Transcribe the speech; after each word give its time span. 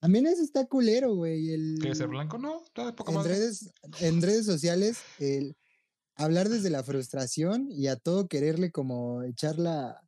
También 0.00 0.26
eso 0.26 0.42
está 0.42 0.66
culero, 0.66 1.14
güey. 1.14 1.50
El... 1.50 1.76
¿Quieres 1.80 1.98
ser 1.98 2.08
blanco? 2.08 2.38
No, 2.38 2.62
está 2.64 2.86
de 2.86 2.92
poca 2.92 3.12
en 3.12 3.16
madre. 3.18 3.34
redes, 3.34 3.70
en 4.00 4.22
redes 4.22 4.44
sociales, 4.46 4.98
el 5.18 5.56
hablar 6.14 6.48
desde 6.48 6.70
la 6.70 6.82
frustración 6.84 7.68
y 7.70 7.88
a 7.88 7.96
todo 7.96 8.28
quererle 8.28 8.70
como 8.70 9.22
echar 9.22 9.58
la... 9.58 10.02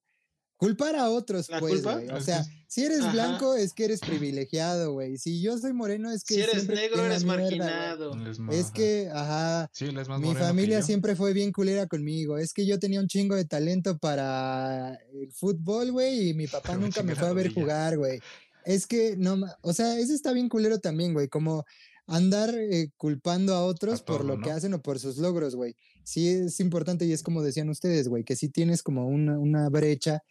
Culpar 0.56 0.96
a 0.96 1.08
otros, 1.08 1.48
¿La 1.50 1.60
pues, 1.60 1.74
culpa? 1.74 1.94
güey. 1.94 2.08
O 2.10 2.16
Es 2.16 2.24
sea, 2.24 2.42
que- 2.42 2.64
si 2.66 2.84
eres 2.84 3.00
Ajá. 3.00 3.12
blanco 3.12 3.54
es 3.54 3.72
que 3.72 3.84
eres 3.84 4.00
privilegiado, 4.00 4.92
güey. 4.92 5.16
Si 5.16 5.40
yo 5.40 5.56
soy 5.56 5.72
moreno 5.72 6.10
es 6.10 6.24
que 6.24 6.34
Si 6.34 6.40
eres 6.40 6.66
negro, 6.66 7.04
eres 7.06 7.24
marginado. 7.24 8.12
Es 8.50 8.72
que, 8.72 9.08
ajá, 9.12 9.70
Sí, 9.72 9.92
más 9.92 10.08
mi 10.20 10.34
familia 10.34 10.82
siempre 10.82 11.14
fue 11.14 11.32
bien 11.32 11.52
culera 11.52 11.86
conmigo. 11.86 12.38
Es 12.38 12.52
que 12.52 12.66
yo 12.66 12.80
tenía 12.80 12.98
un 13.00 13.06
chingo 13.06 13.36
de 13.36 13.44
talento 13.44 13.98
para 13.98 14.98
el 15.14 15.30
fútbol, 15.32 15.92
güey, 15.92 16.30
y 16.30 16.34
mi 16.34 16.48
papá 16.48 16.74
nunca 17.00 17.04
me 17.04 17.14
fue 17.14 17.28
a 17.28 17.32
ver 17.32 17.46
rodilla. 17.46 17.60
jugar, 17.62 17.96
güey. 17.96 18.20
Es 18.64 18.86
que 18.86 19.16
no, 19.16 19.38
o 19.62 19.72
sea, 19.72 19.98
eso 19.98 20.12
está 20.12 20.32
bien 20.32 20.48
culero 20.48 20.78
también, 20.78 21.14
güey, 21.14 21.28
como 21.28 21.64
andar 22.06 22.54
eh, 22.54 22.90
culpando 22.96 23.54
a 23.54 23.64
otros 23.64 24.02
por 24.02 24.18
todo, 24.22 24.28
lo 24.36 24.40
que 24.40 24.50
hacen 24.50 24.74
o 24.74 24.82
por 24.82 24.98
sus 24.98 25.18
logros, 25.18 25.54
güey. 25.54 25.76
Sí 26.04 26.28
es 26.28 26.58
importante 26.60 27.04
y 27.04 27.12
es 27.12 27.22
como 27.22 27.42
decían 27.42 27.68
ustedes, 27.68 28.08
güey, 28.08 28.24
que 28.24 28.36
si 28.36 28.48
tienes 28.48 28.82
como 28.82 29.06
una, 29.06 29.38
una 29.38 29.68
brecha, 29.68 30.22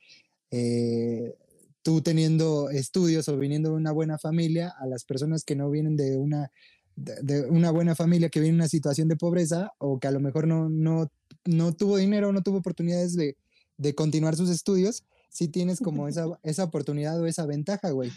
eh, 0.49 1.35
tú 1.83 2.01
teniendo 2.01 2.69
estudios 2.69 3.29
o 3.29 3.37
viniendo 3.37 3.69
de 3.69 3.75
una 3.75 3.91
buena 3.91 4.17
familia, 4.17 4.73
a 4.79 4.87
las 4.87 5.05
personas 5.05 5.43
que 5.43 5.55
no 5.55 5.69
vienen 5.69 5.95
de 5.95 6.17
una 6.17 6.51
de, 6.95 7.15
de 7.21 7.45
una 7.45 7.71
buena 7.71 7.95
familia 7.95 8.29
que 8.29 8.39
viene 8.39 8.55
en 8.55 8.61
una 8.61 8.67
situación 8.67 9.07
de 9.07 9.15
pobreza 9.15 9.71
o 9.77 9.99
que 9.99 10.07
a 10.07 10.11
lo 10.11 10.19
mejor 10.19 10.47
no, 10.47 10.67
no, 10.67 11.11
no 11.45 11.73
tuvo 11.73 11.97
dinero, 11.97 12.33
no 12.33 12.41
tuvo 12.41 12.57
oportunidades 12.57 13.15
de, 13.15 13.37
de 13.77 13.95
continuar 13.95 14.35
sus 14.35 14.49
estudios, 14.49 15.03
sí 15.37 15.47
tienes 15.49 15.79
como 15.79 16.07
esa, 16.07 16.25
esa 16.41 16.63
oportunidad 16.63 17.19
o 17.21 17.27
esa 17.27 17.45
ventaja, 17.45 17.91
güey. 17.91 18.11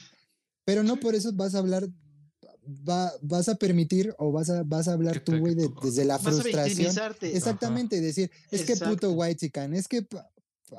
Pero 0.64 0.82
no 0.82 0.96
por 0.98 1.14
eso 1.14 1.32
vas 1.34 1.54
a 1.54 1.58
hablar, 1.58 1.86
va, 2.88 3.12
vas 3.20 3.48
a 3.50 3.56
permitir 3.56 4.14
o 4.18 4.32
vas 4.32 4.48
a, 4.48 4.62
vas 4.62 4.88
a 4.88 4.92
hablar 4.94 5.20
tú, 5.20 5.36
güey, 5.38 5.54
de- 5.54 5.68
desde 5.82 6.04
la 6.06 6.16
Vas 6.16 6.26
a 6.26 6.30
frustración. 6.30 6.68
victimizarte. 6.78 7.36
Exactamente, 7.36 8.00
decir, 8.00 8.30
es 8.50 8.62
que 8.62 8.72
puto 8.74 8.84
Exacto. 8.92 9.12
white 9.12 9.36
chican, 9.46 9.74
es 9.74 9.86
que, 9.86 10.06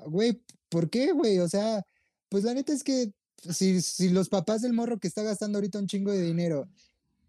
güey, 0.07 0.41
¿por 0.69 0.89
qué, 0.89 1.11
güey? 1.11 1.37
O 1.39 1.47
sea, 1.47 1.83
pues 2.29 2.43
la 2.43 2.53
neta 2.55 2.73
es 2.73 2.83
que 2.83 3.13
si, 3.53 3.81
si 3.81 4.09
los 4.09 4.27
papás 4.29 4.61
del 4.63 4.73
morro 4.73 4.99
que 4.99 5.07
está 5.07 5.21
gastando 5.21 5.57
ahorita 5.59 5.77
un 5.79 5.87
chingo 5.87 6.11
de 6.11 6.21
dinero 6.23 6.67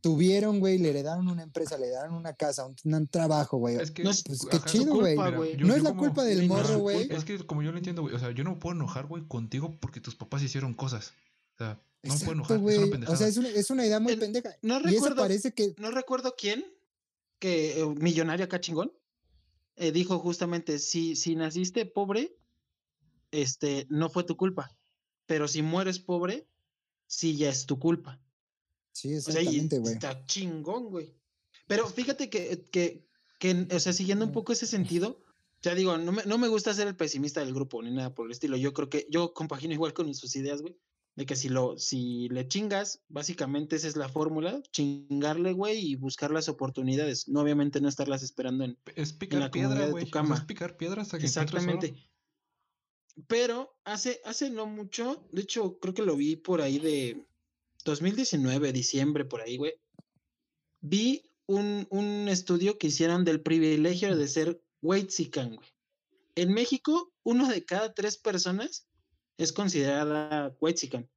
tuvieron, 0.02 0.60
güey, 0.60 0.76
le 0.78 0.90
heredaron 0.90 1.28
una 1.28 1.42
empresa, 1.44 1.78
le 1.78 1.86
heredaron 1.86 2.14
una 2.14 2.34
casa, 2.34 2.66
un, 2.66 2.76
un 2.84 3.06
trabajo, 3.06 3.56
güey. 3.56 3.76
Es 3.76 3.90
que, 3.90 4.02
No 4.04 4.10
es- 4.10 4.22
Pues 4.24 4.44
qué 4.50 4.56
ajá, 4.58 4.66
chido, 4.66 4.94
güey. 4.96 5.16
No 5.16 5.74
es 5.74 5.82
la 5.82 5.90
como- 5.90 6.02
culpa 6.02 6.24
del 6.24 6.46
morro, 6.46 6.78
güey. 6.80 7.10
Es 7.10 7.24
que 7.24 7.38
como 7.46 7.62
yo 7.62 7.72
lo 7.72 7.78
entiendo, 7.78 8.02
güey, 8.02 8.14
o 8.14 8.18
sea, 8.18 8.30
yo 8.32 8.44
no 8.44 8.50
me 8.50 8.56
puedo 8.56 8.74
enojar, 8.76 9.06
güey, 9.06 9.26
contigo 9.26 9.74
porque 9.80 10.00
tus 10.00 10.14
papás 10.14 10.42
hicieron 10.42 10.74
cosas. 10.74 11.14
O 11.54 11.58
sea, 11.58 11.80
no 12.02 12.12
me 12.14 12.18
puedo 12.20 12.32
enojar, 12.32 12.56
es 12.56 12.62
güey. 12.62 12.78
una 12.90 13.08
O 13.10 13.16
sea, 13.16 13.28
es 13.28 13.36
una, 13.38 13.48
es 13.48 13.70
una 13.70 13.86
idea 13.86 14.00
muy 14.00 14.12
En- 14.12 14.18
pendeja. 14.20 14.50
no 14.60 14.74
y 14.76 14.80
eso 14.80 14.88
recuerdo- 14.90 15.22
parece 15.22 15.54
que 15.54 15.74
No 15.78 15.90
recuerdo 15.90 16.34
quién, 16.36 16.64
que 17.38 17.80
eh, 17.80 17.86
millonario 17.86 18.44
acá 18.44 18.60
chingón, 18.60 18.92
eh, 19.76 19.92
dijo 19.92 20.18
justamente, 20.18 20.78
si, 20.78 21.16
si 21.16 21.34
naciste 21.36 21.86
pobre, 21.86 22.36
este, 23.30 23.86
no 23.88 24.10
fue 24.10 24.24
tu 24.24 24.36
culpa. 24.36 24.76
Pero 25.26 25.48
si 25.48 25.62
mueres 25.62 25.98
pobre, 25.98 26.46
sí 27.06 27.36
ya 27.36 27.48
es 27.50 27.66
tu 27.66 27.78
culpa. 27.78 28.20
Sí, 28.92 29.16
O 29.16 29.20
sea, 29.20 29.42
y 29.42 29.46
exactamente, 29.46 29.78
güey. 29.78 29.94
está 29.94 30.24
chingón, 30.26 30.90
güey. 30.90 31.14
Pero 31.66 31.86
fíjate 31.88 32.28
que, 32.28 32.64
que, 32.70 33.06
que, 33.38 33.66
o 33.74 33.80
sea, 33.80 33.92
siguiendo 33.92 34.24
un 34.24 34.32
poco 34.32 34.52
ese 34.52 34.66
sentido, 34.66 35.22
ya 35.62 35.74
digo, 35.74 35.96
no 35.96 36.12
me, 36.12 36.24
no 36.24 36.38
me 36.38 36.48
gusta 36.48 36.74
ser 36.74 36.88
el 36.88 36.96
pesimista 36.96 37.40
del 37.40 37.54
grupo 37.54 37.82
ni 37.82 37.90
nada 37.90 38.14
por 38.14 38.26
el 38.26 38.32
estilo. 38.32 38.56
Yo 38.56 38.72
creo 38.72 38.90
que 38.90 39.06
yo 39.10 39.32
compagino 39.32 39.72
igual 39.72 39.94
con 39.94 40.12
sus 40.14 40.34
ideas, 40.36 40.60
güey. 40.60 40.76
De 41.14 41.26
que 41.26 41.36
si 41.36 41.50
lo, 41.50 41.78
si 41.78 42.28
le 42.30 42.48
chingas, 42.48 43.02
básicamente 43.08 43.76
esa 43.76 43.86
es 43.86 43.96
la 43.96 44.08
fórmula, 44.08 44.62
chingarle, 44.72 45.52
güey, 45.52 45.78
y 45.78 45.94
buscar 45.94 46.30
las 46.30 46.48
oportunidades. 46.48 47.28
No, 47.28 47.40
obviamente 47.40 47.82
no 47.82 47.88
estarlas 47.88 48.22
esperando 48.22 48.64
en. 48.64 48.78
Es 48.96 49.12
la 49.12 49.18
picar 49.18 49.50
comodidad 49.50 49.52
piedra, 49.52 49.80
de 49.80 49.86
tu 49.86 49.90
güey. 49.92 50.04
o 50.04 50.06
sea, 50.06 50.12
cama. 50.12 50.34
es 50.36 50.44
picar 50.44 50.76
piedra 50.76 51.02
hasta 51.02 51.18
que. 51.18 51.26
Exactamente. 51.26 51.94
Pero 53.28 53.76
hace, 53.84 54.22
hace 54.24 54.48
no 54.48 54.64
mucho, 54.66 55.28
de 55.32 55.42
hecho, 55.42 55.78
creo 55.80 55.92
que 55.92 56.02
lo 56.02 56.16
vi 56.16 56.36
por 56.36 56.62
ahí 56.62 56.78
de 56.78 57.26
2019, 57.84 58.72
diciembre, 58.72 59.24
por 59.24 59.40
ahí, 59.40 59.56
güey. 59.56 59.74
Vi 60.80 61.30
un, 61.46 61.86
un 61.90 62.28
estudio 62.28 62.78
que 62.78 62.88
hicieron 62.88 63.24
del 63.24 63.40
privilegio 63.40 64.16
de 64.16 64.28
ser 64.28 64.62
Weitsican, 64.80 65.56
güey. 65.56 65.68
En 66.34 66.52
México, 66.52 67.12
uno 67.24 67.48
de 67.48 67.64
cada 67.64 67.92
tres 67.94 68.16
personas 68.16 68.86
es 69.36 69.52
considerada 69.52 70.56
Weitsican, 70.60 71.08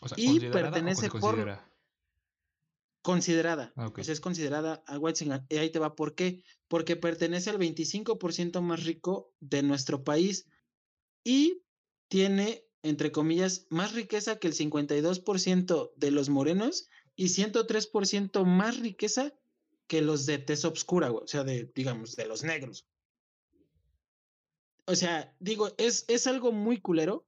O 0.00 0.08
sea, 0.08 0.18
y 0.18 0.26
¿considerada 0.26 0.68
o 0.68 0.72
pertenece 0.72 1.02
se 1.02 1.10
por- 1.10 1.20
considera? 1.20 1.64
considerada. 3.02 3.72
Ah, 3.76 3.86
ok. 3.88 3.98
O 3.98 4.04
sea, 4.04 4.12
es 4.12 4.20
considerada 4.20 4.82
a. 4.86 4.98
Y 5.48 5.56
ahí 5.56 5.70
te 5.70 5.78
va, 5.78 5.94
¿por 5.94 6.14
qué? 6.14 6.42
Porque 6.68 6.96
pertenece 6.96 7.50
al 7.50 7.58
25% 7.58 8.60
más 8.60 8.84
rico 8.84 9.32
de 9.40 9.62
nuestro 9.62 10.04
país 10.04 10.46
y 11.24 11.62
tiene, 12.08 12.64
entre 12.88 13.12
comillas, 13.12 13.66
más 13.70 13.92
riqueza 13.92 14.38
que 14.38 14.48
el 14.48 14.54
52% 14.54 15.92
de 15.96 16.10
los 16.10 16.28
morenos 16.28 16.88
y 17.16 17.26
103% 17.26 18.44
más 18.44 18.78
riqueza 18.78 19.34
que 19.86 20.02
los 20.02 20.26
de 20.26 20.38
tez 20.38 20.64
obscura. 20.64 21.10
O 21.10 21.26
sea, 21.26 21.44
de, 21.44 21.70
digamos, 21.74 22.16
de 22.16 22.26
los 22.26 22.44
negros. 22.44 22.86
O 24.86 24.94
sea, 24.94 25.34
digo, 25.38 25.74
es, 25.76 26.04
es 26.08 26.26
algo 26.26 26.52
muy 26.52 26.80
culero, 26.80 27.26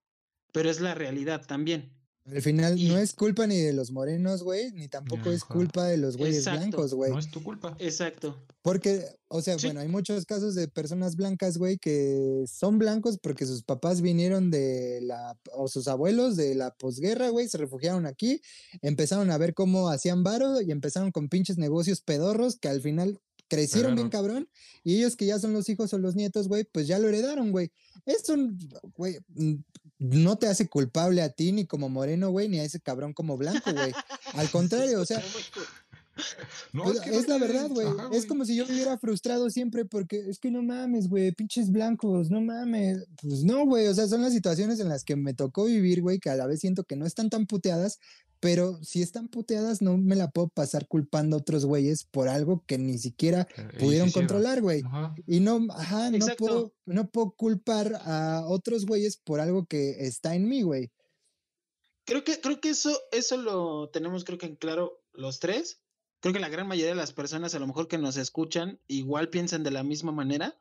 pero 0.53 0.71
es 0.71 0.81
la 0.81 0.95
realidad 0.95 1.47
también. 1.47 1.93
Al 2.33 2.43
final 2.43 2.79
y- 2.79 2.89
no 2.89 2.99
es 2.99 3.13
culpa 3.15 3.47
ni 3.47 3.57
de 3.59 3.73
los 3.73 3.91
morenos, 3.91 4.43
güey, 4.43 4.73
ni 4.73 4.89
tampoco 4.89 5.31
es 5.31 5.45
culpa 5.45 5.85
de 5.87 5.97
los 5.97 6.17
güeyes 6.17 6.39
Exacto. 6.39 6.61
blancos, 6.61 6.95
güey. 6.95 7.11
No 7.11 7.19
es 7.19 7.31
tu 7.31 7.43
culpa. 7.43 7.77
Exacto. 7.79 8.37
Porque, 8.63 9.05
o 9.29 9.41
sea, 9.43 9.59
Sí. 9.59 9.67
bueno, 9.67 9.81
hay 9.81 9.89
muchos 9.89 10.27
casos 10.27 10.55
de 10.55 10.69
personas 10.69 11.17
blancas, 11.17 11.57
güey, 11.59 11.79
que 11.79 12.45
son 12.47 12.79
blancos 12.79 13.19
porque 13.23 13.47
sus 13.47 13.63
papás 13.63 14.01
vinieron 14.03 14.51
de 14.51 15.01
la, 15.03 15.39
o 15.55 15.69
sus 15.69 15.89
abuelos 15.89 16.37
de 16.37 16.55
la 16.55 16.75
posguerra, 16.75 17.31
güey, 17.31 17.49
se 17.49 17.59
refugiaron 17.59 18.07
aquí, 18.07 18.41
empezaron 18.83 19.31
a 19.31 19.39
ver 19.39 19.55
cómo 19.55 19.89
hacían 19.89 20.23
varo 20.23 20.61
y 20.61 20.71
empezaron 20.71 21.11
con 21.11 21.29
pinches 21.29 21.59
negocios 21.59 22.01
pedorros 22.03 22.57
que 22.59 22.69
al 22.69 22.81
final 22.81 23.19
crecieron 23.49 23.97
bien 23.97 24.11
cabrón 24.11 24.49
y 24.85 24.97
ellos 24.99 25.17
que 25.17 25.27
ya 25.27 25.39
son 25.41 25.53
los 25.53 25.69
hijos 25.69 25.93
o 25.93 25.99
los 25.99 26.15
nietos, 26.15 26.47
güey, 26.47 26.63
pues 26.63 26.87
ya 26.87 27.01
lo 27.01 27.09
heredaron, 27.09 27.51
güey. 27.51 27.73
Eso, 28.07 28.37
güey, 28.97 29.19
no 30.01 30.37
te 30.37 30.47
hace 30.47 30.67
culpable 30.67 31.23
a 31.23 31.29
ti 31.29 31.53
ni 31.53 31.67
como 31.67 31.89
moreno, 31.89 32.31
güey, 32.31 32.49
ni 32.49 32.59
a 32.59 32.65
ese 32.65 32.81
cabrón 32.81 33.13
como 33.13 33.37
blanco, 33.37 33.71
güey. 33.73 33.93
Al 34.33 34.51
contrario, 34.51 35.01
o 35.01 35.05
sea, 35.05 35.23
No, 36.73 36.85
pues, 36.85 37.01
que 37.01 37.11
es 37.11 37.29
no 37.29 37.39
la 37.39 37.47
verdad, 37.47 37.69
güey. 37.69 37.87
Es 38.13 38.25
como 38.25 38.47
si 38.47 38.57
yo 38.57 38.67
viviera 38.67 38.97
frustrado 38.99 39.51
siempre 39.51 39.85
porque 39.85 40.29
es 40.29 40.39
que 40.39 40.51
no 40.51 40.63
mames, 40.63 41.09
güey, 41.09 41.33
pinches 41.33 41.71
blancos, 41.71 42.31
no 42.31 42.41
mames. 42.41 43.07
Pues 43.21 43.45
no, 43.45 43.67
güey, 43.67 43.87
o 43.89 43.95
sea, 43.95 44.09
son 44.09 44.23
las 44.23 44.33
situaciones 44.33 44.81
en 44.81 44.89
las 44.89 45.05
que 45.05 45.17
me 45.17 45.35
tocó 45.35 45.67
vivir, 45.67 46.01
güey, 46.01 46.19
que 46.19 46.31
a 46.31 46.37
la 46.37 46.47
vez 46.47 46.61
siento 46.61 46.85
que 46.85 46.97
no 46.97 47.05
están 47.05 47.29
tan 47.29 47.47
puteadas, 47.47 48.01
pero 48.41 48.83
si 48.83 49.03
están 49.03 49.29
puteadas 49.29 49.83
no 49.83 49.99
me 49.99 50.17
la 50.17 50.31
puedo 50.31 50.49
pasar 50.49 50.89
culpando 50.89 51.37
a 51.37 51.41
otros 51.41 51.67
güeyes 51.67 52.05
por 52.05 52.29
algo 52.29 52.65
que 52.67 52.79
ni 52.79 52.99
siquiera 52.99 53.47
Eh, 53.57 53.69
pudieron 53.79 54.11
controlar, 54.11 54.63
güey. 54.63 54.83
Y 55.27 55.41
no, 55.41 55.67
ajá, 55.71 56.11
no 56.11 56.27
puedo, 56.39 56.73
no 56.87 57.11
puedo 57.11 57.33
culpar 57.33 58.01
a 58.05 58.45
otros 58.47 58.87
güeyes 58.87 59.19
por 59.19 59.41
algo 59.41 59.67
que 59.67 60.07
está 60.07 60.35
en 60.35 60.49
mí, 60.49 60.63
güey. 60.63 60.91
Creo 62.05 62.25
que, 62.25 62.41
creo 62.41 62.61
que 62.61 62.71
eso, 62.71 62.99
eso 63.13 63.37
lo 63.37 63.91
tenemos, 63.91 64.25
creo 64.25 64.39
que 64.39 64.47
en 64.47 64.57
claro 64.57 65.01
los 65.13 65.39
tres. 65.39 65.81
Creo 66.21 66.35
que 66.35 66.41
la 66.41 66.49
gran 66.49 66.67
mayoría 66.67 66.91
de 66.91 66.97
las 66.97 67.13
personas, 67.13 67.55
a 67.55 67.59
lo 67.59 67.67
mejor 67.67 67.89
que 67.89 67.99
nos 67.99 68.17
escuchan, 68.17 68.81
igual 68.89 69.29
piensan 69.29 69.63
de 69.63 69.71
la 69.71 69.83
misma 69.83 70.13
manera, 70.13 70.61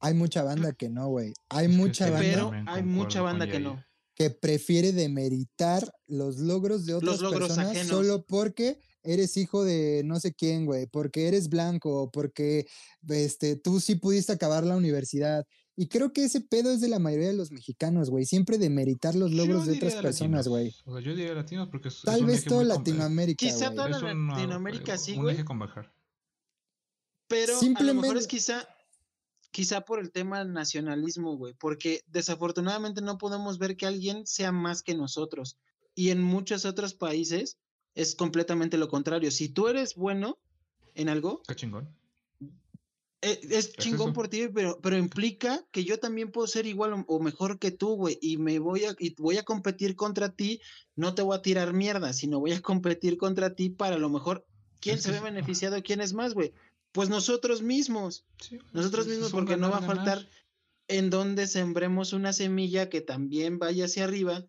Hay 0.00 0.14
mucha 0.14 0.42
banda 0.42 0.72
que 0.72 0.90
no, 0.90 1.08
güey. 1.08 1.32
Hay 1.48 1.68
mucha 1.68 2.10
banda 2.10 2.20
pero 2.20 2.52
hay 2.66 2.82
mucha 2.82 3.22
banda 3.22 3.46
que 3.46 3.60
no. 3.60 3.82
Que 4.14 4.30
prefiere 4.30 4.92
demeritar 4.92 5.92
los 6.06 6.38
logros 6.38 6.86
de 6.86 6.94
otras 6.94 7.20
logros 7.20 7.48
personas 7.48 7.70
ajenos. 7.72 7.88
solo 7.88 8.24
porque 8.26 8.78
eres 9.02 9.36
hijo 9.36 9.64
de 9.64 10.02
no 10.04 10.18
sé 10.20 10.32
quién, 10.34 10.64
güey, 10.66 10.86
porque 10.86 11.28
eres 11.28 11.48
blanco, 11.48 12.10
porque 12.12 12.66
este, 13.08 13.56
tú 13.56 13.80
sí 13.80 13.96
pudiste 13.96 14.32
acabar 14.32 14.64
la 14.64 14.76
universidad. 14.76 15.46
Y 15.76 15.88
creo 15.88 16.12
que 16.12 16.22
ese 16.24 16.40
pedo 16.40 16.70
es 16.70 16.80
de 16.80 16.86
la 16.88 17.00
mayoría 17.00 17.26
de 17.26 17.32
los 17.34 17.50
mexicanos, 17.50 18.08
güey, 18.08 18.24
siempre 18.24 18.58
demeritar 18.58 19.16
los 19.16 19.32
logros 19.32 19.66
Yo 19.66 19.72
de 19.72 19.76
otras 19.78 19.94
personas, 19.96 20.46
güey. 20.46 20.72
O 20.84 20.92
sea, 20.96 21.04
yo 21.04 21.16
diría 21.16 21.34
latinos 21.34 21.68
porque 21.68 21.88
es, 21.88 21.96
es 21.96 22.02
Tal 22.02 22.20
un 22.20 22.26
vez 22.28 22.40
eje 22.42 22.50
com- 22.50 22.64
Latinoamérica, 22.64 23.44
Quizá 23.44 23.70
güey. 23.70 23.76
toda 23.90 24.12
un, 24.12 24.28
Latinoamérica 24.28 24.96
sí, 24.96 25.14
Un 25.16 25.22
güey. 25.22 25.34
eje 25.34 25.44
con 25.44 25.58
bajar. 25.58 25.92
Pero 27.28 27.52
a 27.52 27.54
lo 27.56 27.60
Simplemente- 27.60 28.02
mejor 28.02 28.18
es 28.18 28.26
quizá, 28.26 28.68
quizá 29.54 29.82
por 29.82 30.00
el 30.00 30.10
tema 30.10 30.42
nacionalismo, 30.42 31.36
güey, 31.36 31.54
porque 31.54 32.02
desafortunadamente 32.08 33.00
no 33.02 33.18
podemos 33.18 33.56
ver 33.58 33.76
que 33.76 33.86
alguien 33.86 34.26
sea 34.26 34.50
más 34.50 34.82
que 34.82 34.96
nosotros. 34.96 35.58
Y 35.94 36.10
en 36.10 36.20
muchos 36.20 36.64
otros 36.64 36.94
países 36.94 37.56
es 37.94 38.16
completamente 38.16 38.78
lo 38.78 38.88
contrario. 38.88 39.30
Si 39.30 39.48
tú 39.48 39.68
eres 39.68 39.94
bueno 39.94 40.40
en 40.96 41.08
algo, 41.08 41.40
Qué 41.46 41.54
chingón. 41.54 41.88
eh, 43.22 43.38
es 43.48 43.74
chingón 43.74 44.12
por 44.12 44.26
ti, 44.26 44.48
pero, 44.52 44.80
pero 44.82 44.98
implica 44.98 45.64
que 45.70 45.84
yo 45.84 46.00
también 46.00 46.32
puedo 46.32 46.48
ser 46.48 46.66
igual 46.66 47.04
o, 47.06 47.20
mejor 47.20 47.60
que 47.60 47.70
tú, 47.70 47.94
güey, 47.94 48.18
y 48.20 48.38
me 48.38 48.58
voy 48.58 48.86
a, 48.86 48.96
y 48.98 49.14
voy 49.22 49.38
a 49.38 49.44
competir 49.44 49.94
contra 49.94 50.30
ti, 50.30 50.60
no 50.96 51.14
te 51.14 51.22
voy 51.22 51.36
a 51.36 51.42
tirar 51.42 51.72
mierda, 51.74 52.12
sino 52.12 52.40
voy 52.40 52.54
a 52.54 52.60
competir 52.60 53.16
contra 53.18 53.54
ti 53.54 53.70
para 53.70 53.98
lo 53.98 54.10
mejor, 54.10 54.44
¿quién 54.80 55.00
se 55.00 55.12
ve 55.12 55.20
beneficiado? 55.20 55.80
¿Quién 55.80 56.00
es 56.00 56.12
más, 56.12 56.34
güey? 56.34 56.52
Pues 56.94 57.08
nosotros 57.08 57.60
mismos, 57.60 58.24
nosotros 58.72 59.08
mismos, 59.08 59.32
porque 59.32 59.56
no 59.56 59.68
va 59.68 59.78
a 59.78 59.82
faltar 59.82 60.28
en 60.86 61.10
donde 61.10 61.48
sembremos 61.48 62.12
una 62.12 62.32
semilla 62.32 62.88
que 62.88 63.00
también 63.00 63.58
vaya 63.58 63.86
hacia 63.86 64.04
arriba 64.04 64.46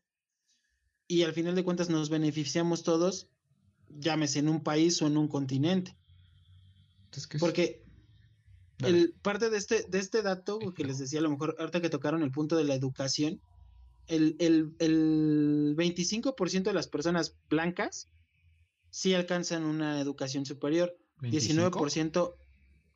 y 1.07 1.23
al 1.23 1.33
final 1.33 1.55
de 1.55 1.63
cuentas 1.63 1.89
nos 1.89 2.11
beneficiamos 2.11 2.83
todos, 2.83 3.29
llámese 3.89 4.37
en 4.37 4.49
un 4.49 4.61
país 4.61 5.01
o 5.01 5.07
en 5.07 5.17
un 5.17 5.27
continente. 5.27 5.97
Porque 7.39 7.83
el, 8.83 9.15
parte 9.23 9.49
de 9.49 9.57
este, 9.57 9.83
de 9.89 9.97
este 9.97 10.21
dato 10.21 10.59
que 10.59 10.83
les 10.83 10.99
decía, 10.99 11.21
a 11.21 11.23
lo 11.23 11.31
mejor 11.31 11.55
ahorita 11.57 11.81
que 11.81 11.89
tocaron 11.89 12.21
el 12.21 12.29
punto 12.29 12.55
de 12.57 12.65
la 12.65 12.75
educación, 12.75 13.41
el, 14.05 14.35
el, 14.37 14.75
el 14.77 15.75
25% 15.75 16.61
de 16.61 16.73
las 16.73 16.87
personas 16.87 17.35
blancas 17.49 18.07
sí 18.91 19.15
alcanzan 19.15 19.63
una 19.63 19.99
educación 19.99 20.45
superior. 20.45 20.95
19%, 21.21 22.35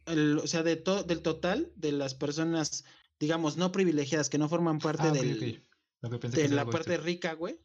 el, 0.07 0.38
o 0.38 0.48
sea, 0.48 0.63
de 0.63 0.75
to, 0.75 1.04
del 1.04 1.21
total 1.21 1.71
de 1.75 1.92
las 1.92 2.16
personas, 2.16 2.83
digamos, 3.19 3.57
no 3.57 3.71
privilegiadas, 3.71 4.30
que 4.30 4.38
no 4.38 4.50
forman 4.50 4.80
parte 4.80 5.07
ah, 5.07 5.12
del, 5.12 5.63
de 6.01 6.50
la 6.50 6.66
parte 6.66 6.98
rica, 6.98 7.33
güey, 7.33 7.60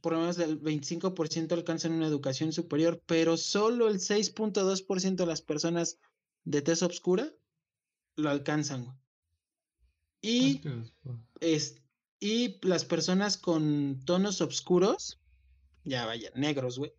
por 0.00 0.12
lo 0.12 0.20
menos 0.20 0.36
del 0.36 0.60
25% 0.60 1.52
alcanzan 1.52 1.92
una 1.92 2.06
educación 2.06 2.52
superior, 2.52 3.02
pero 3.06 3.36
solo 3.36 3.88
el 3.88 3.96
6.2% 3.96 5.16
de 5.16 5.26
las 5.26 5.42
personas 5.42 5.98
de 6.44 6.62
tez 6.62 6.82
oscura 6.82 7.32
lo 8.16 8.30
alcanzan, 8.30 8.84
güey. 8.84 8.96
Y, 10.20 10.60
es, 11.40 11.80
y 12.18 12.58
las 12.66 12.84
personas 12.84 13.36
con 13.36 14.00
tonos 14.04 14.40
oscuros, 14.40 15.20
ya 15.84 16.06
vaya, 16.06 16.30
negros, 16.34 16.78
güey, 16.78 16.92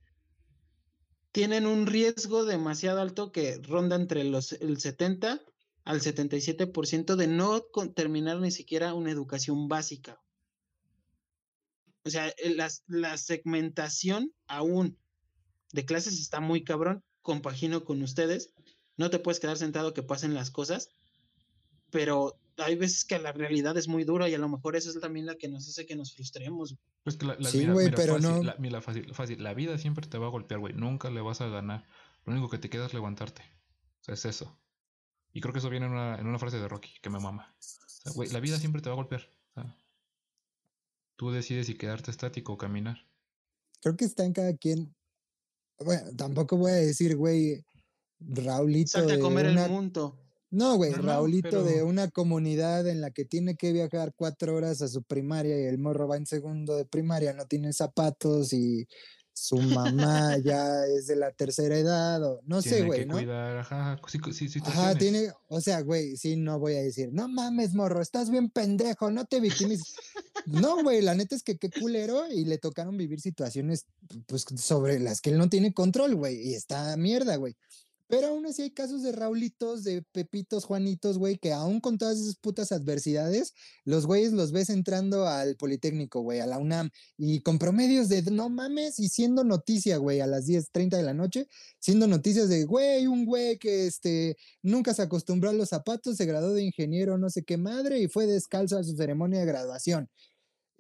tienen 1.31 1.65
un 1.65 1.85
riesgo 1.85 2.45
demasiado 2.45 3.01
alto 3.01 3.31
que 3.31 3.59
ronda 3.61 3.95
entre 3.95 4.23
los, 4.23 4.53
el 4.53 4.79
70 4.79 5.41
al 5.83 6.01
77% 6.01 7.15
de 7.15 7.27
no 7.27 7.61
terminar 7.95 8.39
ni 8.39 8.51
siquiera 8.51 8.93
una 8.93 9.11
educación 9.11 9.67
básica. 9.67 10.21
O 12.03 12.09
sea, 12.09 12.33
la 12.87 13.17
segmentación 13.17 14.33
aún 14.47 14.97
de 15.71 15.85
clases 15.85 16.19
está 16.19 16.39
muy 16.39 16.63
cabrón. 16.63 17.03
Compagino 17.21 17.83
con 17.83 18.01
ustedes 18.01 18.53
no 18.99 19.09
te 19.09 19.17
puedes 19.17 19.39
quedar 19.39 19.57
sentado 19.57 19.93
que 19.93 20.03
pasen 20.03 20.33
las 20.33 20.51
cosas, 20.51 20.89
pero 21.89 22.37
hay 22.63 22.75
veces 22.75 23.06
que 23.06 23.19
la 23.19 23.31
realidad 23.31 23.77
es 23.77 23.88
muy 23.88 24.03
dura 24.03 24.29
y 24.29 24.33
a 24.33 24.38
lo 24.38 24.50
mejor 24.50 24.75
eso 24.75 24.89
es 24.89 25.00
también 25.00 25.25
la 25.25 25.35
que 25.35 25.47
nos 25.47 25.67
hace 25.67 25.85
que 25.85 25.95
nos 25.95 26.13
frustremos. 26.13 26.75
Pues 27.03 27.17
que 27.17 27.25
la, 27.25 27.38
sí, 27.44 27.65
güey, 27.67 27.91
pero 27.91 28.19
no. 28.19 28.44
La, 28.44 28.56
mira, 28.59 28.81
fácil, 28.81 29.13
fácil. 29.13 29.44
La 29.44 29.53
vida 29.53 29.77
siempre 29.77 30.07
te 30.07 30.17
va 30.17 30.27
a 30.27 30.29
golpear, 30.29 30.59
güey. 30.59 30.73
Nunca 30.73 31.09
le 31.09 31.21
vas 31.21 31.41
a 31.41 31.47
ganar. 31.47 31.88
Lo 32.25 32.33
único 32.33 32.50
que 32.50 32.57
te 32.57 32.69
queda 32.69 32.85
es 32.85 32.94
levantarte. 32.94 33.41
O 34.01 34.03
sea, 34.03 34.13
es 34.13 34.25
eso. 34.25 34.59
Y 35.31 35.41
creo 35.41 35.53
que 35.53 35.59
eso 35.59 35.69
viene 35.69 35.85
en 35.85 35.91
una, 35.91 36.19
en 36.19 36.27
una 36.27 36.39
frase 36.39 36.57
de 36.57 36.67
Rocky 36.67 36.91
que 37.01 37.09
me 37.09 37.19
mama. 37.19 37.56
O 37.57 37.61
sea, 37.61 38.11
güey, 38.13 38.29
la 38.29 38.39
vida 38.39 38.57
siempre 38.57 38.81
te 38.81 38.89
va 38.89 38.94
a 38.94 38.97
golpear. 38.97 39.29
O 39.51 39.53
sea, 39.53 39.77
tú 41.15 41.31
decides 41.31 41.67
si 41.67 41.75
quedarte 41.75 42.12
estático 42.12 42.53
o 42.53 42.57
caminar. 42.57 43.05
Creo 43.81 43.95
que 43.95 44.05
está 44.05 44.25
en 44.25 44.33
cada 44.33 44.55
quien. 44.57 44.95
Bueno, 45.79 46.15
tampoco 46.17 46.57
voy 46.57 46.71
a 46.71 46.75
decir, 46.75 47.15
güey, 47.15 47.63
Raulito. 48.19 49.05
de 49.05 49.19
comer 49.19 49.47
una... 49.47 49.65
el 49.65 49.71
mundo. 49.71 50.19
No, 50.51 50.78
güey, 50.78 50.92
Raulito 50.94 51.63
de 51.63 51.84
una 51.84 52.10
comunidad 52.10 52.88
en 52.88 53.01
la 53.01 53.12
que 53.12 53.24
tiene 53.24 53.56
que 53.56 53.72
viajar 53.72 54.13
cuatro 54.16 54.56
horas 54.56 54.81
a 54.81 54.88
su 54.88 55.04
primaria 55.04 55.60
y 55.60 55.66
el 55.66 55.78
morro 55.78 56.07
va 56.07 56.18
en 56.18 56.25
segundo 56.25 56.75
de 56.75 56.86
primaria, 56.86 57.34
no 57.34 57.46
tiene 57.46 57.72
zapatos 57.72 58.51
y 58.54 58.88
su 59.40 59.57
mamá 59.57 60.38
ya 60.44 60.86
es 60.86 61.07
de 61.07 61.16
la 61.16 61.31
tercera 61.31 61.78
edad 61.78 62.24
o 62.24 62.42
no 62.46 62.62
sé, 62.62 62.84
güey, 62.84 63.06
¿no? 63.06 63.16
Cuidar, 63.16 63.57
ajá, 63.57 64.00
sí, 64.07 64.50
sí, 64.50 64.60
ajá, 64.63 64.96
tiene, 64.96 65.31
o 65.48 65.62
sea, 65.62 65.81
güey, 65.81 66.18
sí, 66.18 66.36
no 66.36 66.60
voy 66.60 66.75
a 66.75 66.81
decir, 66.81 67.10
no 67.13 67.28
mames, 67.28 67.74
morro, 67.74 68.01
estás 68.01 68.30
bien 68.30 68.50
pendejo, 68.50 69.12
no 69.12 69.25
te 69.25 69.40
victimices. 69.40 69.96
no, 70.46 70.84
güey, 70.84 71.01
la 71.01 71.16
neta 71.16 71.36
es 71.36 71.44
que 71.44 71.57
qué 71.57 71.69
culero 71.69 72.28
y 72.31 72.46
le 72.46 72.57
tocaron 72.57 72.98
vivir 72.98 73.22
situaciones, 73.22 73.86
pues, 74.28 74.46
sobre 74.57 75.00
las 75.00 75.22
que 75.22 75.30
él 75.30 75.38
no 75.38 75.48
tiene 75.48 75.74
control, 75.74 76.16
güey, 76.16 76.50
y 76.50 76.54
está 76.54 76.98
mierda, 76.98 77.36
güey. 77.38 77.56
Pero 78.09 78.29
aún 78.29 78.47
así 78.47 78.63
hay 78.63 78.71
casos 78.71 79.03
de 79.03 79.11
Raulitos, 79.11 79.83
de 79.83 80.01
Pepitos, 80.01 80.65
Juanitos, 80.65 81.19
güey, 81.19 81.38
que 81.38 81.53
aún 81.53 81.79
con 81.79 82.00
todas 82.00 82.19
esas 82.19 82.38
putas 82.38 82.71
adversidades, 82.71 83.53
los 83.85 84.07
güeyes 84.07 84.33
los 84.33 84.51
ves 84.51 84.71
entrando 84.71 85.27
al 85.27 85.56
Politécnico, 85.57 86.21
güey, 86.21 86.39
a 86.39 86.47
la 86.47 86.57
UNAM, 86.57 86.89
y 87.17 87.41
con 87.41 87.59
promedios 87.59 88.09
de 88.09 88.23
no 88.23 88.50
mames, 88.50 89.00
y 89.00 89.09
siendo 89.09 89.44
noticia, 89.44 89.97
güey, 89.97 90.21
a 90.21 90.27
las 90.27 90.47
10.30 90.47 90.97
de 90.97 91.03
la 91.03 91.13
noche, 91.13 91.47
siendo 91.79 92.07
noticias 92.07 92.50
de, 92.50 92.65
güey, 92.65 93.06
un 93.06 93.25
güey 93.25 93.59
que 93.59 93.85
este, 93.85 94.38
nunca 94.63 94.95
se 94.95 95.03
acostumbró 95.03 95.51
a 95.51 95.53
los 95.53 95.69
zapatos, 95.69 96.17
se 96.17 96.25
graduó 96.25 96.53
de 96.53 96.63
ingeniero, 96.63 97.19
no 97.19 97.29
sé 97.29 97.44
qué 97.44 97.57
madre, 97.57 98.00
y 98.00 98.07
fue 98.07 98.25
descalzo 98.25 98.79
a 98.79 98.83
su 98.83 98.95
ceremonia 98.95 99.39
de 99.39 99.45
graduación. 99.45 100.09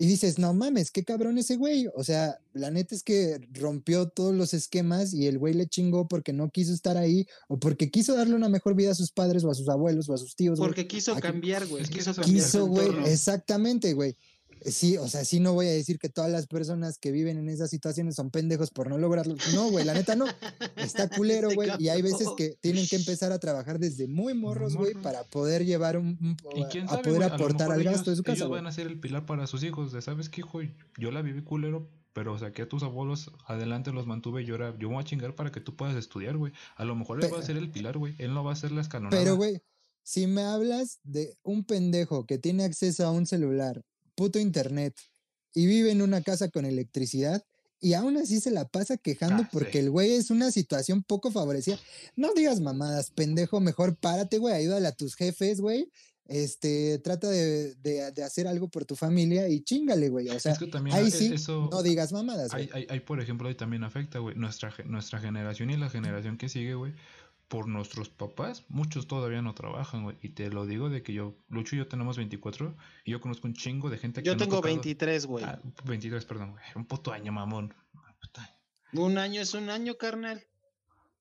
Y 0.01 0.07
dices, 0.07 0.39
no 0.39 0.53
mames, 0.53 0.91
qué 0.91 1.03
cabrón 1.03 1.37
ese 1.37 1.57
güey. 1.57 1.89
O 1.93 2.05
sea, 2.05 2.39
la 2.53 2.71
neta 2.71 2.95
es 2.95 3.03
que 3.03 3.37
rompió 3.51 4.07
todos 4.07 4.33
los 4.33 4.53
esquemas 4.53 5.13
y 5.13 5.27
el 5.27 5.37
güey 5.37 5.53
le 5.53 5.67
chingó 5.67 6.07
porque 6.07 6.31
no 6.31 6.49
quiso 6.51 6.73
estar 6.73 6.95
ahí 6.95 7.27
o 7.49 7.59
porque 7.59 7.91
quiso 7.91 8.15
darle 8.15 8.35
una 8.35 8.47
mejor 8.47 8.75
vida 8.75 8.91
a 8.91 8.95
sus 8.95 9.11
padres 9.11 9.43
o 9.43 9.51
a 9.51 9.53
sus 9.53 9.67
abuelos 9.67 10.07
o 10.07 10.13
a 10.13 10.17
sus 10.17 10.37
tíos. 10.37 10.57
Porque 10.57 10.87
quiso 10.87 11.19
cambiar, 11.19 11.67
güey. 11.67 11.83
Quiso, 11.83 12.13
quiso 12.13 12.67
güey. 12.67 12.87
Exactamente, 13.07 13.93
güey. 13.93 14.15
Sí, 14.65 14.97
o 14.97 15.07
sea, 15.07 15.23
sí 15.25 15.39
no 15.39 15.53
voy 15.53 15.67
a 15.67 15.71
decir 15.71 15.99
que 15.99 16.09
todas 16.09 16.31
las 16.31 16.47
personas 16.47 16.97
que 16.97 17.11
viven 17.11 17.37
en 17.37 17.49
esas 17.49 17.69
situaciones 17.69 18.15
son 18.15 18.29
pendejos 18.29 18.71
por 18.71 18.89
no 18.89 18.97
lograrlo. 18.97 19.35
No, 19.53 19.69
güey, 19.69 19.85
la 19.85 19.93
neta 19.93 20.15
no. 20.15 20.25
Está 20.75 21.09
culero, 21.09 21.49
güey. 21.53 21.69
Y 21.79 21.89
hay 21.89 22.01
veces 22.01 22.27
que 22.35 22.57
tienen 22.61 22.87
que 22.87 22.95
empezar 22.97 23.31
a 23.31 23.39
trabajar 23.39 23.79
desde 23.79 24.07
muy 24.07 24.33
morros, 24.33 24.75
güey, 24.75 24.93
para 24.93 25.23
poder 25.23 25.65
llevar 25.65 25.97
un, 25.97 26.37
a 26.87 27.01
poder 27.01 27.23
aportar 27.23 27.71
al 27.71 27.83
gasto 27.83 28.09
de 28.11 28.17
su 28.17 28.23
casa. 28.23 28.37
Ellos 28.37 28.49
van 28.49 28.67
a 28.67 28.71
ser 28.71 28.87
el 28.87 28.99
pilar 28.99 29.25
para 29.25 29.47
sus 29.47 29.63
hijos. 29.63 29.91
De, 29.91 30.01
¿sabes 30.01 30.29
qué, 30.29 30.41
hijo? 30.41 30.59
Yo 30.97 31.11
la 31.11 31.21
viví 31.21 31.41
culero, 31.41 31.89
pero 32.13 32.37
saqué 32.37 32.63
a 32.63 32.69
tus 32.69 32.83
abuelos 32.83 33.31
adelante, 33.45 33.91
los 33.91 34.07
mantuve 34.07 34.41
y 34.41 34.45
yo 34.45 34.57
yo 34.57 34.89
me 34.89 34.95
voy 34.95 35.01
a 35.01 35.05
chingar 35.05 35.35
para 35.35 35.51
que 35.51 35.61
tú 35.61 35.75
puedas 35.75 35.95
estudiar, 35.95 36.37
güey. 36.37 36.51
A 36.75 36.85
lo 36.85 36.95
mejor 36.95 37.23
él 37.23 37.33
va 37.33 37.39
a 37.39 37.43
ser 37.43 37.57
el 37.57 37.69
pilar, 37.69 37.97
güey. 37.97 38.15
Él 38.17 38.33
no 38.33 38.43
va 38.43 38.53
a 38.53 38.55
ser 38.55 38.71
la 38.71 38.81
escalonada. 38.81 39.17
Pero, 39.17 39.35
güey, 39.35 39.61
si 40.03 40.27
me 40.27 40.41
hablas 40.41 40.99
de 41.03 41.37
un 41.43 41.63
pendejo 41.63 42.25
que 42.25 42.37
tiene 42.37 42.63
acceso 42.63 43.05
a 43.05 43.11
un 43.11 43.25
celular 43.25 43.83
puto 44.19 44.37
internet 44.37 44.99
y 45.53 45.65
vive 45.65 45.91
en 45.91 46.01
una 46.01 46.21
casa 46.21 46.49
con 46.49 46.65
electricidad 46.65 47.41
y 47.79 47.93
aún 47.93 48.17
así 48.17 48.41
se 48.41 48.51
la 48.51 48.67
pasa 48.67 48.97
quejando 48.97 49.43
ah, 49.43 49.49
porque 49.49 49.79
el 49.79 49.89
güey 49.89 50.11
es 50.11 50.29
una 50.29 50.51
situación 50.51 51.03
poco 51.03 51.31
favorecida. 51.31 51.79
No 52.17 52.33
digas 52.33 52.59
mamadas, 52.59 53.11
pendejo, 53.11 53.61
mejor 53.61 53.95
párate, 53.95 54.37
güey, 54.37 54.53
ayúdale 54.53 54.89
a 54.89 54.91
tus 54.91 55.15
jefes, 55.15 55.61
güey. 55.61 55.89
Este, 56.25 56.99
trata 56.99 57.29
de, 57.29 57.75
de, 57.75 58.23
hacer 58.23 58.47
algo 58.47 58.67
por 58.67 58.83
tu 58.83 58.97
familia 58.97 59.47
y 59.47 59.61
chingale, 59.61 60.09
güey. 60.09 60.27
O 60.27 60.37
sea, 60.37 60.57
ahí 60.91 61.07
e, 61.07 61.11
sí, 61.11 61.33
no 61.47 61.81
digas 61.81 62.11
mamadas, 62.11 62.51
güey. 62.51 62.69
Hay, 62.89 62.99
por 62.99 63.21
ejemplo, 63.21 63.47
ahí 63.47 63.55
también 63.55 63.85
afecta, 63.85 64.19
güey, 64.19 64.35
nuestra, 64.35 64.73
nuestra 64.83 65.21
generación 65.21 65.69
y 65.69 65.77
la 65.77 65.89
generación 65.89 66.37
que 66.37 66.49
sigue, 66.49 66.75
güey 66.75 66.91
por 67.49 67.67
nuestros 67.67 68.09
papás, 68.09 68.63
muchos 68.69 69.07
todavía 69.07 69.41
no 69.41 69.55
trabajan, 69.55 70.03
güey. 70.03 70.17
Y 70.21 70.29
te 70.29 70.49
lo 70.49 70.65
digo 70.65 70.89
de 70.89 71.01
que 71.01 71.13
yo, 71.13 71.35
Lucho 71.49 71.75
y 71.75 71.79
yo 71.79 71.87
tenemos 71.87 72.15
24 72.15 72.77
y 73.03 73.11
yo 73.11 73.19
conozco 73.19 73.47
un 73.47 73.55
chingo 73.55 73.89
de 73.89 73.97
gente 73.97 74.21
que 74.21 74.27
Yo 74.27 74.37
tengo 74.37 74.61
23, 74.61 75.25
güey. 75.25 75.45
23, 75.83 76.23
ah, 76.23 76.27
perdón, 76.27 76.51
güey. 76.51 76.63
Un 76.75 76.85
puto 76.85 77.11
año, 77.11 77.31
mamón. 77.31 77.73
Un 78.93 79.17
año 79.17 79.41
es 79.41 79.53
un 79.53 79.69
año, 79.69 79.97
carnal. 79.97 80.45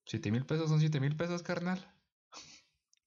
Siete 0.06 0.30
mil 0.30 0.44
pesos 0.44 0.68
son 0.68 0.80
siete 0.80 1.00
mil 1.00 1.16
pesos, 1.16 1.42
carnal. 1.42 1.94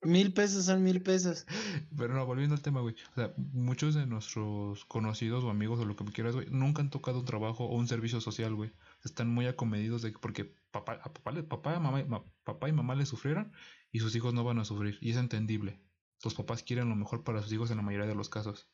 Mil 0.03 0.33
pesos 0.33 0.65
son 0.65 0.83
mil 0.83 1.01
pesos. 1.01 1.45
Pero 1.97 2.13
no, 2.15 2.25
volviendo 2.25 2.55
al 2.55 2.61
tema, 2.61 2.81
güey. 2.81 2.95
O 3.11 3.15
sea, 3.15 3.33
muchos 3.37 3.93
de 3.93 4.07
nuestros 4.07 4.83
conocidos 4.85 5.43
o 5.43 5.51
amigos 5.51 5.79
o 5.79 5.85
lo 5.85 5.95
que 5.95 6.05
quieras, 6.05 6.35
güey, 6.35 6.47
nunca 6.49 6.81
han 6.81 6.89
tocado 6.89 7.19
un 7.19 7.25
trabajo 7.25 7.65
o 7.65 7.75
un 7.75 7.87
servicio 7.87 8.19
social, 8.19 8.55
güey. 8.55 8.71
Están 9.03 9.29
muy 9.29 9.45
acomedidos 9.45 10.01
de 10.01 10.11
que 10.11 10.19
porque 10.19 10.55
papá, 10.71 10.99
a 11.03 11.13
papá, 11.13 11.33
papá, 11.47 11.79
mamá, 11.79 12.25
papá 12.43 12.69
y 12.69 12.71
mamá 12.71 12.95
le 12.95 13.05
sufrieron 13.05 13.51
y 13.91 13.99
sus 13.99 14.15
hijos 14.15 14.33
no 14.33 14.43
van 14.43 14.59
a 14.59 14.65
sufrir. 14.65 14.97
Y 15.01 15.11
es 15.11 15.17
entendible. 15.17 15.79
Los 16.23 16.33
papás 16.33 16.63
quieren 16.63 16.89
lo 16.89 16.95
mejor 16.95 17.23
para 17.23 17.41
sus 17.41 17.51
hijos 17.51 17.71
en 17.71 17.77
la 17.77 17.83
mayoría 17.83 18.07
de 18.07 18.15
los 18.15 18.29
casos. 18.29 18.67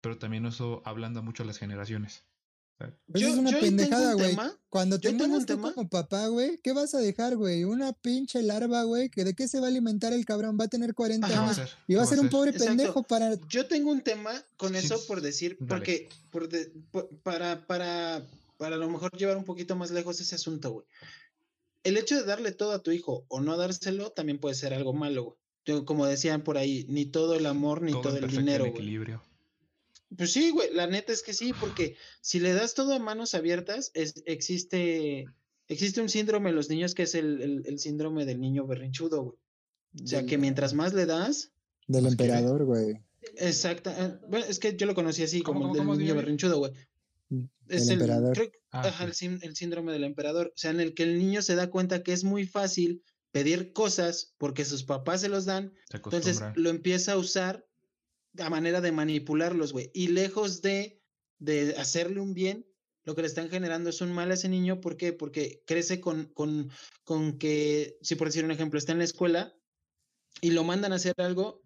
Pero 0.00 0.18
también 0.18 0.46
eso 0.46 0.82
ablanda 0.84 1.22
mucho 1.22 1.42
a 1.42 1.46
las 1.46 1.58
generaciones. 1.58 2.24
Pues 2.78 3.24
es 3.24 3.36
una 3.36 3.58
pendejada, 3.58 4.12
güey. 4.12 4.36
Cuando 4.68 5.00
te 5.00 5.08
un 5.08 5.46
tema 5.46 5.72
como 5.72 5.88
papá, 5.88 6.26
güey, 6.26 6.58
¿qué 6.58 6.72
vas 6.72 6.94
a 6.94 6.98
dejar, 6.98 7.36
güey? 7.36 7.64
Una 7.64 7.94
pinche 7.94 8.42
larva, 8.42 8.82
güey, 8.82 9.08
que 9.08 9.24
de 9.24 9.34
qué 9.34 9.48
se 9.48 9.60
va 9.60 9.66
a 9.66 9.70
alimentar 9.70 10.12
el 10.12 10.26
cabrón, 10.26 10.58
va 10.60 10.64
a 10.64 10.68
tener 10.68 10.94
40 10.94 11.26
años 11.26 11.60
y 11.86 11.94
va 11.94 12.02
a 12.02 12.06
ser 12.06 12.20
un 12.20 12.28
pobre 12.28 12.52
pendejo 12.52 13.02
para 13.02 13.34
Yo 13.48 13.66
tengo 13.66 13.90
un 13.90 14.02
tema 14.02 14.32
con 14.58 14.76
eso 14.76 15.00
por 15.06 15.22
decir, 15.22 15.56
porque 15.66 16.10
por 16.30 16.48
para 17.22 17.66
para 17.66 18.22
para 18.58 18.76
a 18.76 18.78
lo 18.78 18.90
mejor 18.90 19.10
llevar 19.16 19.38
un 19.38 19.44
poquito 19.44 19.74
más 19.76 19.90
lejos 19.90 20.20
ese 20.20 20.34
asunto, 20.34 20.70
güey. 20.72 20.86
El 21.86 21.96
hecho 21.96 22.16
de 22.16 22.24
darle 22.24 22.50
todo 22.50 22.72
a 22.72 22.82
tu 22.82 22.90
hijo 22.90 23.24
o 23.28 23.40
no 23.40 23.56
dárselo 23.56 24.10
también 24.10 24.40
puede 24.40 24.56
ser 24.56 24.74
algo 24.74 24.92
malo, 24.92 25.38
güey. 25.64 25.84
como 25.84 26.04
decían 26.04 26.42
por 26.42 26.58
ahí, 26.58 26.84
ni 26.88 27.06
todo 27.06 27.36
el 27.36 27.46
amor 27.46 27.80
ni 27.80 27.92
todo, 27.92 28.16
el 28.16 28.26
dinero. 28.26 28.66
equilibrio. 28.66 29.22
Pues 30.16 30.32
sí, 30.32 30.50
güey, 30.50 30.74
la 30.74 30.88
neta 30.88 31.12
es 31.12 31.22
que 31.22 31.32
sí, 31.32 31.52
porque 31.60 31.96
si 32.20 32.40
le 32.40 32.54
das 32.54 32.74
todo 32.74 32.92
a 32.92 32.98
manos 32.98 33.34
abiertas, 33.34 33.92
es, 33.94 34.24
existe, 34.26 35.26
existe 35.68 36.00
un 36.00 36.08
síndrome 36.08 36.50
en 36.50 36.56
los 36.56 36.68
niños 36.70 36.92
que 36.92 37.04
es 37.04 37.14
el, 37.14 37.62
el, 37.64 37.78
síndrome 37.78 38.24
del 38.24 38.40
niño 38.40 38.66
berrinchudo, 38.66 39.22
güey. 39.22 39.38
O 40.02 40.06
sea, 40.08 40.26
que 40.26 40.38
mientras 40.38 40.74
más 40.74 40.92
le 40.92 41.06
das... 41.06 41.52
Del 41.86 42.06
emperador, 42.06 42.64
güey. 42.64 42.96
Exacto. 43.36 43.90
Eh, 43.90 44.18
bueno, 44.28 44.44
es 44.48 44.58
que 44.58 44.76
yo 44.76 44.86
lo 44.86 44.94
conocí 44.96 45.22
así, 45.22 45.40
como 45.40 45.72
el 45.72 45.78
del 45.78 45.98
niño 45.98 46.16
berrinchudo, 46.16 46.58
güey. 46.58 46.72
Mm, 47.28 47.44
es 47.68 47.88
el, 47.88 47.94
emperador. 47.94 48.52
Ah, 48.70 48.92
el, 49.00 49.14
síndrome 49.14 49.92
del 49.92 50.04
emperador. 50.04 50.52
O 50.54 50.58
sea, 50.58 50.70
en 50.70 50.80
el 50.80 50.94
que 50.94 51.02
el 51.02 51.18
niño 51.18 51.42
se 51.42 51.54
da 51.54 51.70
cuenta 51.70 52.02
que 52.02 52.12
es 52.12 52.24
muy 52.24 52.46
fácil 52.46 53.02
pedir 53.32 53.72
cosas 53.72 54.34
porque 54.38 54.64
sus 54.64 54.84
papás 54.84 55.20
se 55.20 55.28
los 55.28 55.44
dan. 55.44 55.72
entonces 55.92 56.40
lo 56.54 56.70
empieza 56.70 57.12
a 57.12 57.18
usar 57.18 57.66
a 58.38 58.50
manera 58.50 58.80
de 58.80 58.92
manipularlos, 58.92 59.72
güey. 59.72 59.90
Y 59.94 60.08
lejos 60.08 60.62
de, 60.62 61.00
de 61.38 61.74
hacerle 61.76 62.20
un 62.20 62.34
bien, 62.34 62.66
lo 63.04 63.14
que 63.14 63.22
le 63.22 63.28
están 63.28 63.48
generando 63.48 63.90
es 63.90 64.00
un 64.00 64.12
mal 64.12 64.30
a 64.30 64.34
ese 64.34 64.48
niño. 64.48 64.80
¿Por 64.80 64.96
qué? 64.96 65.12
Porque 65.12 65.62
crece 65.66 66.00
con, 66.00 66.26
con, 66.26 66.70
con 67.04 67.38
que, 67.38 67.98
si 68.02 68.14
por 68.16 68.28
decir 68.28 68.44
un 68.44 68.50
ejemplo, 68.50 68.78
está 68.78 68.92
en 68.92 68.98
la 68.98 69.04
escuela 69.04 69.54
y 70.40 70.50
lo 70.50 70.64
mandan 70.64 70.92
a 70.92 70.96
hacer 70.96 71.14
algo, 71.18 71.62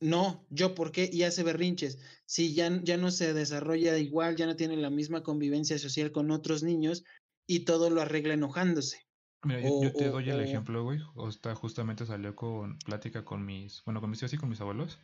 no, 0.00 0.46
yo 0.50 0.74
por 0.74 0.92
qué, 0.92 1.08
y 1.12 1.22
hace 1.22 1.42
berrinches. 1.42 1.98
Si 2.24 2.54
ya, 2.54 2.80
ya 2.82 2.96
no 2.96 3.10
se 3.10 3.32
desarrolla 3.32 3.98
igual, 3.98 4.36
ya 4.36 4.46
no 4.46 4.56
tiene 4.56 4.76
la 4.76 4.90
misma 4.90 5.22
convivencia 5.22 5.78
social 5.78 6.12
con 6.12 6.30
otros 6.30 6.62
niños 6.62 7.04
y 7.46 7.60
todo 7.60 7.90
lo 7.90 8.00
arregla 8.00 8.34
enojándose. 8.34 9.06
Mira, 9.44 9.60
yo, 9.60 9.92
te 9.92 10.08
doy 10.08 10.28
el 10.28 10.40
ejemplo, 10.40 10.82
güey. 10.82 11.00
O 11.14 11.28
está, 11.28 11.54
justamente 11.54 12.04
salió 12.04 12.34
con 12.34 12.78
plática 12.80 13.24
con 13.24 13.44
mis, 13.44 13.82
bueno, 13.84 14.00
con 14.00 14.10
mis 14.10 14.18
tíos 14.18 14.32
y 14.32 14.38
con 14.38 14.48
mis 14.48 14.60
abuelos, 14.60 14.98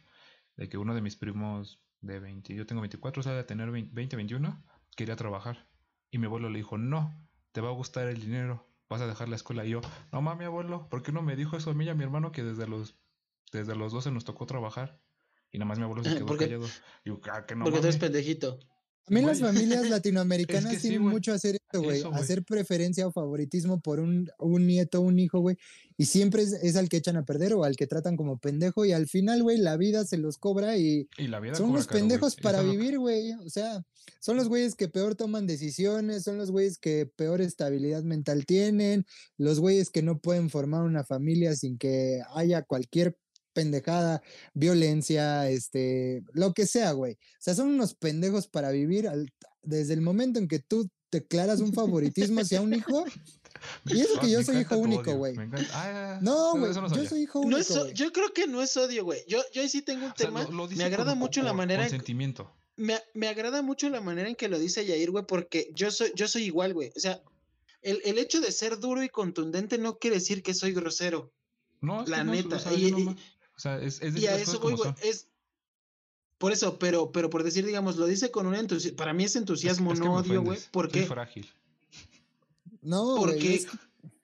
de 0.57 0.69
que 0.69 0.79
uno 0.79 0.95
de 0.95 1.03
mis 1.03 1.17
primos 1.17 1.81
de 2.01 2.19
20, 2.19 2.55
yo 2.55 2.67
tengo 2.67 2.81
24, 2.81 3.21
o 3.21 3.23
sea, 3.23 3.35
de 3.35 3.45
tener 3.45 3.71
20, 3.71 4.17
21, 4.17 4.65
quería 4.97 5.17
trabajar. 5.17 5.69
Y 6.11 6.19
mi 6.19 6.27
abuelo 6.27 6.51
le 6.51 6.59
dijo, 6.59 6.77
no, 6.77 7.15
te 7.53 7.61
va 7.61 7.69
a 7.69 7.73
gustar 7.73 8.09
el 8.09 8.21
dinero, 8.21 8.69
vas 8.89 9.01
a 9.01 9.07
dejar 9.07 9.29
la 9.29 9.37
escuela. 9.37 9.65
Y 9.65 9.71
yo, 9.71 9.81
no 10.11 10.21
mami, 10.21 10.45
abuelo, 10.45 10.89
¿por 10.89 11.03
qué 11.03 11.13
no 11.13 11.23
me 11.23 11.37
dijo 11.37 11.57
eso 11.57 11.71
a 11.71 11.75
mí 11.75 11.85
y 11.85 11.89
a 11.89 11.95
mi 11.95 12.03
hermano 12.03 12.33
que 12.33 12.43
desde 12.43 12.67
los 12.67 12.99
desde 13.53 13.75
los 13.75 13.93
12 13.93 14.11
nos 14.11 14.25
tocó 14.25 14.47
trabajar. 14.47 15.01
Y 15.51 15.59
nada 15.59 15.69
más 15.69 15.79
mi 15.79 15.85
abuelo 15.85 16.05
se 16.05 16.15
quedó 16.15 16.37
callado. 16.37 16.67
Ah, 16.67 17.45
porque 17.63 17.81
tú 17.81 17.87
eres 17.87 17.99
pendejito. 17.99 18.59
A 19.09 19.13
mí 19.13 19.21
las 19.21 19.41
familias 19.41 19.89
latinoamericanas 19.91 20.81
tienen 20.81 21.03
mucho 21.03 21.33
a 21.33 21.35
hacer 21.35 21.57
esto, 21.57 21.83
güey. 21.83 22.03
Hacer 22.13 22.45
preferencia 22.45 23.07
o 23.07 23.13
favoritismo 23.13 23.81
por 23.81 23.99
un, 23.99 24.31
un 24.39 24.67
nieto, 24.67 25.01
un 25.01 25.19
hijo, 25.19 25.41
güey. 25.41 25.57
Y 25.97 26.07
siempre 26.07 26.43
es, 26.43 26.77
al 26.77 26.89
que 26.89 26.99
echan 26.99 27.17
a 27.17 27.25
perder 27.25 27.55
o 27.55 27.65
al 27.65 27.77
que 27.77 27.89
tratan 27.89 28.17
como 28.17 28.39
pendejo. 28.39 28.85
Y 28.85 28.93
al 28.93 29.09
final, 29.09 29.43
güey, 29.43 29.59
la 29.59 29.77
vida 29.77 30.05
se 30.05 30.19
los 30.19 30.39
cobra 30.39 30.77
y, 30.77 31.09
son 31.55 31.73
los 31.73 31.89
pendejos 31.89 32.37
para 32.37 32.63
vivir, 32.63 32.99
güey. 32.99 33.33
O 33.45 33.51
sea, 33.51 33.83
son 34.21 34.37
los 34.37 34.49
güeyes 34.49 34.77
que 34.77 34.89
peor 34.89 35.17
toman 35.17 35.47
decisiones, 35.47 36.23
son 36.23 36.39
los 36.39 36.53
güeyes 36.53 36.79
que 36.79 37.07
peor 37.07 37.41
estabilidad 37.41 38.05
mental 38.05 38.47
tienen, 38.47 39.05
los 39.37 39.59
güeyes 39.59 39.91
que 39.91 40.03
no 40.03 40.21
pueden 40.21 40.49
formar 40.49 40.83
una 40.83 41.05
familia 41.05 41.57
sin 41.57 41.77
que 41.77 42.21
haya 42.35 42.63
cualquier 42.63 43.17
pendejada, 43.53 44.23
violencia, 44.55 45.49
este, 45.49 46.23
lo 46.33 46.53
que 46.53 46.67
sea, 46.67 46.93
güey. 46.93 47.15
O 47.15 47.41
sea, 47.41 47.55
son 47.55 47.69
unos 47.69 47.95
pendejos 47.95 48.49
para 48.49 48.71
vivir 48.71 49.09
desde 49.63 49.95
el 49.95 50.01
momento 50.01 50.39
en 50.39 50.49
que 50.49 50.59
tú 50.59 50.91
declaras 51.11 51.61
un 51.61 51.73
favoritismo 51.73 52.41
hacia 52.41 52.61
un 52.61 52.75
hijo. 52.75 53.05
Y 53.85 54.01
eso 54.01 54.19
que 54.19 54.31
yo 54.31 54.43
soy 54.43 54.59
hijo 54.59 54.77
único, 54.77 55.15
güey. 55.15 55.37
Ah, 55.73 56.19
no, 56.21 56.59
güey, 56.59 56.73
yo 56.73 57.07
soy 57.07 57.23
hijo 57.23 57.41
único. 57.41 57.89
yo 57.91 58.13
creo 58.13 58.33
que 58.33 58.49
no 58.49 58.63
es 58.63 58.77
odio, 58.77 59.05
güey. 59.05 59.21
Yo, 59.29 59.41
yo 59.53 59.67
sí 59.69 59.83
tengo 59.83 60.07
un 60.07 60.15
tema. 60.15 60.49
me 60.75 60.85
agrada 60.85 61.15
mucho 61.15 61.43
la 61.43 61.53
manera. 61.53 61.89
Sentimiento. 61.89 62.51
Me, 62.75 62.99
me, 63.13 63.29
agrada 63.29 63.61
mucho 63.61 63.91
la 63.91 64.01
manera 64.01 64.29
en 64.29 64.35
que 64.35 64.49
lo 64.49 64.59
dice 64.59 64.87
Yair, 64.87 65.11
güey, 65.11 65.27
porque 65.27 65.71
yo 65.75 65.91
soy, 65.91 66.11
yo 66.17 66.27
soy 66.27 66.45
igual, 66.45 66.73
güey. 66.73 66.91
O 66.97 66.99
sea, 66.99 67.23
el, 67.83 68.01
el, 68.05 68.17
hecho 68.17 68.41
de 68.41 68.51
ser 68.51 68.79
duro 68.79 69.03
y 69.03 69.11
contundente 69.11 69.77
no 69.77 69.99
quiere 69.99 70.17
decir 70.17 70.43
que 70.43 70.55
soy 70.55 70.73
grosero. 70.73 71.31
No, 71.83 72.05
la 72.07 72.25
neta. 72.25 72.59
y, 72.73 73.15
sea, 73.63 73.81
es, 73.81 74.01
es 74.03 74.17
y 74.17 74.27
a 74.27 74.37
eso 74.37 74.59
voy, 74.61 74.77
es 75.03 75.29
por 76.43 76.51
eso, 76.51 76.77
pero, 76.77 77.13
pero 77.13 77.31
por 77.31 77.45
decir, 77.45 77.65
digamos, 77.65 77.97
lo 77.97 78.07
dice 78.07 78.33
con 78.33 78.49
un 78.49 78.57
entusiasmo. 78.57 78.97
Para 78.97 79.13
mí 79.13 79.23
es 79.23 79.37
entusiasmo, 79.37 79.95
no 79.95 80.15
odio, 80.17 80.43
güey. 80.43 80.59
¿Por 80.73 80.91
qué? 80.91 81.07
frágil. 81.07 81.49
No, 82.81 83.15
porque 83.17 83.65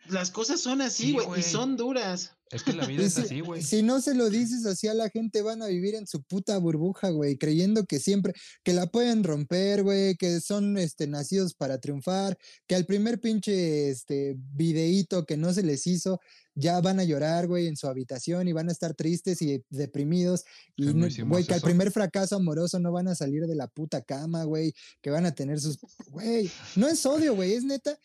las 0.09 0.33
cosas 0.33 0.61
son 0.61 0.83
así, 0.83 1.13
güey, 1.13 1.39
y 1.39 1.43
son 1.45 1.77
duras. 1.77 2.35
Es 2.51 2.63
que 2.63 2.73
la 2.73 2.87
vida 2.87 3.05
es 3.05 3.19
así, 3.19 3.41
güey. 3.41 3.63
Si 3.63 3.83
no 3.83 4.01
se 4.01 4.15
lo 4.15 4.31
dices 4.31 4.65
así 4.65 4.89
a 4.89 4.95
la 4.95 5.11
gente, 5.11 5.43
van 5.43 5.63
a 5.63 5.67
vivir 5.67 5.95
en 5.95 6.07
su 6.07 6.23
puta 6.23 6.57
burbuja, 6.59 7.11
güey, 7.11 7.37
creyendo 7.37 7.85
que 7.85 7.99
siempre, 7.99 8.33
que 8.63 8.73
la 8.73 8.87
pueden 8.87 9.25
romper, 9.25 9.83
güey, 9.83 10.17
que 10.17 10.41
son 10.41 10.79
este, 10.79 11.07
nacidos 11.07 11.55
para 11.55 11.79
triunfar, 11.79 12.39
que 12.67 12.75
al 12.75 12.87
primer 12.87 13.21
pinche 13.21 13.91
este, 13.91 14.37
videíto 14.39 15.27
que 15.27 15.37
no 15.37 15.53
se 15.53 15.63
les 15.63 15.87
hizo, 15.87 16.21
ya 16.55 16.81
van 16.81 16.99
a 16.99 17.05
llorar, 17.05 17.47
güey, 17.47 17.67
en 17.67 17.77
su 17.77 17.87
habitación 17.87 18.49
y 18.49 18.53
van 18.53 18.69
a 18.69 18.73
estar 18.73 18.95
tristes 18.95 19.41
y 19.43 19.63
deprimidos. 19.71 20.45
Y, 20.75 20.93
güey, 21.23 21.45
que 21.45 21.55
al 21.55 21.61
primer 21.61 21.93
fracaso 21.93 22.37
amoroso 22.37 22.81
no 22.81 22.91
van 22.91 23.09
a 23.09 23.15
salir 23.15 23.47
de 23.47 23.55
la 23.55 23.69
puta 23.69 24.03
cama, 24.03 24.45
güey, 24.45 24.75
que 25.01 25.11
van 25.11 25.27
a 25.27 25.35
tener 25.35 25.61
sus. 25.61 25.79
Güey, 26.09 26.51
no 26.77 26.89
es 26.89 27.05
odio, 27.07 27.35
güey, 27.35 27.55
es 27.55 27.65
neta. 27.65 27.97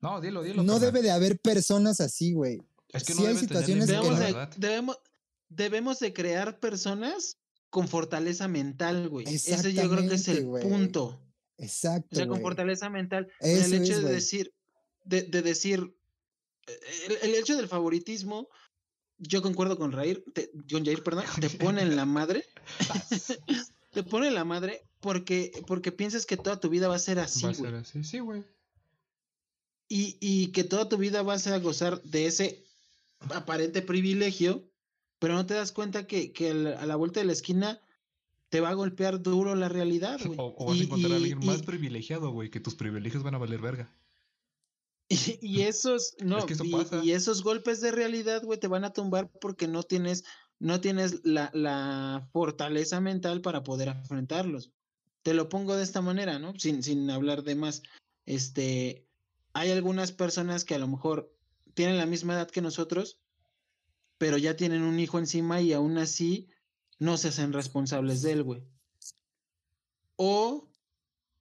No, 0.00 0.20
dilo, 0.20 0.42
dilo. 0.42 0.62
No 0.62 0.78
debe 0.78 1.02
de 1.02 1.10
haber 1.10 1.38
personas 1.38 2.00
así, 2.00 2.32
güey. 2.32 2.62
Es 2.94 3.04
que 3.04 3.14
no 3.14 3.26
hay 3.26 3.36
situaciones 3.36 3.86
debemos, 3.86 4.18
de, 4.18 4.48
debemos, 4.56 4.98
debemos 5.48 5.98
de 5.98 6.12
crear 6.12 6.60
personas 6.60 7.38
con 7.70 7.88
fortaleza 7.88 8.46
mental, 8.46 9.08
güey. 9.08 9.26
Ese 9.26 9.72
yo 9.72 9.90
creo 9.90 10.08
que 10.08 10.14
es 10.14 10.28
el 10.28 10.44
punto. 10.44 11.20
Exacto. 11.58 12.08
O 12.12 12.16
sea, 12.16 12.26
con 12.26 12.40
fortaleza 12.40 12.88
mental. 12.88 13.28
el 13.40 13.74
hecho 13.74 14.00
de 14.00 14.12
decir, 14.12 14.54
de, 15.04 15.22
de 15.22 15.42
decir, 15.42 15.96
el, 17.22 17.34
hecho 17.34 17.56
del 17.56 17.68
favoritismo, 17.68 18.48
yo 19.18 19.42
concuerdo 19.42 19.76
con 19.76 19.92
Jair, 19.92 20.24
John 20.70 20.84
Jair, 20.84 21.02
perdón, 21.02 21.24
te 21.40 21.50
pone 21.50 21.82
en 21.82 21.96
la 21.96 22.04
madre. 22.04 22.44
te 23.90 24.02
pone 24.02 24.28
en 24.28 24.34
la 24.34 24.44
madre 24.44 24.82
porque, 25.00 25.52
porque 25.66 25.92
piensas 25.92 26.26
que 26.26 26.36
toda 26.36 26.60
tu 26.60 26.68
vida 26.68 26.88
va 26.88 26.96
a 26.96 27.00
ser 27.00 27.18
así. 27.18 27.44
Va 27.44 27.50
a 27.50 27.54
ser 27.54 27.74
así, 27.74 28.04
sí, 28.04 28.18
güey. 28.20 28.44
Y, 29.88 30.16
y 30.20 30.52
que 30.52 30.64
toda 30.64 30.88
tu 30.88 30.96
vida 30.96 31.22
vas 31.22 31.46
a 31.46 31.58
gozar 31.58 32.02
de 32.02 32.26
ese 32.26 32.64
aparente 33.32 33.82
privilegio, 33.82 34.68
pero 35.18 35.34
no 35.34 35.46
te 35.46 35.54
das 35.54 35.72
cuenta 35.72 36.06
que, 36.06 36.32
que 36.32 36.50
a 36.50 36.86
la 36.86 36.96
vuelta 36.96 37.20
de 37.20 37.26
la 37.26 37.32
esquina 37.32 37.80
te 38.54 38.60
va 38.60 38.68
a 38.68 38.74
golpear 38.74 39.20
duro 39.20 39.54
la 39.54 39.68
realidad, 39.68 40.20
güey. 40.24 40.38
O, 40.38 40.66
vas 40.66 40.78
a 40.78 40.82
encontrar 40.82 41.12
a 41.12 41.16
alguien 41.16 41.44
más 41.44 41.62
privilegiado, 41.62 42.30
güey, 42.30 42.50
que 42.50 42.60
tus 42.60 42.74
privilegios 42.74 43.22
van 43.22 43.34
a 43.34 43.38
valer 43.38 43.60
verga. 43.60 43.92
Y, 45.40 45.62
esos, 45.62 46.14
no, 46.24 46.46
y, 47.02 47.10
esos 47.12 47.42
golpes 47.42 47.80
de 47.80 47.90
realidad, 47.90 48.42
güey, 48.42 48.58
te 48.58 48.68
van 48.68 48.84
a 48.84 48.92
tumbar 48.92 49.30
porque 49.40 49.68
no 49.68 49.82
tienes, 49.82 50.24
no 50.58 50.80
tienes 50.80 51.20
la, 51.24 51.50
la, 51.52 52.28
fortaleza 52.32 53.00
mental 53.00 53.40
para 53.40 53.64
poder 53.64 53.88
enfrentarlos. 53.88 54.70
Te 55.22 55.34
lo 55.34 55.48
pongo 55.48 55.76
de 55.76 55.82
esta 55.82 56.00
manera, 56.00 56.38
¿no? 56.38 56.58
Sin, 56.58 56.82
sin 56.82 57.10
hablar 57.10 57.42
de 57.42 57.54
más. 57.54 57.82
Este, 58.24 59.06
hay 59.52 59.70
algunas 59.72 60.12
personas 60.12 60.64
que 60.64 60.74
a 60.74 60.78
lo 60.78 60.88
mejor 60.88 61.34
tienen 61.74 61.98
la 61.98 62.06
misma 62.06 62.34
edad 62.34 62.50
que 62.50 62.62
nosotros, 62.62 63.20
pero 64.18 64.38
ya 64.38 64.56
tienen 64.56 64.82
un 64.82 64.98
hijo 64.98 65.18
encima 65.18 65.60
y 65.60 65.72
aún 65.72 65.98
así 65.98 66.48
no 66.98 67.16
se 67.16 67.28
hacen 67.28 67.52
responsables 67.52 68.22
de 68.22 68.32
él, 68.32 68.42
güey. 68.42 68.62
O 70.16 70.70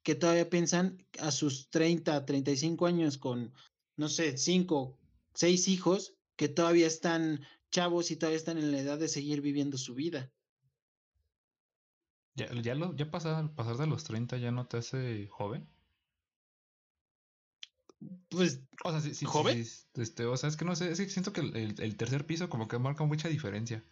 que 0.03 0.15
todavía 0.15 0.49
piensan 0.49 1.05
a 1.19 1.31
sus 1.31 1.69
30, 1.69 2.25
35 2.25 2.85
años 2.85 3.17
con, 3.17 3.53
no 3.95 4.09
sé, 4.09 4.37
5, 4.37 4.99
6 5.33 5.67
hijos, 5.69 6.15
que 6.35 6.49
todavía 6.49 6.87
están 6.87 7.45
chavos 7.71 8.11
y 8.11 8.17
todavía 8.17 8.37
están 8.37 8.57
en 8.57 8.71
la 8.71 8.79
edad 8.79 8.99
de 8.99 9.07
seguir 9.07 9.41
viviendo 9.41 9.77
su 9.77 9.95
vida. 9.95 10.31
¿Ya, 12.35 12.51
ya, 12.61 12.75
lo, 12.75 12.95
pasar 13.11 13.77
de 13.77 13.87
los 13.87 14.03
30 14.03 14.37
ya 14.37 14.51
no 14.51 14.67
te 14.67 14.77
hace 14.77 15.27
joven? 15.27 15.69
Pues, 18.29 18.61
o 18.83 18.91
sea, 18.91 19.01
sí, 19.01 19.25
¿joven? 19.25 19.65
este, 19.95 20.25
o 20.25 20.37
sea, 20.37 20.49
es 20.49 20.57
que 20.57 20.65
no 20.65 20.75
sé, 20.75 20.91
es 20.91 20.99
que 20.99 21.09
siento 21.09 21.33
que 21.33 21.41
el, 21.41 21.75
el 21.79 21.97
tercer 21.97 22.25
piso 22.25 22.49
como 22.49 22.67
que 22.67 22.79
marca 22.79 23.03
mucha 23.03 23.29
diferencia 23.29 23.83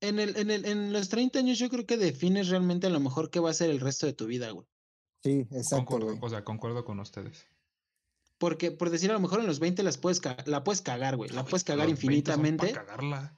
en, 0.00 0.18
el, 0.18 0.36
en, 0.36 0.50
el, 0.50 0.64
en 0.64 0.92
los 0.92 1.08
30 1.08 1.38
años 1.38 1.58
yo 1.58 1.68
creo 1.68 1.86
que 1.86 1.96
defines 1.96 2.48
realmente 2.48 2.86
a 2.86 2.90
lo 2.90 3.00
mejor 3.00 3.30
qué 3.30 3.40
va 3.40 3.50
a 3.50 3.54
ser 3.54 3.70
el 3.70 3.80
resto 3.80 4.06
de 4.06 4.12
tu 4.12 4.26
vida, 4.26 4.50
güey. 4.50 4.66
Sí, 5.22 5.46
exacto. 5.50 5.86
Concuerdo, 5.86 6.18
o 6.20 6.30
sea, 6.30 6.44
concuerdo 6.44 6.84
con 6.84 7.00
ustedes. 7.00 7.46
Porque, 8.38 8.70
por 8.70 8.90
decir, 8.90 9.10
a 9.10 9.14
lo 9.14 9.20
mejor 9.20 9.40
en 9.40 9.46
los 9.46 9.58
20 9.58 9.82
las 9.82 9.98
puedes 9.98 10.20
la 10.46 10.62
puedes 10.62 10.80
cagar, 10.80 11.16
güey. 11.16 11.30
La 11.30 11.44
puedes 11.44 11.64
cagar 11.64 11.88
infinitamente. 11.88 12.72
cagarla. 12.72 13.36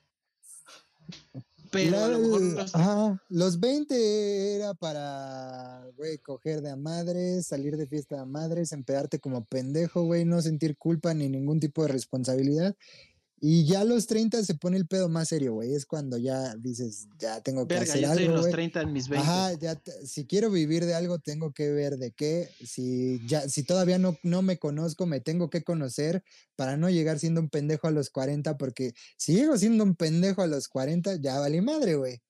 Pero 1.70 1.98
a 1.98 2.08
lo 2.08 2.18
mejor 2.18 2.40
los... 2.42 2.74
Ajá, 2.74 3.22
los 3.28 3.60
20 3.60 4.56
era 4.56 4.74
para, 4.74 5.86
güey, 5.96 6.18
coger 6.18 6.62
de 6.62 6.70
a 6.70 6.76
madres, 6.76 7.46
salir 7.46 7.76
de 7.76 7.86
fiesta 7.86 8.20
a 8.20 8.26
madres, 8.26 8.72
empedarte 8.72 9.20
como 9.20 9.44
pendejo, 9.44 10.02
güey, 10.02 10.24
no 10.24 10.42
sentir 10.42 10.76
culpa 10.76 11.14
ni 11.14 11.28
ningún 11.28 11.60
tipo 11.60 11.82
de 11.82 11.88
responsabilidad. 11.88 12.76
Y 13.42 13.64
ya 13.64 13.80
a 13.80 13.84
los 13.84 14.06
30 14.06 14.44
se 14.44 14.54
pone 14.54 14.76
el 14.76 14.86
pedo 14.86 15.08
más 15.08 15.28
serio, 15.28 15.54
güey. 15.54 15.74
Es 15.74 15.86
cuando 15.86 16.18
ya 16.18 16.54
dices, 16.56 17.08
ya 17.18 17.40
tengo 17.40 17.66
que 17.66 17.74
Verga, 17.74 17.90
hacer 17.94 18.02
yo 18.02 18.08
estoy 18.10 18.24
en 18.24 18.30
algo, 18.30 18.36
los 18.36 18.42
güey. 18.46 18.52
30 18.52 18.80
en 18.82 18.92
mis 18.92 19.08
20. 19.08 19.26
Ajá, 19.26 19.52
ya 19.54 19.74
te- 19.76 20.06
si 20.06 20.26
quiero 20.26 20.50
vivir 20.50 20.84
de 20.84 20.94
algo, 20.94 21.18
tengo 21.18 21.52
que 21.52 21.70
ver 21.70 21.96
de 21.96 22.12
qué. 22.12 22.50
Si 22.62 23.26
ya, 23.26 23.48
si 23.48 23.62
todavía 23.62 23.98
no, 23.98 24.18
no 24.22 24.42
me 24.42 24.58
conozco, 24.58 25.06
me 25.06 25.20
tengo 25.20 25.48
que 25.48 25.64
conocer 25.64 26.22
para 26.54 26.76
no 26.76 26.90
llegar 26.90 27.18
siendo 27.18 27.40
un 27.40 27.48
pendejo 27.48 27.88
a 27.88 27.92
los 27.92 28.10
40, 28.10 28.58
porque 28.58 28.92
si 29.16 29.32
llego 29.32 29.56
siendo 29.56 29.84
un 29.84 29.96
pendejo 29.96 30.42
a 30.42 30.46
los 30.46 30.68
40, 30.68 31.16
ya 31.16 31.38
vale 31.38 31.62
madre, 31.62 31.94
güey. 31.94 32.20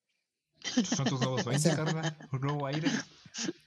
Son 0.95 1.05
tus 1.07 1.19
nuevos 1.19 1.43
20, 1.45 1.61
sea- 1.61 1.75
carnal. 1.75 2.17
Un 2.31 2.39
nuevo 2.41 2.65
aire. 2.67 2.87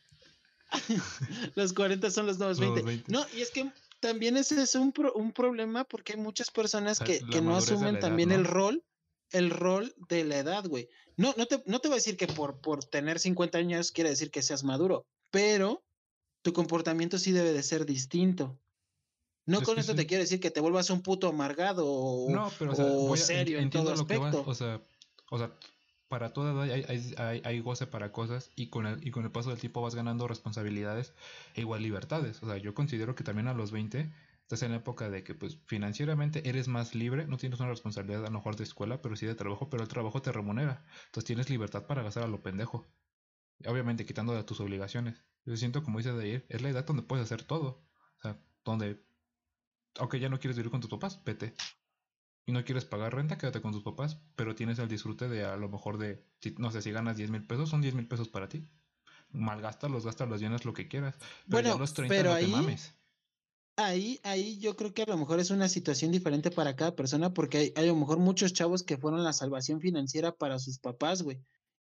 Los 1.54 1.72
40 1.72 2.10
son 2.10 2.26
los 2.26 2.38
nuevos 2.38 2.58
Nuevos 2.58 2.76
20. 2.84 3.04
20. 3.08 3.12
No, 3.12 3.24
y 3.36 3.42
es 3.42 3.50
que 3.50 3.70
también 4.08 4.36
ese 4.36 4.60
es 4.60 4.74
un, 4.74 4.92
pro- 4.92 5.12
un 5.14 5.32
problema 5.32 5.84
porque 5.84 6.12
hay 6.12 6.18
muchas 6.20 6.50
personas 6.50 6.98
sea, 6.98 7.06
que, 7.06 7.18
que 7.26 7.40
no 7.40 7.56
asumen 7.56 7.94
edad, 7.96 8.00
también 8.00 8.32
el 8.32 8.44
rol, 8.44 8.84
el 9.30 9.50
rol 9.50 9.94
de 10.08 10.24
la 10.24 10.38
edad, 10.38 10.66
güey. 10.66 10.88
No, 11.16 11.32
no 11.36 11.46
te, 11.46 11.62
no 11.66 11.80
te 11.80 11.88
voy 11.88 11.94
a 11.94 12.02
decir 12.02 12.16
que 12.16 12.26
por, 12.26 12.60
por 12.60 12.84
tener 12.84 13.18
50 13.18 13.58
años 13.58 13.92
quiere 13.92 14.10
decir 14.10 14.30
que 14.30 14.42
seas 14.42 14.62
maduro, 14.64 15.06
pero 15.30 15.82
tu 16.42 16.52
comportamiento 16.52 17.18
sí 17.18 17.32
debe 17.32 17.52
de 17.52 17.62
ser 17.62 17.86
distinto. 17.86 18.58
No 19.46 19.58
Es 19.58 19.64
con 19.64 19.78
esto 19.78 19.92
sí. 19.92 19.96
te 19.98 20.06
quiero 20.06 20.22
decir 20.22 20.40
que 20.40 20.50
te 20.50 20.60
vuelvas 20.60 20.90
un 20.90 21.02
puto 21.02 21.28
amargado 21.28 21.84
o, 21.86 22.30
No, 22.30 22.50
pero 22.58 22.72
o 22.72 22.74
sea, 22.74 22.84
o 22.84 23.06
voy 23.08 23.18
a- 23.18 23.22
en- 23.22 23.26
serio 23.26 23.58
en 23.58 23.70
todo 23.70 23.92
aspecto. 23.92 24.44
O 24.46 24.54
sea, 24.54 24.82
o 25.30 25.38
sea, 25.38 25.52
para 26.14 26.32
toda 26.32 26.52
edad 26.52 26.62
hay, 26.74 26.84
hay, 26.88 27.14
hay- 27.18 27.42
hay 27.44 27.60
goce 27.60 27.86
para 27.86 28.12
cosas 28.12 28.50
y 28.56 28.68
con, 28.70 28.86
el, 28.86 29.06
y 29.06 29.10
con 29.10 29.24
el 29.24 29.30
paso 29.32 29.50
del 29.50 29.58
tiempo 29.60 29.82
vas 29.82 29.94
ganando 29.94 30.28
responsabilidades 30.28 31.14
e 31.54 31.60
igual 31.62 31.82
libertades. 31.82 32.42
O 32.42 32.46
sea, 32.46 32.56
yo 32.58 32.74
considero 32.74 33.14
que 33.14 33.24
también 33.24 33.48
a 33.48 33.54
los 33.54 33.72
20 33.72 34.12
estás 34.42 34.62
en 34.62 34.70
la 34.72 34.78
época 34.78 35.10
de 35.10 35.24
que 35.24 35.34
pues 35.34 35.58
financieramente 35.66 36.48
eres 36.48 36.68
más 36.68 36.94
libre, 36.94 37.26
no 37.26 37.38
tienes 37.38 37.58
una 37.60 37.68
responsabilidad 37.70 38.22
a 38.24 38.28
lo 38.30 38.32
mejor 38.38 38.56
de 38.56 38.64
escuela, 38.64 39.00
pero 39.02 39.16
sí 39.16 39.26
de 39.26 39.34
trabajo, 39.34 39.68
pero 39.70 39.82
el 39.82 39.88
trabajo 39.88 40.22
te 40.22 40.32
remunera. 40.32 40.84
Entonces 41.06 41.24
tienes 41.26 41.50
libertad 41.50 41.86
para 41.86 42.02
gastar 42.02 42.24
a 42.24 42.28
lo 42.28 42.42
pendejo. 42.42 42.86
Obviamente 43.66 44.06
quitando 44.06 44.34
de 44.34 44.44
tus 44.44 44.60
obligaciones. 44.60 45.24
Yo 45.46 45.56
siento, 45.56 45.82
como 45.82 45.98
dice 45.98 46.12
de 46.12 46.24
ayer, 46.24 46.46
es 46.50 46.62
la 46.62 46.70
edad 46.70 46.86
donde 46.86 47.02
puedes 47.04 47.24
hacer 47.24 47.42
todo. 47.44 47.84
O 48.18 48.22
sea, 48.22 48.38
donde, 48.64 49.02
aunque 49.98 50.20
ya 50.20 50.28
no 50.28 50.38
quieres 50.38 50.56
vivir 50.56 50.70
con 50.70 50.80
tus 50.80 50.90
papás, 50.90 51.22
vete 51.24 51.54
y 52.46 52.52
no 52.52 52.64
quieres 52.64 52.84
pagar 52.84 53.14
renta, 53.14 53.38
quédate 53.38 53.60
con 53.62 53.72
tus 53.72 53.82
papás, 53.82 54.18
pero 54.36 54.54
tienes 54.54 54.78
el 54.78 54.88
disfrute 54.88 55.28
de 55.28 55.44
a 55.44 55.56
lo 55.56 55.68
mejor 55.68 55.98
de, 55.98 56.24
si- 56.40 56.54
no 56.58 56.70
sé, 56.70 56.82
si 56.82 56.90
ganas 56.92 57.16
10 57.16 57.30
mil 57.30 57.46
pesos, 57.46 57.70
son 57.70 57.80
10 57.80 57.94
mil 57.94 58.06
pesos 58.08 58.28
para 58.28 58.48
ti. 58.48 58.68
Malgástalos, 59.30 60.04
gástalos, 60.04 60.40
llenas 60.40 60.64
lo 60.64 60.72
que 60.74 60.88
quieras. 60.88 61.16
Pero 61.18 61.62
Bueno, 61.62 61.78
los 61.78 61.94
30 61.94 62.14
pero 62.14 62.30
no 62.30 62.36
te 62.38 62.44
ahí- 62.44 62.50
mames. 62.50 62.94
Ahí, 63.76 64.20
ahí 64.22 64.58
yo 64.58 64.76
creo 64.76 64.94
que 64.94 65.02
a 65.02 65.06
lo 65.06 65.16
mejor 65.16 65.40
es 65.40 65.50
una 65.50 65.68
situación 65.68 66.12
diferente 66.12 66.52
para 66.52 66.76
cada 66.76 66.94
persona, 66.94 67.34
porque 67.34 67.58
hay, 67.58 67.72
hay 67.74 67.84
a 67.86 67.92
lo 67.92 67.96
mejor 67.96 68.18
muchos 68.20 68.52
chavos 68.52 68.84
que 68.84 68.98
fueron 68.98 69.24
la 69.24 69.32
salvación 69.32 69.80
financiera 69.80 70.30
para 70.36 70.60
sus 70.60 70.78
papás, 70.78 71.22
güey. 71.22 71.40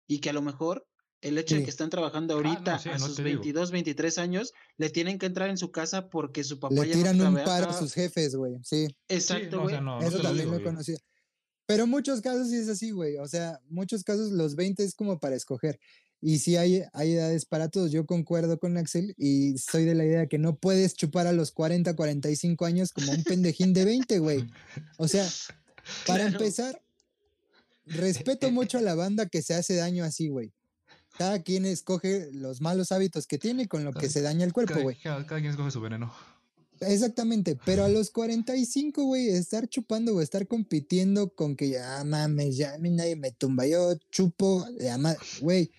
Y 0.06 0.20
que 0.20 0.30
a 0.30 0.32
lo 0.32 0.40
mejor 0.42 0.86
el 1.22 1.36
hecho 1.38 1.54
de 1.56 1.64
que 1.64 1.70
están 1.70 1.90
trabajando 1.90 2.38
Ah, 2.38 2.42
no, 2.42 2.48
ahorita 2.48 2.78
sí, 2.78 2.88
a 2.88 2.98
no 2.98 3.06
sus 3.06 3.16
te 3.16 3.24
digo. 3.24 3.40
22, 3.40 3.70
23 3.70 4.18
años, 4.18 4.52
le 4.78 4.90
tienen 4.90 5.18
que 5.18 5.26
entrar 5.26 5.50
en 5.50 5.58
su 5.58 5.70
casa 5.70 6.08
porque 6.08 6.44
su 6.44 6.58
papá 6.58 6.74
Le 6.74 6.88
ya 6.88 6.94
tiran 6.94 7.18
no 7.18 7.28
un 7.28 7.34
paro 7.44 7.68
a 7.68 7.72
sus 7.78 7.92
jefes, 7.92 8.34
güey. 8.36 8.54
Sí. 8.64 8.88
Exacto, 9.08 9.44
Sí, 9.44 9.50
no, 9.50 9.58
o 9.58 9.62
güey. 9.62 9.74
sea, 9.74 9.80
no, 9.80 10.00
no 10.00 10.06
Eso 10.06 10.20
también 10.20 10.46
digo 10.46 10.56
lo 10.56 10.60
he 10.60 10.64
conocido. 10.64 10.98
Pero 11.66 11.86
muchos 11.86 12.20
casos 12.20 12.48
sí 12.48 12.56
es 12.56 12.68
así, 12.68 12.90
güey. 12.90 13.16
O 13.18 13.28
sea, 13.28 13.60
muchos 13.68 14.02
casos 14.02 14.32
los 14.32 14.56
20 14.56 14.82
es 14.82 14.94
como 14.94 15.20
para 15.20 15.36
escoger. 15.36 15.78
Y 16.22 16.38
sí 16.40 16.56
hay, 16.56 16.82
hay 16.92 17.12
edades 17.12 17.46
para 17.46 17.68
todos. 17.68 17.92
Yo 17.92 18.04
concuerdo 18.06 18.58
con 18.58 18.76
Axel 18.76 19.14
y 19.16 19.56
soy 19.56 19.84
de 19.84 19.94
la 19.94 20.04
idea 20.04 20.26
que 20.26 20.36
no 20.38 20.56
puedes 20.56 20.94
chupar 20.94 21.26
a 21.26 21.32
los 21.32 21.50
40, 21.52 21.94
45 21.96 22.64
años 22.66 22.92
como 22.92 23.12
un 23.12 23.22
pendejín 23.24 23.72
de 23.72 23.84
20, 23.84 24.18
güey. 24.18 24.46
O 24.98 25.06
sea, 25.08 25.24
para 26.06 26.24
Claro. 26.28 26.38
empezar, 26.38 26.82
respeto 27.86 28.50
mucho 28.50 28.78
a 28.78 28.82
la 28.82 28.94
banda 28.94 29.26
que 29.26 29.40
se 29.42 29.54
hace 29.54 29.76
daño 29.76 30.04
así, 30.04 30.28
güey. 30.28 30.52
Cada 31.20 31.42
quien 31.42 31.66
escoge 31.66 32.30
los 32.32 32.62
malos 32.62 32.92
hábitos 32.92 33.26
que 33.26 33.36
tiene 33.36 33.68
con 33.68 33.84
lo 33.84 33.92
que 33.92 34.08
se 34.08 34.22
daña 34.22 34.42
el 34.46 34.54
cuerpo, 34.54 34.80
güey. 34.80 34.96
cada- 35.02 35.26
cada 35.26 35.38
quien 35.38 35.50
escoge 35.50 35.70
su 35.70 35.78
veneno. 35.78 36.10
Exactamente, 36.80 37.58
pero 37.66 37.84
a 37.84 37.90
los 37.90 38.10
45, 38.10 39.04
güey, 39.04 39.28
estar 39.28 39.68
chupando 39.68 40.14
o 40.16 40.22
estar 40.22 40.46
compitiendo 40.46 41.28
con 41.34 41.54
que 41.56 41.68
ya 41.68 42.02
mames, 42.04 42.56
ya 42.56 42.72
a 42.72 42.78
mí 42.78 42.88
nadie 42.88 43.16
me 43.16 43.32
tumba, 43.32 43.66
yo 43.66 43.96
chupo, 44.10 44.66
güey, 45.42 45.70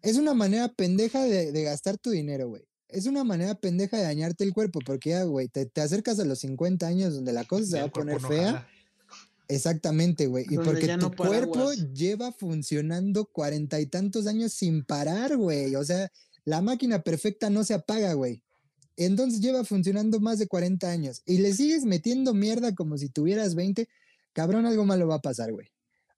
es 0.00 0.16
una 0.16 0.32
manera 0.32 0.68
pendeja 0.72 1.24
de, 1.24 1.52
de 1.52 1.62
gastar 1.62 1.98
tu 1.98 2.08
dinero, 2.08 2.48
güey. 2.48 2.62
Es 2.88 3.04
una 3.04 3.22
manera 3.22 3.54
pendeja 3.56 3.98
de 3.98 4.04
dañarte 4.04 4.44
el 4.44 4.54
cuerpo, 4.54 4.78
porque 4.86 5.10
ya, 5.10 5.24
güey, 5.24 5.48
te, 5.48 5.66
te 5.66 5.82
acercas 5.82 6.18
a 6.20 6.24
los 6.24 6.38
50 6.38 6.86
años 6.86 7.12
donde 7.14 7.34
la 7.34 7.44
cosa 7.44 7.66
se 7.66 7.78
va 7.80 7.84
a 7.84 7.90
poner 7.90 8.22
no 8.22 8.28
fea. 8.28 8.44
jala. 8.46 8.68
Exactamente, 9.48 10.26
güey. 10.26 10.44
Y 10.48 10.56
porque 10.56 10.86
ya 10.86 10.98
tu 10.98 11.08
no 11.10 11.16
cuerpo 11.16 11.72
lleva 11.72 12.32
funcionando 12.32 13.26
cuarenta 13.26 13.80
y 13.80 13.86
tantos 13.86 14.26
años 14.26 14.52
sin 14.52 14.84
parar, 14.84 15.36
güey. 15.36 15.76
O 15.76 15.84
sea, 15.84 16.10
la 16.44 16.62
máquina 16.62 17.02
perfecta 17.02 17.48
no 17.50 17.62
se 17.64 17.74
apaga, 17.74 18.12
güey. 18.14 18.42
Entonces 18.96 19.40
lleva 19.40 19.62
funcionando 19.64 20.20
más 20.20 20.38
de 20.38 20.48
40 20.48 20.90
años 20.90 21.22
y 21.26 21.38
le 21.38 21.52
sigues 21.52 21.84
metiendo 21.84 22.32
mierda 22.34 22.74
como 22.74 22.96
si 22.98 23.08
tuvieras 23.10 23.54
20, 23.54 23.88
cabrón, 24.32 24.64
algo 24.66 24.84
malo 24.84 25.06
va 25.06 25.16
a 25.16 25.20
pasar, 25.22 25.52
güey. 25.52 25.68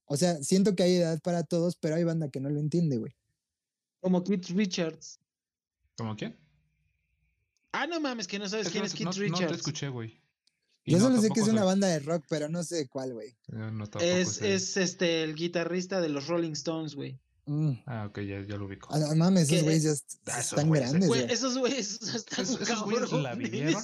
O 0.05 0.17
sea, 0.17 0.43
siento 0.43 0.75
que 0.75 0.85
hay 0.85 0.95
edad 0.97 1.21
para 1.21 1.43
todos, 1.43 1.77
pero 1.77 1.97
hay 1.97 2.05
banda 2.05 2.31
que 2.31 2.41
no 2.41 2.49
lo 2.49 2.61
entiende, 2.61 2.97
güey. 2.97 3.13
Como 4.01 4.23
Keith 4.25 4.47
Richards. 4.51 5.19
¿Cómo 5.97 6.17
quién? 6.17 6.39
Ah, 7.73 7.87
no 7.87 8.01
mames, 8.01 8.27
que 8.27 8.39
no 8.39 8.49
sabes 8.49 8.67
Es 8.67 8.73
quién 8.73 8.83
no, 8.83 8.87
es 8.87 8.95
Keith 8.95 9.05
no- 9.07 9.13
no 9.13 9.19
Richards. 9.21 9.49
te 9.51 9.57
escuché, 9.57 9.89
güey. 9.89 10.21
Yo 10.91 10.99
no, 10.99 11.05
solo 11.05 11.21
sé 11.21 11.31
que 11.31 11.41
es 11.41 11.49
una 11.49 11.65
banda 11.65 11.87
de 11.89 11.99
rock, 12.01 12.25
pero 12.29 12.49
no 12.49 12.63
sé 12.65 12.89
cuál, 12.89 13.15
güey. 13.15 13.29
eh, 13.29 13.71
no, 13.73 13.87
tampoco 13.87 14.05
es, 14.05 14.29
sé. 14.35 14.55
es 14.55 14.77
este 14.77 15.23
el 15.23 15.35
guitarrista 15.35 16.01
de 16.01 16.09
los 16.09 16.27
Rolling 16.27 16.53
Stones, 16.53 16.95
güey. 16.95 17.19
Mm. 17.47 17.73
Ah, 17.87 18.07
ok, 18.11 18.19
ya, 18.21 18.43
ya 18.43 18.57
lo 18.57 18.67
ubico. 18.67 18.89
Ah, 18.93 18.99
no 18.99 19.15
mames, 19.17 19.51
esos 19.51 19.63
güeyes 19.65 19.83
ya 19.85 19.91
est- 19.93 20.21
Ah, 20.27 20.39
esos 20.41 20.53
están 20.53 20.69
güeyes, 20.69 20.89
grandes, 20.91 21.09
Güey, 21.09 21.33
esos 21.33 21.57
güeyes 21.59 22.01
están 22.15 22.45
Esos, 22.45 22.61
esos 22.61 22.83
güeyes 22.85 23.13
la 23.13 23.35
vivieron. 23.35 23.83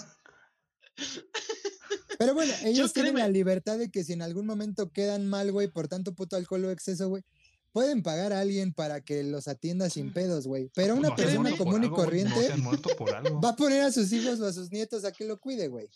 Pero 2.18 2.34
bueno, 2.34 2.52
ellos 2.64 2.92
tienen 2.92 3.16
la 3.16 3.28
libertad 3.28 3.78
de 3.78 3.90
que 3.90 4.04
si 4.04 4.12
en 4.12 4.22
algún 4.22 4.46
momento 4.46 4.90
quedan 4.92 5.26
mal, 5.26 5.50
güey, 5.50 5.68
por 5.68 5.88
tanto 5.88 6.14
puto 6.14 6.36
alcohol 6.36 6.64
o 6.66 6.70
exceso, 6.70 7.08
güey, 7.08 7.24
pueden 7.74 8.04
pagar 8.04 8.32
a 8.32 8.38
alguien 8.38 8.72
para 8.72 9.00
que 9.00 9.24
los 9.24 9.48
atienda 9.48 9.90
sin 9.90 10.12
pedos, 10.12 10.46
güey. 10.46 10.70
Pero 10.76 10.94
una 10.94 11.08
No 11.08 11.16
persona 11.16 11.56
común 11.56 11.82
y 11.82 11.86
algo, 11.86 11.96
corriente 11.96 12.32
No 12.36 12.40
se 12.40 12.52
han 12.52 12.60
muerto 12.62 12.88
por 12.96 13.12
algo. 13.12 13.40
va 13.40 13.48
a 13.48 13.56
poner 13.56 13.82
a 13.82 13.90
sus 13.90 14.12
hijos 14.12 14.38
o 14.38 14.46
a 14.46 14.52
sus 14.52 14.70
nietos 14.70 15.04
a 15.04 15.10
que 15.10 15.24
lo 15.24 15.40
cuide, 15.40 15.66
güey. 15.66 15.90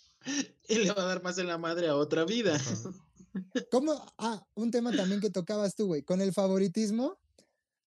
Y 0.69 0.75
le 0.75 0.91
va 0.91 1.03
a 1.03 1.07
dar 1.07 1.23
más 1.23 1.39
en 1.39 1.47
la 1.47 1.57
madre 1.57 1.87
a 1.87 1.95
otra 1.95 2.25
vida. 2.25 2.61
¿Cómo? 3.71 3.95
Ah, 4.19 4.45
un 4.55 4.73
tema 4.73 4.91
también 4.91 5.21
que 5.21 5.31
tocabas 5.31 5.77
tú, 5.77 5.87
güey. 5.87 6.03
Con 6.03 6.21
el 6.21 6.33
favoritismo, 6.33 7.17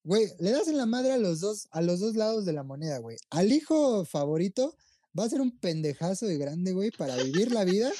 güey, 0.06 0.30
le 0.40 0.52
das 0.52 0.70
en 0.70 0.78
la 0.78 0.86
madre 0.86 1.12
a 1.12 1.18
los 1.18 1.42
dos, 1.42 1.68
a 1.72 1.82
los 1.82 2.00
dos 2.00 2.16
lados 2.16 2.46
de 2.46 2.54
la 2.54 2.64
moneda, 2.64 2.98
güey. 3.00 3.18
Al 3.30 3.52
hijo 3.52 4.06
favorito 4.06 4.78
va 5.20 5.26
a 5.26 5.30
ser 5.30 5.42
un 5.42 5.60
pendejazo 5.60 6.28
de 6.28 6.38
grande, 6.38 6.72
güey, 6.72 6.92
para 6.92 7.18
vivir 7.18 7.52
la 7.52 7.66
vida. 7.66 7.92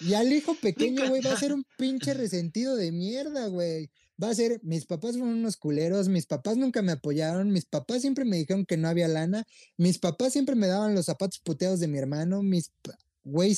Y 0.00 0.12
al 0.12 0.30
hijo 0.34 0.54
pequeño, 0.60 1.08
güey, 1.08 1.22
va 1.22 1.32
a 1.32 1.38
ser 1.40 1.54
un 1.54 1.64
pinche 1.78 2.12
resentido 2.12 2.76
de 2.76 2.92
mierda, 2.92 3.46
güey. 3.46 3.90
Va 4.22 4.30
a 4.30 4.34
ser, 4.34 4.60
mis 4.62 4.86
papás 4.86 5.16
fueron 5.16 5.36
unos 5.38 5.56
culeros, 5.56 6.08
mis 6.08 6.26
papás 6.26 6.56
nunca 6.56 6.82
me 6.82 6.92
apoyaron, 6.92 7.50
mis 7.50 7.66
papás 7.66 8.02
siempre 8.02 8.24
me 8.24 8.36
dijeron 8.36 8.64
que 8.64 8.76
no 8.76 8.88
había 8.88 9.08
lana, 9.08 9.44
mis 9.76 9.98
papás 9.98 10.32
siempre 10.32 10.54
me 10.54 10.68
daban 10.68 10.94
los 10.94 11.06
zapatos 11.06 11.40
puteados 11.40 11.80
de 11.80 11.88
mi 11.88 11.98
hermano, 11.98 12.42
mis... 12.42 12.72
Güey, 13.26 13.56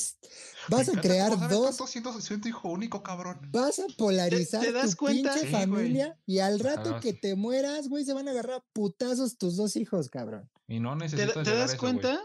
Me 0.68 0.76
vas 0.76 0.88
a 0.88 1.00
crear 1.00 1.48
dos 1.48 1.76
siendo, 1.90 2.20
siendo 2.20 2.48
hijo 2.48 2.68
único, 2.68 3.02
cabrón. 3.02 3.40
Vas 3.50 3.80
a 3.80 3.86
polarizar 3.98 4.72
das 4.72 4.92
tu 4.92 4.98
cuenta? 4.98 5.34
pinche 5.34 5.48
Sí, 5.48 5.52
familia 5.52 6.16
y 6.24 6.38
al 6.38 6.60
rato 6.60 7.00
que 7.00 7.12
te 7.12 7.34
mueras, 7.34 7.88
güey, 7.88 8.04
se 8.04 8.14
van 8.14 8.28
a 8.28 8.30
agarrar 8.30 8.58
a 8.58 8.64
putazos 8.72 9.36
tus 9.36 9.56
dos 9.56 9.74
hijos, 9.74 10.08
cabrón. 10.08 10.48
Y 10.68 10.78
no 10.78 10.96
¿Te, 10.96 11.04
necesitas 11.04 11.42
te 11.42 11.54
das 11.56 11.72
eso, 11.72 11.80
cuenta? 11.80 12.22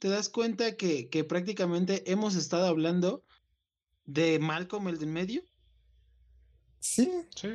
¿Te 0.00 0.08
das 0.08 0.28
cuenta 0.28 0.76
que, 0.76 1.08
que 1.08 1.24
prácticamente 1.24 2.10
hemos 2.12 2.34
estado 2.34 2.66
hablando 2.66 3.24
de 4.04 4.38
Malcolm 4.38 4.88
el 4.88 4.98
de 4.98 5.04
en 5.04 5.12
medio? 5.14 5.42
Sí, 6.82 7.08
Sí. 7.36 7.48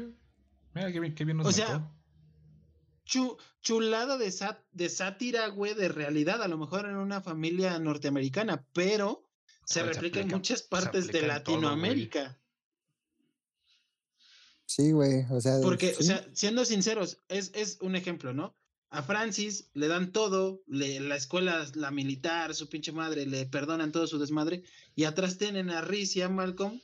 Mira 0.73 0.91
qué 0.91 0.99
bien, 1.01 1.13
qué 1.13 1.25
bien 1.25 1.37
nos 1.37 1.47
O 1.47 1.51
sea. 1.51 1.91
Chu- 3.05 3.37
chulada 3.61 4.17
de, 4.17 4.31
sat- 4.31 4.63
de 4.71 4.89
sátira, 4.89 5.47
güey, 5.47 5.73
de 5.73 5.89
realidad, 5.89 6.41
a 6.41 6.47
lo 6.47 6.57
mejor 6.57 6.85
en 6.85 6.95
una 6.95 7.21
familia 7.21 7.77
norteamericana, 7.79 8.65
pero 8.73 9.29
se 9.65 9.83
replica 9.83 10.19
en 10.21 10.29
muchas 10.29 10.61
partes 10.63 11.07
de 11.07 11.13
todo, 11.13 11.21
güey. 11.21 11.27
Latinoamérica. 11.27 12.37
sí, 14.65 14.91
güey. 14.91 15.25
O 15.29 15.39
sea, 15.41 15.59
Porque, 15.61 15.95
o 15.99 16.03
sea, 16.03 16.25
siendo 16.33 16.63
sinceros, 16.65 17.19
es, 17.29 17.51
es 17.53 17.77
un 17.81 17.95
ejemplo, 17.95 18.33
¿no? 18.33 18.55
A 18.89 19.03
Francis 19.03 19.69
le 19.73 19.87
dan 19.89 20.11
todo, 20.13 20.61
le, 20.67 20.99
la 21.01 21.15
escuela, 21.17 21.65
la 21.75 21.91
militar, 21.91 22.55
su 22.55 22.69
pinche 22.69 22.91
madre, 22.93 23.25
le 23.25 23.45
perdonan 23.45 23.91
todo 23.91 24.07
su 24.07 24.19
desmadre, 24.19 24.63
y 24.95 25.03
atrás 25.05 25.37
tienen 25.37 25.69
a 25.69 25.81
Riz 25.81 26.15
y 26.15 26.21
a 26.21 26.29
Malcolm, 26.29 26.79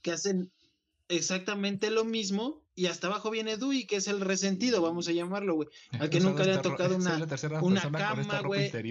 que 0.00 0.12
hacen 0.12 0.50
exactamente 1.08 1.90
lo 1.90 2.04
mismo, 2.04 2.64
y 2.74 2.86
hasta 2.86 3.08
abajo 3.08 3.30
viene 3.30 3.56
Dewey, 3.56 3.86
que 3.86 3.96
es 3.96 4.08
el 4.08 4.20
resentido, 4.20 4.80
vamos 4.82 5.08
a 5.08 5.12
llamarlo, 5.12 5.54
güey. 5.54 5.68
al 6.00 6.10
que 6.10 6.20
nunca 6.20 6.44
le 6.44 6.54
ha 6.54 6.62
tocado 6.62 6.96
una- 6.96 7.18
la 7.18 7.26
tercera 7.26 7.60
una 7.62 7.90
cama, 7.90 8.40
güey. 8.42 8.70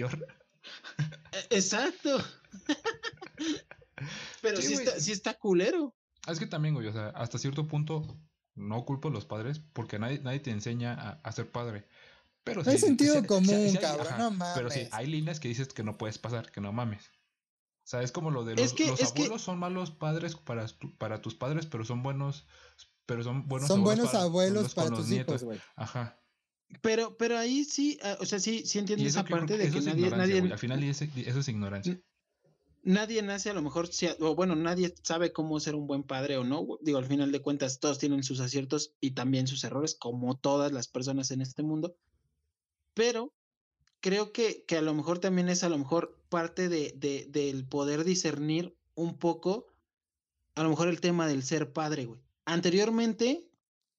E- 1.32 1.56
Exacto. 1.56 2.22
Pero 4.42 4.60
sí, 4.60 4.74
está, 4.74 5.00
sí 5.00 5.12
está 5.12 5.34
culero. 5.34 5.94
Es 6.26 6.38
que 6.38 6.46
también, 6.46 6.74
güey, 6.74 6.86
o 6.86 6.92
sea, 6.92 7.08
hasta 7.10 7.38
cierto 7.38 7.66
punto 7.66 8.18
no 8.54 8.84
culpo 8.84 9.08
a 9.08 9.10
los 9.10 9.24
padres 9.24 9.60
porque 9.72 9.98
nadie, 9.98 10.18
nadie 10.20 10.40
te 10.40 10.50
enseña 10.50 11.18
a, 11.22 11.32
ser 11.32 11.50
padre. 11.50 11.86
Pero 12.44 12.64
sí, 12.64 12.78
sentido 12.78 13.24
común, 13.26 13.76
cabrón, 13.80 14.18
no 14.18 14.30
mames. 14.30 14.54
Pero 14.54 14.70
sí, 14.70 14.88
hay 14.90 15.06
líneas 15.06 15.40
que 15.40 15.48
dices 15.48 15.68
que 15.68 15.82
no 15.82 15.96
puedes 15.96 16.18
pasar, 16.18 16.50
que 16.50 16.60
no 16.60 16.72
mames. 16.72 17.10
O 17.88 17.90
sea, 17.90 18.02
es 18.02 18.12
como 18.12 18.30
lo 18.30 18.44
de 18.44 18.54
los, 18.54 18.78
los 18.78 19.02
abuelos 19.02 19.40
son 19.40 19.58
malos 19.58 19.90
padres 19.90 20.36
para, 20.36 20.66
para 20.98 21.22
tus 21.22 21.34
padres, 21.34 21.64
pero 21.64 21.86
son 21.86 22.02
buenos, 22.02 22.44
pero 23.06 23.24
son 23.24 23.48
buenos 23.48 23.66
son 23.66 23.82
buenos 23.82 24.14
abuelos 24.14 24.74
para, 24.74 24.90
tus 24.90 25.10
hijos, 25.10 25.42
güey. 25.42 25.58
Ajá. 25.74 26.20
Pero, 26.82 27.16
pero 27.16 27.38
ahí 27.38 27.64
sí, 27.64 27.98
ah, 28.02 28.18
o 28.20 28.26
sea, 28.26 28.40
sí, 28.40 28.66
sí 28.66 28.78
entiendo 28.78 29.06
esa 29.06 29.24
parte 29.24 29.56
de 29.56 29.70
que, 29.70 29.80
nadie, 29.80 30.10
nadie... 30.10 30.52
Al 30.52 30.58
final 30.58 30.84
eso 30.84 31.06
es 31.14 31.48
ignorancia 31.48 31.98
nadie 32.82 33.22
nace 33.22 33.48
a 33.48 33.54
lo 33.54 33.62
mejor, 33.62 33.88
o 34.20 34.34
bueno, 34.34 34.54
nadie 34.54 34.94
sabe 35.02 35.32
cómo 35.32 35.58
ser 35.58 35.74
un 35.74 35.86
buen 35.86 36.02
padre 36.02 36.36
o 36.36 36.44
no. 36.44 36.66
Digo, 36.82 36.98
al 36.98 37.06
final 37.06 37.32
de 37.32 37.40
cuentas, 37.40 37.80
todos 37.80 37.98
tienen 37.98 38.22
sus 38.22 38.40
aciertos 38.40 38.94
y 39.00 39.12
también 39.12 39.46
sus 39.46 39.64
errores, 39.64 39.94
como 39.94 40.36
todas 40.36 40.72
las 40.72 40.88
personas 40.88 41.30
en 41.30 41.40
este 41.40 41.62
mundo. 41.62 41.96
Pero 42.92 43.32
creo 44.00 44.32
que, 44.32 44.64
que 44.66 44.76
a 44.76 44.82
lo 44.82 44.94
mejor 44.94 45.18
también 45.18 45.48
es 45.48 45.64
a 45.64 45.70
lo 45.70 45.78
mejor 45.78 46.17
parte 46.28 46.68
de, 46.68 46.92
de, 46.96 47.26
del 47.28 47.64
poder 47.64 48.04
discernir 48.04 48.76
un 48.94 49.18
poco, 49.18 49.66
a 50.54 50.62
lo 50.62 50.70
mejor 50.70 50.88
el 50.88 51.00
tema 51.00 51.26
del 51.26 51.42
ser 51.42 51.72
padre, 51.72 52.06
güey. 52.06 52.20
Anteriormente, 52.44 53.48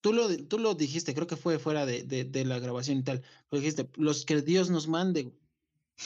tú 0.02 0.14
lo, 0.14 0.28
tú 0.48 0.60
lo 0.60 0.76
dijiste, 0.76 1.14
creo 1.14 1.28
que 1.28 1.38
fue 1.38 1.60
fuera 1.60 1.86
de, 1.86 2.04
de, 2.04 2.46
la 2.46 2.60
grabación 2.60 3.00
y 3.00 3.04
tal, 3.04 3.24
lo 3.52 3.60
dijiste, 3.60 3.90
los 3.96 4.26
que 4.26 4.42
Dios 4.42 4.70
nos 4.70 4.88
mande, 4.88 5.32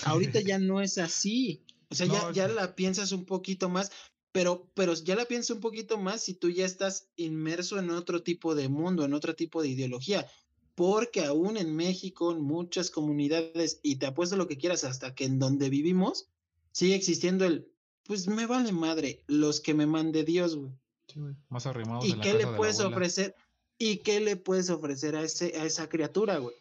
Ahorita 0.06 0.42
ya 0.42 0.60
no 0.60 0.82
es 0.82 0.98
así. 0.98 1.64
O 1.90 1.96
sea, 1.96 2.08
ya, 2.08 2.32
ya 2.32 2.48
la 2.48 2.76
piensas 2.76 3.12
un 3.12 3.26
poquito 3.26 3.70
más, 3.70 3.92
pero, 4.32 4.68
pero 4.74 4.96
ya 4.96 5.16
la 5.16 5.26
piensas 5.26 5.52
un 5.52 5.62
poquito 5.62 6.00
más 6.00 6.24
si 6.24 6.34
tú 6.34 6.50
ya 6.50 6.66
estás 6.66 7.08
inmerso 7.16 7.78
en 7.78 7.92
otro 7.92 8.24
tipo 8.24 8.56
de 8.56 8.68
mundo, 8.68 9.06
en 9.06 9.14
otro 9.14 9.36
tipo 9.36 9.62
de 9.62 9.70
ideología. 9.70 10.28
Porque 10.76 11.24
aún 11.24 11.58
en 11.58 11.76
México, 11.76 12.32
en 12.32 12.42
muchas 12.42 12.90
comunidades, 12.90 13.80
y 13.84 13.98
te 13.98 14.08
apuesto 14.08 14.38
lo 14.38 14.48
que 14.48 14.58
quieras, 14.58 14.84
hasta 14.84 15.14
que 15.14 15.26
en 15.26 15.40
donde 15.40 15.70
vivimos, 15.70 16.30
sigue 16.72 16.96
existiendo 16.96 17.46
el, 17.46 17.68
pues 18.04 18.28
me 18.28 18.46
vale 18.46 18.72
madre, 18.72 19.24
los 19.28 19.62
que 19.62 19.74
me 19.74 19.86
mande 19.86 20.24
Dios, 20.24 20.56
güey. 20.56 20.72
Sí, 21.08 21.20
güey. 21.20 21.36
Más 21.50 21.66
arrimados. 21.66 22.06
¿Y 22.06 22.20
qué 22.20 22.34
le 22.34 22.48
puedes 22.48 22.80
ofrecer? 22.80 23.36
¿Y 23.78 23.98
qué 23.98 24.20
le 24.20 24.36
puedes 24.36 24.70
ofrecer 24.70 25.16
a, 25.16 25.24
ese, 25.24 25.58
a 25.60 25.66
esa 25.66 25.90
criatura, 25.90 26.38
güey? 26.38 26.56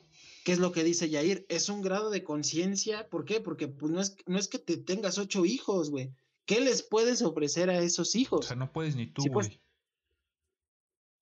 ¿Qué 0.44 0.52
es 0.52 0.58
lo 0.58 0.72
que 0.72 0.82
dice 0.82 1.08
Yair? 1.08 1.46
Es 1.48 1.68
un 1.68 1.82
grado 1.82 2.10
de 2.10 2.24
conciencia. 2.24 3.08
¿Por 3.08 3.24
qué? 3.24 3.40
Porque 3.40 3.68
pues, 3.68 3.92
no, 3.92 4.00
es, 4.00 4.16
no 4.26 4.38
es 4.38 4.48
que 4.48 4.58
te 4.58 4.76
tengas 4.76 5.18
ocho 5.18 5.44
hijos, 5.44 5.90
güey. 5.90 6.10
¿Qué 6.46 6.60
les 6.60 6.82
puedes 6.82 7.22
ofrecer 7.22 7.70
a 7.70 7.78
esos 7.78 8.16
hijos? 8.16 8.46
O 8.46 8.48
sea, 8.48 8.56
no 8.56 8.72
puedes 8.72 8.96
ni 8.96 9.06
tú, 9.06 9.24
pues 9.32 9.48
güey. 9.48 9.60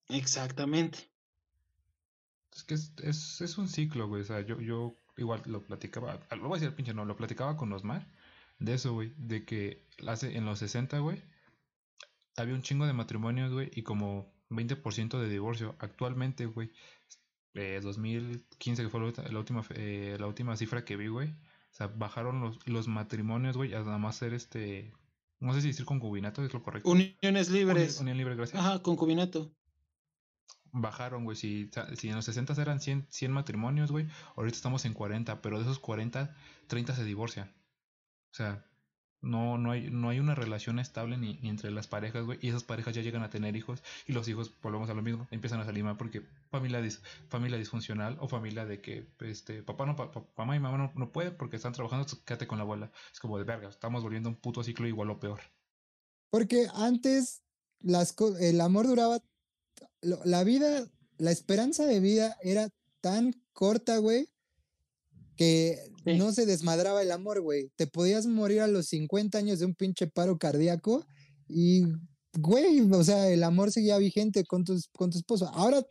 Exactamente. 0.09 1.10
Es 2.55 2.65
que 2.65 2.75
es, 2.75 3.41
es, 3.41 3.59
un 3.59 3.69
ciclo, 3.69 4.09
güey. 4.09 4.23
O 4.23 4.25
sea, 4.25 4.41
yo, 4.41 4.61
yo 4.61 4.97
igual 5.17 5.43
lo 5.47 5.63
platicaba, 5.63 6.19
lo 6.31 6.49
voy 6.49 6.59
a 6.59 6.61
decir 6.61 6.75
pinche 6.75 6.95
no, 6.95 7.05
lo 7.05 7.17
platicaba 7.17 7.57
con 7.57 7.73
Osmar 7.73 8.07
de 8.59 8.75
eso, 8.75 8.93
güey. 8.93 9.13
De 9.17 9.45
que 9.45 9.85
hace, 10.07 10.37
en 10.37 10.45
los 10.45 10.61
60, 10.61 10.99
güey, 10.99 11.23
había 12.37 12.55
un 12.55 12.63
chingo 12.63 12.87
de 12.87 12.93
matrimonios, 12.93 13.53
güey, 13.53 13.71
y 13.75 13.83
como 13.83 14.33
20% 14.51 15.19
de 15.19 15.29
divorcio. 15.29 15.75
Actualmente, 15.79 16.47
güey, 16.47 16.71
2015, 17.55 18.83
que 18.83 18.89
fue 18.89 19.01
la 19.01 19.39
última, 19.39 19.65
eh, 19.71 20.17
la 20.19 20.27
última 20.27 20.57
cifra 20.57 20.85
que 20.85 20.97
vi, 20.97 21.09
güey. 21.09 21.29
O 21.29 21.75
sea, 21.75 21.87
bajaron 21.89 22.41
los, 22.41 22.67
los 22.69 22.89
matrimonios, 22.89 23.57
güey, 23.57 23.75
a 23.75 23.81
nada 23.81 23.99
más 23.99 24.17
ser 24.17 24.35
este. 24.35 24.93
No 25.39 25.55
sé 25.55 25.63
si 25.63 25.69
decir 25.69 25.87
concubinato 25.87 26.45
es 26.45 26.53
lo 26.53 26.63
correcto. 26.63 26.91
Uniones 26.91 27.49
libres. 27.49 27.99
Unión, 28.01 28.19
libre, 28.19 28.37
gracias. 28.37 28.61
Ajá, 28.61 28.83
concubinato. 28.83 29.55
Bajaron, 30.73 31.25
güey. 31.25 31.37
Si, 31.37 31.71
si 31.97 32.09
en 32.09 32.17
los 32.17 32.25
60 32.25 32.61
eran 32.61 32.81
100, 32.81 33.07
100 33.09 33.33
matrimonios, 33.33 33.91
güey, 33.91 34.07
ahorita 34.37 34.57
estamos 34.57 34.85
en 34.85 34.95
40, 34.95 35.43
pero 35.43 35.59
de 35.59 35.65
esos 35.65 35.79
40, 35.79 36.35
30 36.67 36.95
se 36.95 37.05
divorcian. 37.05 37.49
O 38.33 38.35
sea, 38.35 38.65
no, 39.23 39.59
no, 39.59 39.73
hay, 39.73 39.91
no 39.91 40.09
hay 40.09 40.19
una 40.19 40.35
relación 40.35 40.79
estable 40.79 41.19
ni, 41.19 41.39
entre 41.43 41.71
las 41.71 41.87
parejas, 41.87 42.25
güey. 42.25 42.39
Y 42.41 42.49
esas 42.49 42.65
parejas 42.65 42.95
ya 42.95 43.03
llegan 43.03 43.23
a 43.23 43.31
tener 43.31 43.55
hijos. 43.57 43.83
Y 44.07 44.13
los 44.13 44.29
hijos, 44.29 44.53
volvemos 44.63 44.89
a 44.89 44.95
lo 44.95 45.03
mismo, 45.03 45.29
empiezan 45.31 45.61
a 45.61 45.65
salir 45.65 45.85
mal 45.85 45.97
porque 45.97 46.23
familia, 46.51 46.83
familia 47.29 47.59
disfuncional 47.59 48.17
o 48.21 48.29
familia 48.29 48.65
de 48.65 48.81
que 48.81 49.07
este 49.21 49.63
papá 49.63 49.85
no, 49.85 49.97
mamá 50.37 50.57
y 50.57 50.61
mamá 50.61 50.79
no, 50.79 50.93
no 50.95 51.13
pueden 51.13 51.37
porque 51.37 51.57
están 51.57 51.73
trabajando, 51.73 52.07
quédate 52.25 52.47
con 52.47 52.59
la 52.59 52.63
abuela. 52.63 52.91
Es 53.13 53.21
como 53.21 53.37
de 53.37 53.45
verga, 53.45 53.69
estamos 53.69 54.03
volviendo 54.03 54.29
un 54.29 54.37
puto 54.37 54.63
ciclo 54.63 54.87
igual 54.87 55.11
o 55.11 55.21
peor. 55.21 55.41
Porque 56.31 56.69
antes 56.75 57.43
las, 57.81 58.15
el 58.41 58.61
amor 58.61 58.87
duraba. 58.87 59.19
La 60.03 60.45
vida, 60.45 60.89
la 61.19 61.31
esperanza 61.31 61.87
de 61.87 62.01
vida 62.01 62.37
era 62.43 62.69
tan 63.01 63.35
corta, 63.53 63.99
güey, 63.99 64.29
que 65.37 65.79
no 66.05 66.33
se 66.33 66.47
desmadraba 66.47 67.03
el 67.03 67.13
amor, 67.13 67.41
güey. 67.41 67.71
Te 67.77 67.87
podías 67.87 68.27
morir 68.27 68.61
a 68.61 68.67
los 68.67 68.87
50 68.87 69.39
años 69.39 69.59
de 69.59 69.67
un 69.67 69.75
pinche 69.75 70.07
paro 70.07 70.39
cardíaco 70.39 71.07
y, 71.49 71.85
güey, 72.39 72.81
o 72.81 73.05
sea, 73.05 73.29
el 73.29 73.43
amor 73.43 73.73
seguía 73.73 73.99
vigente 73.99 74.45
con 74.45 74.65
tu, 74.65 74.79
con 74.93 75.11
tu 75.11 75.19
esposo. 75.19 75.49
Ahora 75.49 75.85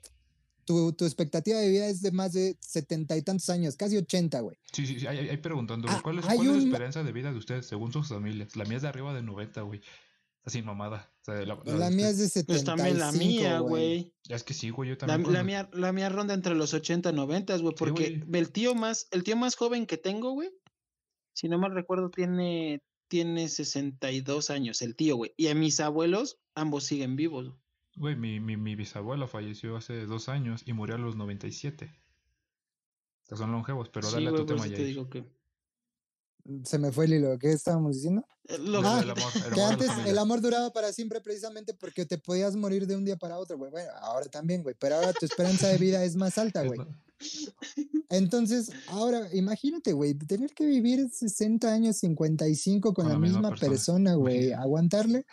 tu, 0.65 0.93
tu, 0.93 1.05
expectativa 1.05 1.57
de 1.57 1.67
vida 1.67 1.87
es 1.87 2.01
de 2.01 2.11
más 2.11 2.33
de 2.33 2.55
setenta 2.59 3.17
y 3.17 3.23
tantos 3.23 3.49
años, 3.49 3.75
casi 3.75 3.97
80, 3.97 4.39
güey. 4.41 4.55
Sí, 4.71 4.85
sí, 4.85 4.99
sí, 4.99 5.07
ahí, 5.07 5.35
preguntando, 5.37 5.87
ah, 5.89 5.99
¿cuál, 6.03 6.19
es, 6.19 6.25
¿cuál 6.25 6.39
es 6.41 6.45
la 6.45 6.57
esperanza 6.59 7.03
de 7.03 7.11
vida 7.11 7.31
de 7.31 7.39
ustedes 7.39 7.65
según 7.65 7.91
sus 7.91 8.07
familias? 8.07 8.55
La 8.55 8.65
mía 8.65 8.77
es 8.77 8.83
de 8.83 8.89
arriba 8.89 9.15
de 9.15 9.23
90, 9.23 9.61
güey. 9.61 9.81
Así 10.43 10.61
mamada. 10.61 11.11
la, 11.27 11.89
mía 11.91 12.09
es 12.09 12.17
de 12.17 12.29
75, 12.29 12.45
pues 12.47 12.63
también 12.63 12.97
la 12.97 13.11
mía, 13.11 13.59
güey. 13.59 14.13
Es 14.27 14.43
que 14.43 14.53
sí, 14.53 14.69
güey, 14.69 14.89
yo 14.89 14.97
también. 14.97 15.31
La, 15.33 15.43
mía, 15.43 15.69
la 15.73 15.91
mía 15.91 16.09
ronda 16.09 16.33
entre 16.33 16.55
los 16.55 16.73
80 16.73 17.09
y 17.09 17.13
90, 17.13 17.57
güey, 17.57 17.75
porque 17.75 18.23
el 18.31 18.51
tío 18.51 18.73
más 18.73 19.07
el 19.11 19.23
tío 19.23 19.35
más 19.35 19.55
joven 19.55 19.85
que 19.85 19.97
tengo, 19.97 20.31
güey, 20.31 20.49
si 21.33 21.49
no 21.49 21.59
mal 21.59 21.73
recuerdo 21.73 22.09
tiene 22.09 22.81
tiene 23.09 23.49
62 23.49 24.49
años, 24.49 24.81
el 24.81 24.95
tío, 24.95 25.15
güey. 25.15 25.33
Y 25.35 25.47
a 25.47 25.55
mis 25.55 25.79
abuelos 25.79 26.39
ambos 26.55 26.83
siguen 26.83 27.15
vivos. 27.15 27.53
Güey, 27.95 28.15
mi, 28.15 28.39
mi, 28.39 28.55
mi 28.55 28.75
bisabuela 28.75 29.27
falleció 29.27 29.75
hace 29.75 30.05
dos 30.05 30.29
años 30.29 30.61
y 30.65 30.73
murió 30.73 30.95
a 30.95 30.99
los 30.99 31.15
97. 31.15 31.91
O 33.31 33.35
son 33.35 33.51
longevos, 33.51 33.89
pero 33.89 34.09
dale 34.09 34.29
a 34.29 34.33
tu 34.33 34.45
tema 34.45 34.67
ya. 34.67 34.75
Te 34.75 34.85
digo 34.85 35.09
que 35.09 35.25
se 36.63 36.77
me 36.77 36.91
fue 36.91 37.05
el 37.05 37.13
hilo. 37.13 37.37
¿Qué 37.39 37.51
estábamos 37.51 37.95
diciendo? 37.95 38.25
Eh, 38.47 38.57
ah, 38.83 39.03
que 39.53 39.61
antes 39.61 39.89
el 40.07 40.17
amor 40.17 40.41
duraba 40.41 40.71
para 40.71 40.91
siempre 40.91 41.21
precisamente 41.21 41.73
porque 41.73 42.05
te 42.05 42.17
podías 42.17 42.55
morir 42.55 42.87
de 42.87 42.95
un 42.95 43.05
día 43.05 43.15
para 43.15 43.37
otro, 43.37 43.57
güey. 43.57 43.69
Bueno, 43.69 43.91
ahora 44.01 44.25
también, 44.25 44.63
güey. 44.63 44.75
Pero 44.79 44.95
ahora 44.95 45.13
tu 45.13 45.25
esperanza 45.25 45.67
de 45.67 45.77
vida 45.77 46.03
es 46.03 46.15
más 46.15 46.37
alta, 46.37 46.63
güey. 46.65 46.79
Entonces, 48.09 48.71
ahora 48.87 49.27
imagínate, 49.33 49.93
güey, 49.93 50.13
tener 50.15 50.53
que 50.53 50.65
vivir 50.65 51.09
60 51.11 51.71
años, 51.71 51.97
55 51.97 52.93
con, 52.93 53.05
con 53.05 53.13
la, 53.13 53.19
misma, 53.19 53.53
persona, 53.55 54.15
güey, 54.15 54.51
aguantarle. 54.51 55.25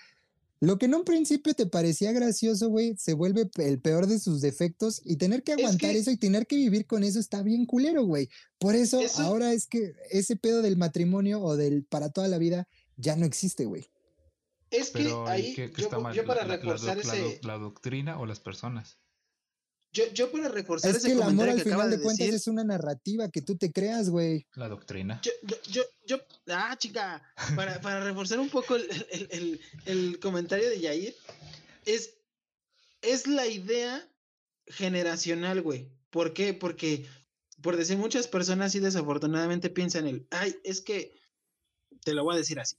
Lo 0.60 0.78
que 0.78 0.86
en 0.86 0.94
un 0.94 1.04
principio 1.04 1.54
te 1.54 1.66
parecía 1.66 2.12
gracioso, 2.12 2.68
güey, 2.68 2.96
se 2.96 3.12
vuelve 3.12 3.50
el 3.56 3.78
peor 3.80 4.06
de 4.06 4.18
sus 4.18 4.40
defectos 4.40 5.02
y 5.04 5.16
tener 5.16 5.42
que 5.42 5.52
aguantar 5.52 5.94
eso 5.94 6.10
y 6.10 6.16
tener 6.16 6.46
que 6.46 6.56
vivir 6.56 6.86
con 6.86 7.04
eso 7.04 7.18
está 7.18 7.42
bien 7.42 7.66
culero, 7.66 8.04
güey. 8.04 8.30
Por 8.58 8.74
eso, 8.74 9.00
ahora 9.18 9.52
es 9.52 9.66
que 9.66 9.94
ese 10.10 10.36
pedo 10.36 10.62
del 10.62 10.76
matrimonio 10.78 11.42
o 11.42 11.56
del 11.56 11.84
para 11.84 12.10
toda 12.10 12.28
la 12.28 12.38
vida 12.38 12.68
ya 12.96 13.16
no 13.16 13.26
existe, 13.26 13.66
güey. 13.66 13.86
Es 14.70 14.90
que 14.90 15.12
ahí 15.26 15.54
yo, 15.76 16.24
para 16.24 16.44
reforzar 16.44 16.98
ese... 16.98 17.38
la 17.42 17.58
doctrina 17.58 18.18
o 18.18 18.26
las 18.26 18.40
personas. 18.40 18.98
Yo, 19.96 20.04
yo 20.12 20.30
para 20.30 20.50
reforzar 20.50 20.90
es 20.90 20.98
ese 20.98 21.06
que 21.08 21.12
el 21.14 21.22
amor 21.22 21.48
al 21.48 21.58
final 21.62 21.90
de, 21.90 21.98
cuentas 21.98 22.28
es 22.28 22.46
una 22.48 22.62
narrativa 22.62 23.30
que 23.30 23.40
tú 23.40 23.56
te 23.56 23.72
creas, 23.72 24.10
güey. 24.10 24.46
La 24.54 24.68
doctrina. 24.68 25.22
Yo, 25.22 25.32
yo, 25.70 25.82
yo, 26.04 26.18
ah, 26.48 26.76
chica, 26.76 27.22
para, 27.56 27.80
para 27.80 28.04
reforzar 28.04 28.38
un 28.38 28.50
poco 28.50 28.76
el, 28.76 28.86
el, 29.30 29.60
el, 29.86 30.18
comentario 30.18 30.68
de 30.68 30.80
Yair, 30.80 31.16
es, 31.86 32.12
es 33.00 33.26
la 33.26 33.46
idea 33.46 34.06
generacional, 34.66 35.62
güey. 35.62 35.88
¿Por 36.10 36.34
qué? 36.34 36.52
Porque, 36.52 37.06
por 37.62 37.78
decir, 37.78 37.96
muchas 37.96 38.28
personas 38.28 38.72
sí 38.72 38.80
desafortunadamente 38.80 39.70
piensan 39.70 40.06
el, 40.06 40.26
ay, 40.30 40.56
es 40.62 40.82
que, 40.82 41.14
te 42.04 42.12
lo 42.12 42.22
voy 42.22 42.34
a 42.34 42.38
decir 42.38 42.60
así, 42.60 42.76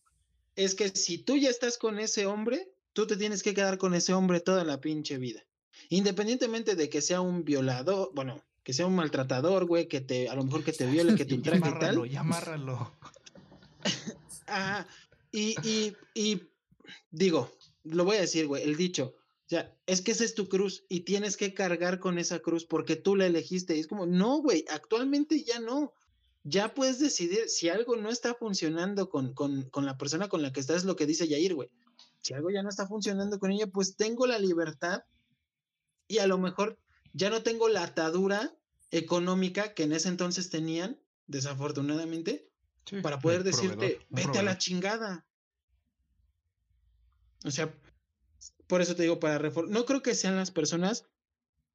es 0.56 0.76
que 0.76 0.90
si 0.90 1.18
tú 1.18 1.36
ya 1.36 1.50
estás 1.50 1.80
con 1.80 1.98
ese 1.98 2.28
hombre, 2.28 2.72
tú 2.94 3.08
te 3.08 3.18
tienes 3.18 3.42
que 3.42 3.56
quedar 3.56 3.80
con 3.80 3.96
ese 3.96 4.14
hombre 4.14 4.40
toda 4.40 4.64
la 4.64 4.80
pinche 4.80 5.18
vida. 5.18 5.44
Independientemente 5.90 6.76
de 6.76 6.90
que 6.90 7.02
sea 7.02 7.22
un 7.22 7.44
violador, 7.44 8.12
bueno, 8.14 8.44
que 8.64 8.74
sea 8.74 8.88
un 8.88 8.96
maltratador, 8.96 9.66
güey, 9.66 9.88
que 9.88 10.02
te, 10.02 10.30
a 10.30 10.36
lo 10.36 10.44
mejor 10.44 10.64
que 10.64 10.74
te 10.74 10.86
viole, 10.92 11.16
que 11.16 11.26
te 11.26 11.36
ultraje 11.36 11.70
y 11.70 11.80
tal. 11.80 12.10
Ya 12.10 12.22
amárralo. 12.22 12.92
Ajá. 14.48 14.88
Y, 15.32 15.56
y, 15.68 15.96
y 16.14 16.42
digo, 17.12 17.52
lo 17.84 18.06
voy 18.06 18.18
a 18.18 18.22
decir, 18.22 18.48
güey, 18.48 18.64
el 18.64 18.76
dicho, 18.76 19.16
o 19.48 19.50
sea, 19.50 19.74
es 19.86 20.02
que 20.02 20.12
esa 20.12 20.26
es 20.26 20.36
tu 20.36 20.50
cruz 20.50 20.84
y 20.90 21.02
tienes 21.02 21.38
que 21.38 21.54
cargar 21.54 22.00
con 22.00 22.20
esa 22.20 22.40
cruz 22.40 22.66
porque 22.66 22.98
tú 22.98 23.16
la 23.16 23.28
elegiste. 23.28 23.78
Y 23.78 23.80
es 23.80 23.88
como, 23.88 24.06
no, 24.06 24.42
güey, 24.42 24.66
actualmente 24.70 25.42
ya 25.42 25.60
no. 25.60 25.94
Ya 26.44 26.74
puedes 26.74 27.00
decidir 27.00 27.48
si 27.48 27.70
algo 27.70 27.96
no 27.96 28.10
está 28.10 28.34
funcionando 28.34 29.10
con, 29.10 29.34
con, 29.34 29.70
con, 29.70 29.86
la 29.86 29.98
persona 29.98 30.28
con 30.28 30.42
la 30.42 30.52
que 30.52 30.60
estás, 30.60 30.84
lo 30.84 30.98
que 30.98 31.06
dice 31.06 31.30
Yair, 31.30 31.56
güey. 31.56 31.70
si 32.20 32.34
algo 32.34 32.50
ya 32.50 32.62
no 32.62 32.68
está 32.68 32.88
funcionando 32.88 33.40
con 33.40 33.52
ella, 33.52 33.68
pues 33.68 33.96
tengo 33.96 34.28
la 34.28 34.38
libertad 34.38 35.04
y 36.08 36.20
a 36.20 36.28
lo 36.28 36.38
mejor 36.38 36.80
ya 37.14 37.30
no 37.30 37.44
tengo 37.44 37.68
la 37.70 37.84
atadura 37.84 38.54
económica 38.92 39.74
que 39.74 39.84
en 39.84 39.92
ese 39.94 40.08
entonces 40.10 40.50
tenían, 40.50 41.00
desafortunadamente, 41.28 42.50
Sí, 42.86 43.02
para 43.02 43.20
poder 43.20 43.44
decirte, 43.44 44.00
vete 44.10 44.40
a 44.40 44.44
la 44.44 44.58
chingada. 44.58 45.26
O 47.46 47.52
sea, 47.52 47.74
por 48.68 48.82
eso 48.82 48.96
te 48.96 49.04
digo, 49.04 49.20
para 49.20 49.38
reformar, 49.38 49.74
no 49.74 49.86
creo 49.86 50.02
que 50.02 50.16
sean 50.16 50.36
las 50.38 50.52
personas, 50.52 51.06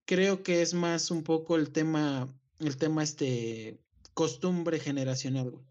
creo 0.06 0.42
que 0.42 0.62
es 0.62 0.72
más 0.74 1.10
un 1.10 1.22
poco 1.22 1.56
el 1.56 1.70
tema, 1.70 2.32
el 2.58 2.76
tema 2.76 3.02
este, 3.02 3.78
costumbre 4.14 4.78
generacional, 4.80 5.50
güey. 5.50 5.64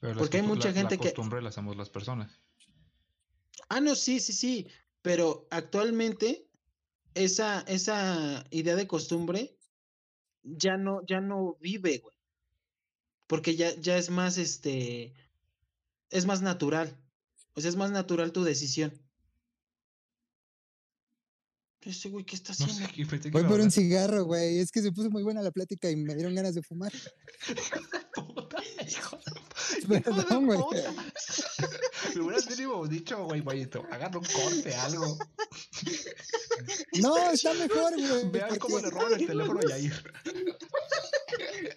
Pero 0.00 0.18
porque 0.18 0.38
hay 0.38 0.42
mucha 0.42 0.68
la- 0.68 0.74
gente 0.74 0.96
la 0.96 1.02
que- 1.02 1.08
costumbre 1.12 1.42
la 1.42 1.50
hacemos 1.50 1.76
las 1.76 1.90
personas. 1.90 2.40
Ah, 3.68 3.80
no, 3.80 3.94
sí, 3.94 4.20
sí, 4.20 4.32
sí, 4.32 4.66
pero 5.02 5.46
actualmente 5.50 6.48
esa, 7.14 7.60
esa 7.62 8.44
idea 8.50 8.76
de 8.76 8.86
costumbre 8.86 9.56
ya 10.42 10.76
no, 10.76 11.00
ya 11.06 11.20
no 11.20 11.56
vive, 11.60 11.98
güey. 11.98 12.16
Porque 13.26 13.56
ya, 13.56 13.74
ya 13.80 13.96
es 13.96 14.10
más, 14.10 14.38
este, 14.38 15.14
es 16.10 16.26
más 16.26 16.42
natural. 16.42 16.96
O 17.54 17.60
sea, 17.60 17.70
es 17.70 17.76
más 17.76 17.90
natural 17.90 18.32
tu 18.32 18.44
decisión. 18.44 18.92
Ese 21.80 22.08
güey, 22.10 22.24
¿qué 22.24 22.36
está 22.36 22.52
No 22.58 22.64
haciendo? 22.64 22.86
sé, 22.88 22.92
¿qué 22.94 23.06
pensé 23.06 23.30
que 23.30 23.38
Voy 23.38 23.48
por 23.48 23.60
un 23.60 23.70
cigarro, 23.70 24.24
güey. 24.24 24.58
Es 24.58 24.70
que 24.70 24.82
se 24.82 24.92
puso 24.92 25.10
muy 25.10 25.22
buena 25.24 25.42
la 25.42 25.50
plática 25.50 25.90
y 25.90 25.96
me 25.96 26.14
dieron 26.14 26.34
ganas 26.34 26.54
de 26.54 26.62
fumar. 26.62 26.92
Puta, 28.14 28.62
hijo 28.88 29.16
de- 29.16 30.00
Perdón, 30.00 30.46
güey. 30.46 30.58
hijo 30.58 30.70
de 30.74 30.82
puta. 30.82 31.04
Me 32.14 32.20
hubieras 32.20 32.46
dicho, 32.90 33.24
güey, 33.24 33.40
güey, 33.40 33.68
agarra 33.90 34.18
un 34.18 34.24
corte, 34.24 34.74
algo. 34.74 35.18
No, 37.00 37.16
está 37.32 37.54
mejor, 37.54 37.94
güey. 37.94 38.30
Vean 38.30 38.58
cómo 38.58 38.78
le 38.78 38.90
roban 38.90 39.14
el 39.14 39.26
teléfono 39.26 39.60
a 39.60 39.68
Yair. 39.68 40.12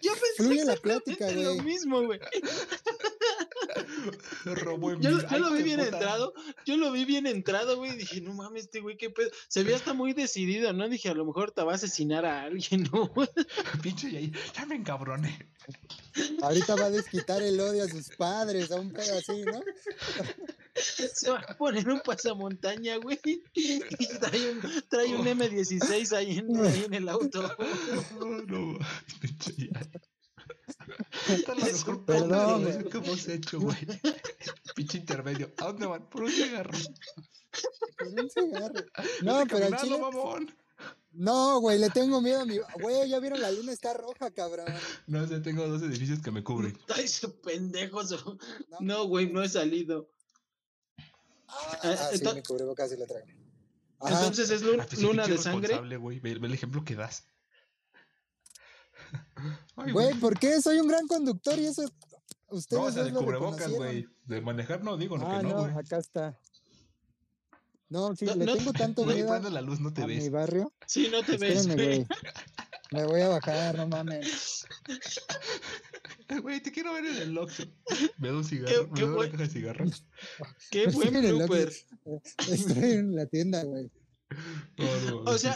Yo 0.02 0.12
pensé 0.12 0.26
Fluye 0.38 0.66
la 0.66 0.76
plática, 0.76 1.32
lo 1.32 1.56
mismo, 1.64 2.04
güey. 2.04 2.20
Robó 4.54 4.92
en 4.92 5.02
Yo, 5.02 5.12
yo 5.28 5.40
lo 5.40 5.52
vi 5.52 5.64
bien 5.64 5.80
puta. 5.80 5.98
entrado, 5.98 6.34
yo 6.66 6.78
lo 6.78 6.92
vi 6.92 7.06
bien 7.06 7.26
entrado, 7.26 7.78
güey, 7.78 7.94
y 7.94 7.96
dije, 7.96 8.22
no 8.22 8.34
mames, 8.34 8.66
este 8.66 8.82
güey, 8.82 8.98
qué 8.98 9.10
pedo. 9.10 9.30
Se 9.48 9.64
veía 9.64 9.78
hasta 9.78 9.94
muy 9.94 10.14
decidido, 10.14 10.74
¿no? 10.74 10.88
Dije, 10.88 11.10
a 11.10 11.14
lo 11.14 11.26
mejor 11.26 11.52
te 11.52 11.64
va 11.64 11.72
a 11.72 11.76
asesinar 11.76 12.26
a 12.26 12.44
alguien, 12.44 12.88
¿no? 12.94 13.12
Pinche 13.82 14.12
Yair, 14.12 14.38
ya 14.54 14.66
me 14.66 14.76
encabroné. 14.76 15.50
Ahorita 16.42 16.76
va 16.76 16.86
a 16.86 16.92
desquitar 16.92 17.42
el 17.42 17.60
odio 17.60 17.84
a 17.84 17.88
sus 17.88 18.10
padres, 18.16 18.72
a 18.72 18.80
un 18.80 18.92
pedo 18.92 19.18
así, 19.18 19.44
¿no? 19.44 19.62
Se 20.76 21.32
va 21.32 21.40
a 21.40 21.58
poner 21.58 21.88
un 21.90 22.02
pasamontaña, 22.02 22.98
güey. 22.98 23.20
Y 23.54 23.80
trae 24.20 24.52
un, 24.52 24.62
trae 24.90 25.16
un 25.16 25.26
M16 25.26 26.16
ahí 26.16 26.38
en, 26.40 26.66
ahí 26.66 26.84
en 26.86 26.94
el 26.94 27.10
auto. 27.10 27.50
No, 28.48 28.78
pinche 29.20 29.54
Yair. 29.58 29.90
Esta 31.30 31.52
es 31.54 31.58
la 31.60 31.68
Es 31.68 31.74
mejor 31.80 31.96
un 31.96 32.06
Perdón, 32.06 32.30
conversación 32.30 32.82
güey. 32.84 32.90
que 32.92 32.98
hemos 32.98 33.28
hecho, 33.28 33.60
güey. 33.60 33.78
Pinche 34.76 34.98
intermedio. 34.98 35.52
¿A 35.58 35.66
dónde 35.68 35.86
van? 35.86 36.10
Por 36.10 36.24
un 36.24 36.32
cigarro. 36.32 36.72
Por 37.98 38.08
un 38.08 38.30
cigarro. 38.30 38.74
Vete 38.98 39.24
No, 39.24 39.44
pero 39.48 39.66
al 39.66 39.78
chile. 39.78 39.98
mamón. 40.00 40.56
No, 41.14 41.62
güey, 41.62 41.80
le 41.80 41.90
tengo 41.90 42.20
miedo 42.22 42.42
a 42.42 42.46
mi. 42.46 42.58
Güey, 42.82 43.10
ya 43.10 43.20
vieron 43.20 43.40
la 43.40 43.50
luna 43.52 43.72
está 43.72 43.94
roja, 43.94 44.32
cabrón. 44.32 44.66
No 45.08 45.26
sé, 45.26 45.40
tengo 45.40 45.66
dos 45.68 45.82
edificios 45.82 46.20
que 46.20 46.32
me 46.32 46.44
cubren. 46.44 46.78
Ay, 46.96 47.08
su 47.08 47.40
pendejo. 47.40 48.06
su- 48.06 48.38
No, 48.82 49.06
güey, 49.08 49.32
no 49.32 49.42
he 49.42 49.48
salido. 49.48 50.10
Ah, 51.48 51.80
Eh, 51.84 51.96
ah, 51.98 52.10
sí, 52.12 52.20
ento- 52.20 52.36
mi 52.36 52.44
cubrebocas 52.44 52.90
sí 52.90 52.98
lo 52.98 53.06
traigo. 53.08 53.28
Ajá. 54.02 54.20
Entonces 54.20 54.50
es 54.50 54.62
Ah, 54.62 54.66
luna 55.00 55.26
de 55.26 55.38
sangre. 55.38 55.80
ve 55.80 56.32
el 56.34 56.54
ejemplo 56.54 56.84
que 56.84 56.96
das. 56.96 57.30
Ay, 59.76 59.92
Güey, 59.92 60.14
¿por 60.20 60.38
qué? 60.40 60.62
Soy 60.62 60.80
un 60.80 60.88
gran 60.88 61.08
conductor 61.08 61.58
y 61.60 61.66
eso. 61.68 61.84
Ustedes 62.48 62.82
No, 62.82 62.88
o 62.88 62.92
sea, 62.92 63.04
de 63.04 63.12
lo 63.12 63.20
cubrebocas, 63.20 63.68
reconocieron. 63.70 63.88
güey. 64.04 64.08
De 64.26 64.42
manejar 64.42 64.84
no 64.84 64.98
digo, 64.98 65.18
no 65.18 65.28
Ah, 65.32 65.38
que 65.40 65.44
no, 65.48 65.50
no, 65.50 65.60
güey. 65.64 65.74
acá 65.78 65.98
está. 65.98 66.40
No, 67.90 68.16
sí, 68.16 68.26
No, 68.26 68.36
le 68.36 68.46
no- 68.46 68.56
tengo 68.56 68.74
tanto 68.74 69.06
miedo 69.06 69.30
prende 69.30 69.52
la 69.52 69.62
luz, 69.62 69.80
no 69.80 69.94
te 69.94 70.02
a 70.04 70.08
mi 70.08 70.30
barrio. 70.30 70.74
Sí, 70.88 71.08
no 71.12 71.22
te 71.24 71.38
ves, 71.38 71.58
Espérenme, 71.60 71.76
güey. 71.86 71.98
güey. 72.06 72.08
Me 72.92 73.06
voy 73.06 73.22
a 73.22 73.30
bajar, 73.30 73.76
no 73.78 73.88
mames. 73.88 74.66
Güey, 76.42 76.60
te 76.60 76.72
quiero 76.72 76.92
ver 76.94 77.06
en 77.06 77.18
el 77.18 77.38
Oxxo. 77.38 77.64
Me 78.18 78.30
da 78.30 78.34
un 78.38 78.44
cigarro, 78.44 78.88
me 78.88 78.94
qué 78.96 79.02
da 79.02 79.08
una 79.08 79.16
buen- 79.16 79.32
caja 79.32 79.44
de 79.44 79.50
cigarros. 79.50 80.06
Qué 80.72 80.84
Estoy 80.86 81.10
buen 81.12 81.22
blooper. 81.38 81.72
Estoy 82.50 82.92
en 82.94 83.16
la 83.16 83.26
tienda, 83.28 83.64
güey. 83.64 83.92
No, 84.78 85.02
no, 85.24 85.32
O 85.32 85.38
sea- 85.38 85.56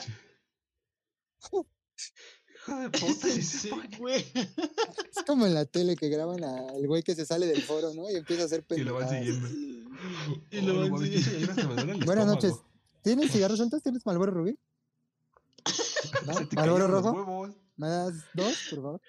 Hijo 2.69 2.79
de 2.79 2.89
puta, 2.99 3.27
Sí, 3.29 3.69
fue. 3.69 3.89
güey. 3.97 4.25
Es 5.15 5.23
como 5.25 5.45
en 5.45 5.53
la 5.53 5.65
tele 5.65 5.95
que 5.95 6.09
graban 6.09 6.43
al 6.43 6.85
güey 6.87 7.03
que 7.03 7.15
se 7.15 7.25
sale 7.25 7.45
del 7.47 7.61
foro, 7.61 7.93
¿no? 7.93 8.09
Y 8.09 8.15
empieza 8.15 8.43
a 8.43 8.45
hacer 8.45 8.65
Y 8.69 8.77
lo 8.81 8.93
van 8.95 9.07
pendejadas. 9.09 9.25
siguiendo. 9.41 9.79
Y 10.51 10.59
Oh, 10.59 10.73
lo 10.73 10.89
van 10.91 11.01
siguiendo. 11.01 12.05
Buenas 12.05 12.25
noches. 12.27 12.53
¿Tienes 13.01 13.31
cigarros 13.31 13.57
sueltos? 13.57 13.81
¿Tienes 13.83 14.05
Malboro 14.05 14.31
Rubí? 14.31 14.57
¿Malboro 16.55 16.87
rojo? 16.87 17.49
¿Me 17.77 17.87
das 17.87 18.13
dos, 18.33 18.55
por 18.69 18.81
favor? 18.81 19.01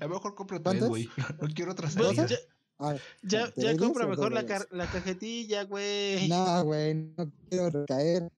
A 0.00 0.04
lo 0.04 0.08
mejor 0.14 0.34
compro 0.34 0.60
tres, 0.62 0.84
güey. 0.84 1.08
No 1.40 1.48
quiero 1.54 1.72
otras 1.72 1.92
salidas. 1.94 2.30
ya, 2.30 2.36
Ah, 2.78 2.96
ya, 3.22 3.50
¿te 3.52 3.62
ya 3.62 3.76
compra 3.76 4.04
mejor 4.06 4.32
la, 4.32 4.42
la 4.70 4.86
cajetilla, 4.90 5.62
güey. 5.64 6.28
No, 6.28 6.64
güey, 6.64 6.94
no 6.94 7.30
quiero 7.48 7.70
recaer. 7.70 8.28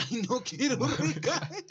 Ay, 0.00 0.22
no 0.28 0.42
quiero 0.42 0.86
recaer. 0.86 1.64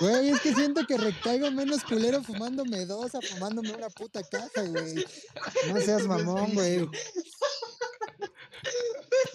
Güey, 0.00 0.28
es 0.30 0.40
que 0.40 0.54
siento 0.54 0.86
que 0.86 0.96
recaigo 0.96 1.50
menos 1.50 1.82
culero 1.82 2.22
fumándome 2.22 2.86
dos 2.86 3.14
a 3.14 3.20
fumándome 3.20 3.72
una 3.72 3.88
puta 3.90 4.22
caja, 4.22 4.62
güey. 4.62 5.04
No 5.68 5.80
seas 5.80 6.06
mamón, 6.06 6.54
güey. 6.54 6.88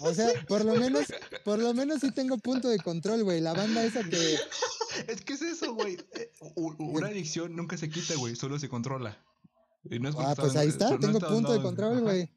O 0.00 0.14
sea, 0.14 0.28
por 0.48 0.64
lo 0.64 0.74
menos, 0.74 1.06
por 1.44 1.58
lo 1.58 1.74
menos 1.74 2.00
sí 2.00 2.10
tengo 2.12 2.38
punto 2.38 2.68
de 2.68 2.78
control, 2.78 3.24
güey. 3.24 3.40
La 3.40 3.52
banda 3.52 3.84
esa 3.84 4.02
que. 4.02 4.38
Es 5.08 5.22
que 5.22 5.34
es 5.34 5.42
eso, 5.42 5.74
güey. 5.74 5.98
Eh, 6.14 6.30
Una 6.56 7.08
adicción 7.08 7.54
nunca 7.56 7.76
se 7.76 7.88
quita, 7.88 8.14
güey. 8.16 8.36
Solo 8.36 8.58
se 8.58 8.68
controla. 8.68 9.18
Y 9.90 9.98
no 9.98 10.08
es 10.08 10.14
Ah, 10.18 10.34
pues 10.36 10.54
ahí 10.56 10.68
está, 10.68 10.90
no 10.90 10.98
tengo 10.98 11.18
punto 11.20 11.52
de 11.52 11.60
control, 11.62 12.00
güey. 12.00 12.30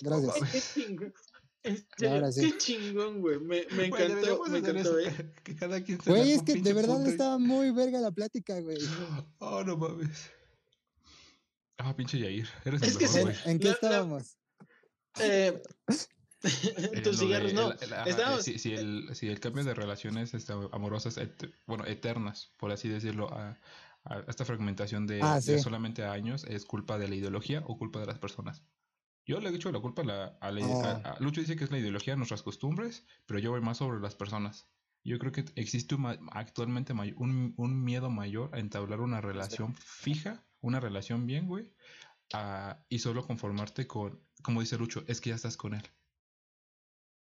Gracias. 0.00 0.74
Ahora 2.08 2.32
sí. 2.32 2.40
qué 2.52 2.58
chingón, 2.58 3.20
güey. 3.20 3.38
Me, 3.38 3.66
me 3.72 3.88
Güey, 3.88 4.02
encantó, 4.04 4.44
me 4.48 4.58
encantó, 4.58 4.98
eso, 4.98 4.98
eh. 4.98 5.14
que- 5.16 5.32
Que 5.44 5.56
cada 5.56 5.82
quien 5.82 6.00
se 6.00 6.10
Güey, 6.10 6.32
es 6.32 6.42
que 6.42 6.54
de 6.54 6.72
verdad 6.72 6.94
punto 6.96 7.10
estaba 7.10 7.38
muy 7.38 7.70
verga 7.70 8.00
la 8.00 8.10
plática, 8.12 8.58
güey. 8.60 8.78
Oh, 9.38 9.62
no 9.64 9.76
mames. 9.76 10.30
Ah, 11.78 11.94
pinche 11.96 12.18
Yair. 12.18 12.48
Eres 12.64 12.82
Es 12.82 12.92
el 12.92 12.98
que 12.98 13.04
mejor, 13.06 13.20
¿En, 13.20 13.24
güey. 13.26 13.36
en 13.46 13.58
qué 13.58 13.64
La- 13.64 13.70
la- 13.70 13.74
estábamos? 13.74 14.36
Eh, 15.20 15.62
En 16.92 17.02
tus 17.02 17.16
lo 17.16 17.26
cigarros, 17.26 17.48
de 17.50 17.54
no. 17.54 17.72
el- 17.72 17.78
el- 17.82 17.92
ajá, 17.92 18.08
Estábamos- 18.08 18.42
si, 18.44 18.58
si 18.58 18.72
el, 18.74 19.08
si 19.14 19.28
el 19.28 19.40
cambio 19.40 19.62
de 19.64 19.74
relaciones 19.74 20.32
este, 20.34 20.52
amorosas, 20.72 21.18
et- 21.18 21.52
bueno, 21.66 21.84
eternas, 21.84 22.52
por 22.56 22.72
así 22.72 22.88
decirlo, 22.88 23.30
a, 23.32 23.58
a 24.04 24.20
esta 24.28 24.46
fragmentación 24.46 25.06
de, 25.06 25.20
Ah, 25.22 25.40
de 25.44 25.58
solamente 25.58 26.04
años, 26.04 26.44
es 26.44 26.64
culpa 26.64 26.96
de 26.98 27.08
la 27.08 27.14
ideología 27.16 27.62
o 27.66 27.76
culpa 27.76 28.00
de 28.00 28.06
las 28.06 28.18
personas. 28.18 28.62
Yo 29.30 29.38
le 29.40 29.48
he 29.50 29.54
hecho 29.54 29.70
la 29.70 29.78
culpa 29.78 30.02
a 30.02 30.04
la, 30.04 30.24
a 30.40 30.50
la- 30.50 30.66
Ah. 30.66 31.00
a- 31.04 31.10
a- 31.12 31.20
Lucho 31.20 31.40
dice 31.40 31.54
que 31.54 31.62
es 31.62 31.70
la 31.70 31.78
ideología, 31.78 32.16
nuestras 32.16 32.42
costumbres, 32.42 33.06
pero 33.26 33.38
yo 33.38 33.52
voy 33.52 33.60
más 33.60 33.76
sobre 33.78 34.00
las 34.00 34.16
personas. 34.16 34.68
Yo 35.04 35.18
creo 35.20 35.30
que 35.30 35.44
existe 35.54 35.94
un 35.94 36.04
actualmente 36.32 36.92
un, 36.92 37.54
un 37.56 37.84
miedo 37.84 38.10
mayor 38.10 38.50
a 38.52 38.58
entablar 38.58 39.00
una 39.00 39.20
relación 39.20 39.74
fija, 39.76 40.44
una 40.60 40.80
relación 40.80 41.26
bien, 41.26 41.46
güey, 41.46 41.72
a- 42.32 42.84
y 42.88 42.98
solo 42.98 43.24
conformarte 43.24 43.86
con, 43.86 44.20
como 44.42 44.60
dice 44.62 44.76
Lucho, 44.78 45.04
es 45.06 45.20
que 45.20 45.30
ya 45.30 45.36
estás 45.36 45.56
con 45.56 45.74
él. 45.74 45.82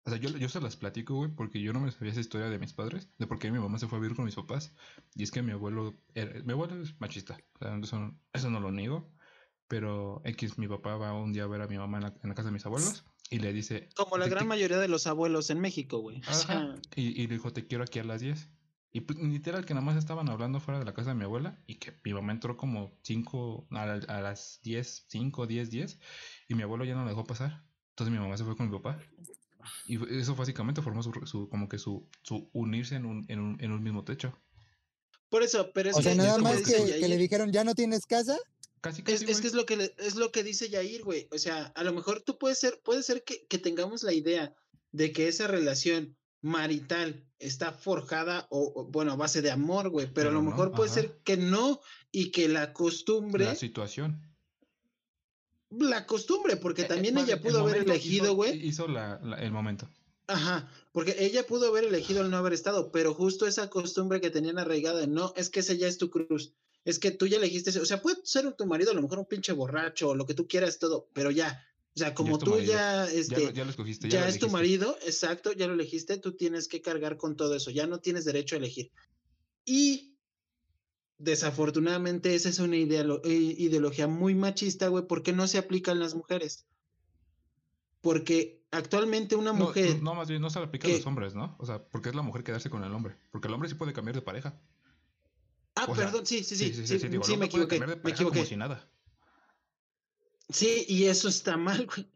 O 0.05 0.09
sea, 0.09 0.19
yo, 0.19 0.29
yo 0.37 0.47
se 0.47 0.61
las 0.61 0.77
platico, 0.77 1.15
güey, 1.15 1.31
porque 1.31 1.59
yo 1.61 1.73
no 1.73 1.79
me 1.81 1.91
sabía 1.91 2.11
esa 2.11 2.21
historia 2.21 2.47
de 2.49 2.59
mis 2.59 2.73
padres, 2.73 3.09
de 3.17 3.27
por 3.27 3.39
qué 3.39 3.51
mi 3.51 3.59
mamá 3.59 3.77
se 3.79 3.87
fue 3.87 3.97
a 3.97 4.01
vivir 4.01 4.15
con 4.15 4.23
mis 4.25 4.35
papás. 4.35 4.73
Y 5.15 5.23
es 5.23 5.31
que 5.31 5.41
mi 5.41 5.51
abuelo, 5.51 5.95
era- 6.13 6.41
mi 6.43 6.53
abuelo 6.53 6.81
es 6.81 6.97
machista, 7.01 7.37
o 7.55 7.65
sea, 7.65 7.75
eso, 7.77 8.13
eso 8.31 8.49
no 8.49 8.59
lo 8.61 8.71
niego. 8.71 9.11
Pero 9.67 10.21
X, 10.23 10.57
mi 10.57 10.67
papá 10.67 10.95
va 10.95 11.13
un 11.13 11.33
día 11.33 11.43
a 11.43 11.47
ver 11.47 11.61
a 11.61 11.67
mi 11.67 11.77
mamá 11.77 11.97
en 11.97 12.03
la, 12.03 12.13
en 12.23 12.29
la 12.29 12.35
casa 12.35 12.47
de 12.49 12.53
mis 12.53 12.65
abuelos 12.65 13.03
y 13.29 13.39
le 13.39 13.51
dice, 13.51 13.89
como 13.95 14.17
la 14.17 14.27
gran 14.27 14.43
te- 14.45 14.49
mayoría 14.49 14.77
de 14.77 14.87
los 14.87 15.07
abuelos 15.07 15.49
en 15.49 15.59
México, 15.59 15.97
güey. 15.99 16.19
O 16.21 16.29
Ajá. 16.29 16.33
sea, 16.45 16.75
y, 16.95 17.21
y 17.21 17.27
le 17.27 17.33
dijo, 17.35 17.51
te 17.51 17.67
quiero 17.67 17.83
aquí 17.83 17.99
a 17.99 18.03
las 18.05 18.21
10. 18.21 18.47
Y 18.93 19.01
pues, 19.01 19.19
literal 19.19 19.65
que 19.65 19.73
nada 19.73 19.85
más 19.85 19.97
estaban 19.97 20.29
hablando 20.29 20.61
fuera 20.61 20.79
de 20.79 20.85
la 20.85 20.93
casa 20.93 21.09
de 21.09 21.15
mi 21.15 21.25
abuela 21.25 21.61
y 21.67 21.75
que 21.75 21.93
mi 22.05 22.13
mamá 22.13 22.31
entró 22.31 22.55
como 22.55 22.97
5, 23.03 23.67
a, 23.71 23.85
la- 23.85 24.05
a 24.07 24.21
las 24.21 24.61
10, 24.63 25.05
5, 25.09 25.45
10, 25.45 25.69
10 25.69 25.99
y 26.47 26.55
mi 26.55 26.63
abuelo 26.63 26.85
ya 26.85 26.95
no 26.95 27.03
la 27.03 27.09
dejó 27.09 27.25
pasar. 27.25 27.63
Entonces 27.89 28.13
mi 28.13 28.19
mamá 28.19 28.37
se 28.37 28.45
fue 28.45 28.55
con 28.55 28.69
mi 28.69 28.77
papá. 28.77 28.97
Y 29.85 29.97
eso 30.17 30.33
básicamente 30.35 30.81
formó 30.81 31.03
su, 31.03 31.11
su- 31.25 31.49
como 31.49 31.67
que 31.67 31.77
su, 31.77 32.07
su 32.23 32.49
unirse 32.53 32.95
en 32.95 33.05
un, 33.05 33.25
en, 33.27 33.39
un, 33.41 33.57
en 33.61 33.71
un 33.73 33.83
mismo 33.83 34.05
techo. 34.05 34.33
por 35.29 35.43
eso, 35.43 35.71
pero 35.73 35.89
es 35.89 35.95
O 35.97 36.01
sea, 36.01 36.13
que 36.13 36.17
nada 36.17 36.35
eso 36.35 36.41
más 36.43 36.61
que, 36.63 37.07
le 37.07 37.17
dijeron, 37.17 37.51
¿ya 37.51 37.65
no 37.65 37.75
tienes 37.75 38.05
casa? 38.05 38.37
Casi, 38.87 39.01
Es, 39.05 39.19
casi, 39.21 39.31
es 39.31 39.41
que 39.41 39.47
es 39.47 39.53
lo 39.53 39.65
que 39.65 39.77
le- 39.77 39.93
es 39.97 40.15
lo 40.15 40.31
que 40.31 40.43
dice 40.43 40.69
Yair, 40.69 41.03
güey. 41.03 41.27
O 41.31 41.37
sea, 41.37 41.65
a 41.75 41.83
lo 41.83 41.93
mejor 41.93 42.21
tú 42.21 42.37
puedes 42.37 42.57
ser, 42.59 42.79
puede 42.83 43.03
ser 43.03 43.23
que, 43.23 43.45
que 43.47 43.57
tengamos 43.57 44.03
la 44.03 44.13
idea 44.13 44.55
de 44.91 45.11
que 45.11 45.27
esa 45.27 45.47
relación 45.47 46.17
marital 46.41 47.25
está 47.39 47.71
forjada 47.71 48.47
o, 48.49 48.71
o, 48.75 48.85
bueno, 48.85 49.11
a 49.11 49.15
base 49.15 49.41
de 49.41 49.51
amor, 49.51 49.89
güey. 49.89 50.07
Pero, 50.13 50.29
a 50.29 50.31
lo 50.31 50.41
no, 50.41 50.49
mejor 50.51 50.71
puede 50.71 50.89
ajá. 50.89 51.01
ser 51.01 51.17
que 51.23 51.37
no 51.37 51.81
y 52.11 52.31
que 52.31 52.47
la 52.47 52.73
costumbre, 52.73 53.43
La 53.45 53.51
la, 53.51 53.55
situación. 53.55 54.21
costumbre, 56.07 56.57
porque 56.57 56.83
Eh, 56.83 56.85
eh, 56.85 56.87
también 56.87 57.17
ella 57.17 57.35
el 57.35 57.41
pudo 57.41 57.59
haber 57.59 57.77
elegido, 57.77 58.33
güey. 58.35 58.65
Hizo 58.65 58.87
la, 58.87 59.19
la- 59.21 59.37
el 59.41 59.51
momento. 59.51 59.89
Ajá, 60.27 60.69
porque 60.91 61.15
ella 61.19 61.45
pudo 61.47 61.67
haber 61.67 61.85
elegido 61.85 62.21
el 62.21 62.29
no 62.29 62.37
haber 62.37 62.51
estado, 62.53 62.91
pero 62.91 63.13
justo 63.13 63.47
esa 63.47 63.69
costumbre 63.69 64.19
que 64.19 64.29
tenían 64.29 64.59
arraigada, 64.59 65.07
no, 65.07 65.31
es 65.37 65.49
que 65.49 65.61
ese 65.61 65.77
ya 65.77 65.87
es 65.87 65.97
tu 65.97 66.09
cruz, 66.09 66.53
es 66.87 66.99
que 66.99 67.11
tú 67.11 67.27
ya 67.27 67.37
elegiste, 67.37 67.69
ese", 67.69 67.79
o 67.81 67.85
sea, 67.85 68.01
puede 68.01 68.17
ser 68.23 68.51
tu 68.53 68.65
marido, 68.65 68.91
a 68.91 68.93
lo 68.95 69.01
mejor 69.01 69.19
un 69.19 69.25
pinche 69.25 69.51
borracho, 69.53 70.15
lo 70.15 70.25
que 70.25 70.33
tú 70.33 70.47
quieras, 70.47 70.79
todo, 70.79 71.09
pero 71.13 71.29
ya, 71.31 71.63
o 71.95 71.99
sea, 71.99 72.13
como 72.13 72.39
tú 72.39 72.51
marido. 72.51 72.71
ya, 72.73 73.05
Ya, 73.05 73.11
este, 73.19 73.41
lo, 73.41 73.51
ya 73.51 73.63
lo 73.65 73.69
escogiste. 73.71 74.07
ya 74.09 74.13
Ya, 74.15 74.21
lo 74.21 74.27
es 74.27 74.39
tu 74.39 74.49
marido, 74.49 74.97
exacto, 75.05 75.51
ya 75.51 75.67
lo 75.67 75.73
elegiste, 75.73 76.17
tú 76.17 76.35
tienes 76.37 76.67
que 76.67 76.81
cargar 76.81 77.17
con 77.17 77.35
todo 77.35 77.55
eso, 77.55 77.71
ya 77.71 77.87
no 77.87 77.99
tienes 77.99 78.25
derecho 78.25 78.55
a 78.55 78.59
elegir. 78.59 78.91
Y 79.65 80.17
desafortunadamente 81.19 82.35
esa 82.35 82.49
es 82.49 82.59
una 82.59 82.77
ideolo- 82.77 83.21
i- 83.25 83.55
ideología 83.63 84.07
muy 84.07 84.35
machista, 84.35 84.87
güey, 84.87 85.05
porque 85.07 85.33
no 85.33 85.47
se 85.47 85.57
aplica 85.57 85.91
en 85.91 85.99
las 85.99 86.15
mujeres. 86.15 86.67
Porque 88.01 88.63
actualmente 88.71 89.35
una 89.35 89.51
No, 89.51 89.65
mujer... 89.65 90.01
no, 90.01 90.13
más 90.13 90.29
bien 90.29 90.41
no 90.41 90.49
se 90.49 90.59
le 90.59 90.65
aplica 90.65 90.87
a 90.87 90.91
los 90.91 91.05
hombres, 91.07 91.33
¿no? 91.35 91.55
O 91.59 91.65
sea, 91.65 91.83
porque 91.89 92.09
es 92.09 92.15
la 92.15 92.21
mujer 92.21 92.43
quedarse 92.43 92.69
con 92.69 92.83
el 92.83 92.93
hombre. 92.93 93.15
Porque 93.31 93.47
el 93.47 93.53
hombre 93.53 93.67
sí 93.69 93.75
puede 93.75 93.93
cambiar 93.93 94.15
de 94.15 94.21
pareja. 94.21 94.61
Ah, 95.77 95.85
o 95.87 95.95
sea, 95.95 96.05
perdón, 96.05 96.25
sí, 96.25 96.43
sí, 96.43 96.55
sí, 96.55 96.73
sí, 96.73 96.99
sí, 96.99 97.07
digo, 97.07 97.23
el 97.25 97.37
me 97.37 97.45
equivoqué, 97.45 97.79
me 97.79 98.11
equivoqué. 98.11 98.39
Como 98.39 98.45
si 98.45 98.55
nada. 98.57 98.89
Sí, 100.49 100.85
y 100.87 101.05
eso 101.05 101.27
está 101.27 101.57
mal, 101.57 101.85
güey. 101.85 102.09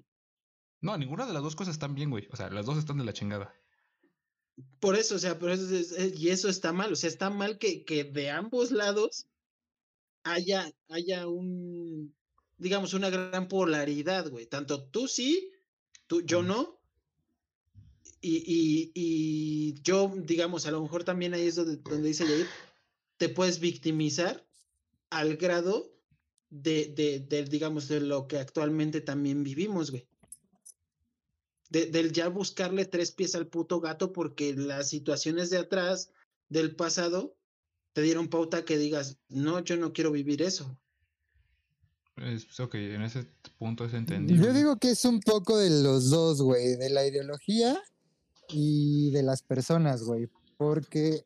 No, 0.80 0.98
ninguna 0.98 1.28
de 1.28 1.34
las 1.34 1.44
dos 1.44 1.56
cosas 1.56 1.76
están 1.76 1.94
bien, 1.94 2.10
güey. 2.10 2.28
O 2.32 2.36
sea, 2.36 2.50
las 2.50 2.66
dos 2.66 2.78
están 2.78 2.98
de 2.98 3.04
la 3.06 3.14
chingada. 3.14 3.54
Por 4.80 4.96
eso, 4.96 5.16
o 5.16 5.20
sea, 5.20 5.38
pero 5.38 5.54
eso 5.54 5.64
es- 5.76 5.92
es- 5.92 6.20
y 6.20 6.30
eso 6.30 6.50
está 6.50 6.74
mal, 6.74 6.92
o 6.92 6.96
sea, 6.96 7.08
está 7.10 7.30
mal 7.30 7.58
que, 7.58 7.84
que 7.86 8.04
de 8.04 8.30
ambos 8.30 8.72
lados 8.72 9.28
haya, 10.24 10.72
haya 10.90 11.28
un, 11.28 12.16
digamos, 12.58 12.94
una 12.94 13.10
gran 13.10 13.48
polaridad, 13.48 14.30
güey. 14.30 14.46
Tanto 14.48 14.84
tú 14.86 15.08
sí, 15.08 15.52
tú, 16.08 16.22
yo 16.22 16.42
no. 16.44 16.80
Y, 18.24 18.38
y, 18.38 18.92
y 18.94 19.82
yo, 19.82 20.14
digamos, 20.16 20.66
a 20.68 20.72
lo 20.72 20.82
mejor 20.82 21.04
también 21.04 21.34
ahí 21.34 21.48
es 21.48 21.56
donde, 21.56 21.78
donde 21.78 22.08
dice 22.10 22.28
Yair, 22.28 22.48
te 23.22 23.30
puedes 23.30 23.60
victimizar 23.60 24.44
al 25.12 25.38
grado 25.38 25.94
de, 26.50 26.88
de, 26.88 27.20
de, 27.20 27.44
digamos, 27.44 27.88
de 27.88 28.00
lo 28.00 28.28
que 28.28 28.40
actualmente 28.40 29.00
también 29.00 29.44
vivimos, 29.44 29.92
güey. 29.92 30.08
De, 31.70 31.86
del 31.86 32.14
ya 32.14 32.30
buscarle 32.30 32.86
tres 32.86 33.12
pies 33.12 33.36
al 33.36 33.46
puto 33.46 33.80
gato 33.80 34.12
porque 34.12 34.56
las 34.56 34.90
situaciones 34.90 35.52
de 35.52 35.60
atrás 35.60 36.10
del 36.50 36.76
pasado 36.76 37.36
te 37.94 38.02
dieron 38.02 38.28
pauta 38.28 38.66
que 38.66 38.80
digas, 38.80 39.20
no, 39.30 39.60
yo 39.60 39.78
no 39.78 39.94
quiero 39.94 40.12
vivir 40.12 40.42
eso. 40.42 40.76
Es, 42.16 42.60
ok, 42.60 42.74
en 42.74 43.04
ese 43.04 43.28
punto 43.60 43.86
es 43.86 43.94
entendible. 43.94 44.44
Yo 44.44 44.52
digo 44.52 44.80
que 44.80 44.90
es 44.90 45.06
un 45.06 45.20
poco 45.20 45.60
de 45.60 45.70
los 45.84 46.10
dos, 46.10 46.42
güey, 46.42 46.76
de 46.76 46.90
la 46.90 47.06
ideología 47.06 47.80
y 48.50 49.12
de 49.12 49.22
las 49.22 49.44
personas, 49.44 50.02
güey, 50.02 50.28
porque, 50.58 51.24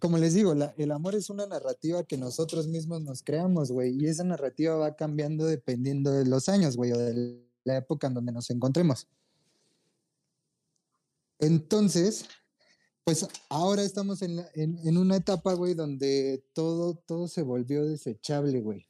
como 0.00 0.16
les 0.18 0.34
digo, 0.34 0.54
la- 0.54 0.74
el 0.78 0.90
amor 0.92 1.14
es 1.14 1.28
una 1.30 1.46
narrativa 1.46 2.04
que 2.04 2.16
nosotros 2.16 2.68
mismos 2.68 3.02
nos 3.02 3.22
creamos, 3.22 3.70
güey, 3.72 3.96
y 4.00 4.06
esa 4.06 4.24
narrativa 4.24 4.76
va 4.76 4.96
cambiando 4.96 5.44
dependiendo 5.46 6.12
de 6.12 6.24
los 6.26 6.48
años, 6.48 6.76
güey, 6.76 6.92
o 6.92 6.98
de 6.98 7.42
la 7.64 7.76
época 7.78 8.06
en 8.06 8.14
donde 8.14 8.32
nos 8.32 8.48
encontremos. 8.50 9.08
Entonces, 11.38 12.24
pues 13.04 13.26
ahora 13.48 13.82
estamos 13.82 14.22
en, 14.22 14.36
la- 14.36 14.48
en, 14.54 14.78
en 14.86 14.96
una 14.98 15.16
etapa, 15.16 15.52
güey, 15.54 15.74
donde 15.74 16.44
todo, 16.52 16.94
todo 17.06 17.28
se 17.28 17.42
volvió 17.42 17.84
desechable, 17.86 18.60
güey. 18.60 18.86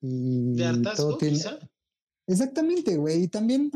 Y 0.00 0.54
¿De 0.54 0.62
todo 0.64 0.68
hartazgo, 0.70 1.18
tiene- 1.18 1.36
quizá? 1.36 1.58
Exactamente, 2.26 2.96
güey. 2.96 3.22
Y 3.24 3.28
también, 3.28 3.70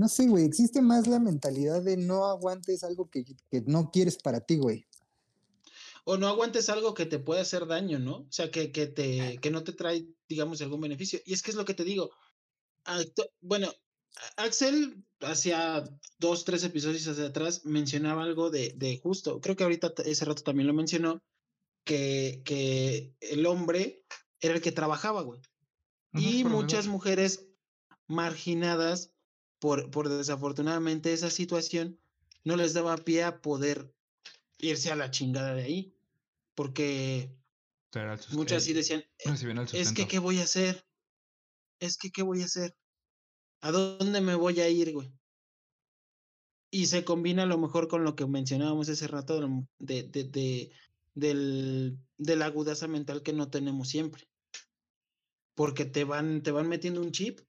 no 0.00 0.08
sé, 0.08 0.26
güey, 0.26 0.44
existe 0.46 0.80
más 0.80 1.06
la 1.06 1.18
mentalidad 1.20 1.82
de 1.82 1.96
no 1.98 2.24
aguantes 2.24 2.82
algo 2.84 3.10
que, 3.10 3.24
que 3.50 3.60
no 3.66 3.90
quieres 3.90 4.16
para 4.16 4.40
ti, 4.40 4.56
güey. 4.56 4.86
O 6.04 6.16
no 6.16 6.26
aguantes 6.26 6.70
algo 6.70 6.94
que 6.94 7.04
te 7.04 7.18
puede 7.18 7.42
hacer 7.42 7.66
daño, 7.66 7.98
¿no? 7.98 8.16
O 8.16 8.32
sea, 8.32 8.50
que, 8.50 8.72
que, 8.72 8.86
te, 8.86 9.38
que 9.42 9.50
no 9.50 9.62
te 9.62 9.72
trae, 9.72 10.06
digamos, 10.26 10.62
algún 10.62 10.80
beneficio. 10.80 11.20
Y 11.26 11.34
es 11.34 11.42
que 11.42 11.50
es 11.50 11.56
lo 11.56 11.66
que 11.66 11.74
te 11.74 11.84
digo. 11.84 12.10
actu- 12.84 13.30
bueno, 13.42 13.68
Axel, 14.36 15.04
hacia 15.20 15.84
dos, 16.18 16.44
tres 16.46 16.64
episodios 16.64 17.06
hacia 17.06 17.26
atrás, 17.26 17.64
mencionaba 17.64 18.22
algo 18.22 18.48
de, 18.50 18.72
de 18.76 18.98
justo, 18.98 19.40
creo 19.40 19.54
que 19.54 19.64
ahorita 19.64 19.92
ese 20.06 20.24
rato 20.24 20.42
también 20.42 20.66
lo 20.66 20.72
mencionó, 20.74 21.22
que, 21.84 22.40
que 22.44 23.14
el 23.20 23.44
hombre 23.44 24.02
era 24.40 24.54
el 24.54 24.62
que 24.62 24.72
trabajaba, 24.72 25.20
güey. 25.22 25.40
Y 26.14 26.44
muchas 26.44 26.86
mujeres 26.86 27.46
marginadas 28.08 29.12
por, 29.60 29.90
por 29.90 30.08
desafortunadamente 30.08 31.12
esa 31.12 31.30
situación 31.30 32.00
no 32.42 32.56
les 32.56 32.74
daba 32.74 32.96
pie 32.96 33.22
a 33.22 33.40
poder 33.40 33.94
irse 34.58 34.90
a 34.90 34.96
la 34.96 35.10
chingada 35.12 35.54
de 35.54 35.62
ahí. 35.62 35.96
Porque 36.54 37.30
muchas 38.34 38.64
sí 38.64 38.72
eh, 38.72 38.74
decían, 38.74 39.04
el 39.74 39.80
es 39.82 39.92
que. 39.92 40.08
¿qué 40.08 40.18
voy 40.18 40.38
a 40.40 40.42
hacer? 40.44 40.84
Es 41.78 41.96
que 41.96 42.10
¿qué 42.10 42.22
voy 42.22 42.42
a 42.42 42.46
hacer? 42.46 42.76
¿A 43.60 43.70
dónde 43.70 44.20
me 44.20 44.34
voy 44.34 44.60
a 44.60 44.68
ir, 44.68 44.92
güey? 44.92 45.12
Y 46.72 46.86
se 46.86 47.04
combina 47.04 47.42
a 47.44 47.46
lo 47.46 47.58
mejor 47.58 47.88
con 47.88 48.04
lo 48.04 48.14
que 48.14 48.26
mencionábamos 48.26 48.88
hace 48.88 49.06
rato 49.08 49.34
de, 49.34 49.40
la- 49.42 49.66
de, 49.78 50.02
de, 50.04 50.24
de- 50.24 50.72
del, 51.14 51.98
de 52.16 52.36
la 52.36 52.46
agudaza 52.46 52.86
mental 52.88 53.22
que 53.22 53.32
no 53.32 53.50
tenemos 53.50 53.88
siempre. 53.88 54.28
Porque 55.54 55.84
te 55.84 56.04
van, 56.04 56.42
te 56.42 56.50
van 56.52 56.68
metiendo 56.68 57.00
un 57.00 57.10
chip. 57.12 57.40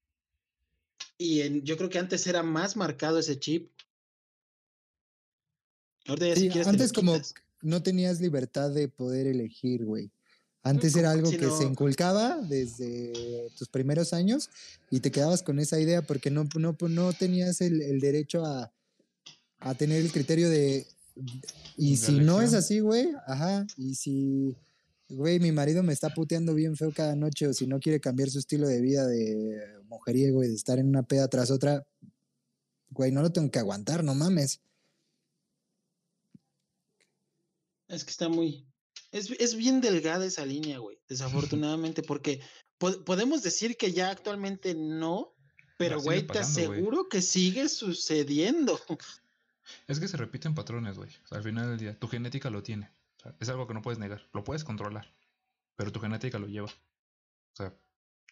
Y 1.18 1.42
en- 1.42 1.64
yo 1.64 1.78
creo 1.78 1.90
que 1.90 2.00
antes 2.00 2.26
era 2.28 2.44
más 2.44 2.76
marcado 2.76 3.20
ese 3.20 3.40
chip. 3.40 3.72
Ahorita 6.08 6.28
ya 6.28 6.36
si 6.36 6.42
Sí, 6.42 6.50
quieres 6.50 6.68
te 6.68 6.72
lo 6.72 6.72
antes 6.72 6.94
como 6.94 7.22
no 7.62 7.84
tenías 7.84 8.20
libertad 8.20 8.72
de 8.72 8.88
poder 8.88 9.28
elegir, 9.28 9.86
güey. 9.86 10.10
Antes 10.64 10.96
era 10.96 11.12
algo 11.12 11.32
que 11.32 11.50
se 11.50 11.64
inculcaba 11.64 12.38
desde 12.38 13.50
tus 13.58 13.68
primeros 13.68 14.14
años 14.14 14.50
y 14.92 15.00
te 15.00 15.12
quedabas 15.12 15.42
con 15.42 15.58
esa 15.58 15.80
idea 15.80 16.04
porque 16.04 16.30
no, 16.30 16.48
no, 16.56 16.78
no 16.88 17.14
tenías 17.14 17.62
el, 17.62 17.82
el 17.82 18.00
derecho 18.00 18.46
a, 18.46 18.72
a 19.60 19.74
tener 19.76 20.02
el 20.02 20.12
criterio 20.12 20.50
de... 20.50 20.86
Y 21.78 21.98
si 21.98 22.20
no 22.20 22.42
es 22.42 22.54
así, 22.54 22.80
güey, 22.80 23.10
ajá, 23.26 23.66
y 23.76 23.96
si, 23.96 24.56
güey, 25.12 25.39
mi 25.39 25.52
marido 25.52 25.84
me 25.84 25.93
está 25.93 26.10
puteando 26.10 26.54
bien 26.54 26.76
feo 26.76 26.91
cada 26.93 27.15
noche 27.15 27.47
o 27.47 27.54
si 27.54 27.67
no 27.67 27.80
quiere 27.80 28.00
cambiar 28.00 28.30
su 28.30 28.39
estilo 28.39 28.67
de 28.67 28.82
vida 28.82 29.06
de 29.08 29.80
mujeriego 29.86 30.43
y 30.43 30.47
de 30.47 30.56
estar 30.56 30.80
en 30.80 30.88
una 30.88 31.04
peda 31.04 31.28
tras 31.28 31.52
otra, 31.52 31.86
güey, 32.89 33.12
no 33.12 33.21
lo 33.21 33.32
tengo 33.32 33.52
que 33.52 33.60
aguantar, 33.60 34.04
no 34.04 34.15
mames. 34.15 34.62
Es 37.88 38.04
que 38.06 38.12
está 38.12 38.30
muy. 38.30 38.65
Es, 39.12 39.30
es 39.32 39.56
bien 39.56 39.82
delgada 39.82 40.26
esa 40.26 40.45
línea, 40.45 40.80
güey. 40.80 40.97
Desafortunadamente, 41.10 42.02
porque 42.04 42.41
po- 42.78 43.04
podemos 43.04 43.43
decir 43.43 43.76
que 43.76 43.91
ya 43.91 44.10
actualmente 44.10 44.74
no, 44.76 45.36
pero, 45.78 46.00
güey, 46.02 46.21
te 46.21 46.28
güey. 46.28 46.39
aseguro 46.39 47.10
que 47.10 47.21
sigue 47.21 47.67
sucediendo. 47.67 48.80
Es 49.88 50.00
que 50.00 50.08
se 50.08 50.17
repiten 50.17 50.56
patrones, 50.56 50.97
güey. 50.97 51.10
O 51.24 51.28
sea, 51.28 51.38
al 51.39 51.43
final 51.43 51.69
del 51.69 51.80
día, 51.80 52.00
tu 52.00 52.08
genética 52.08 52.50
lo 52.50 52.63
tiene. 52.63 52.91
O 53.21 53.23
sea, 53.23 53.36
es 53.39 53.49
algo 53.49 53.67
que 53.67 53.73
no 53.73 53.81
puedes 53.81 53.99
negar. 53.99 54.27
Lo 54.34 54.43
puedes 54.43 54.63
controlar, 54.63 55.13
pero 55.75 55.91
tu 55.91 55.99
genética 55.99 56.39
lo 56.39 56.47
lleva. 56.47 56.67
O 56.67 57.55
sea, 57.55 57.75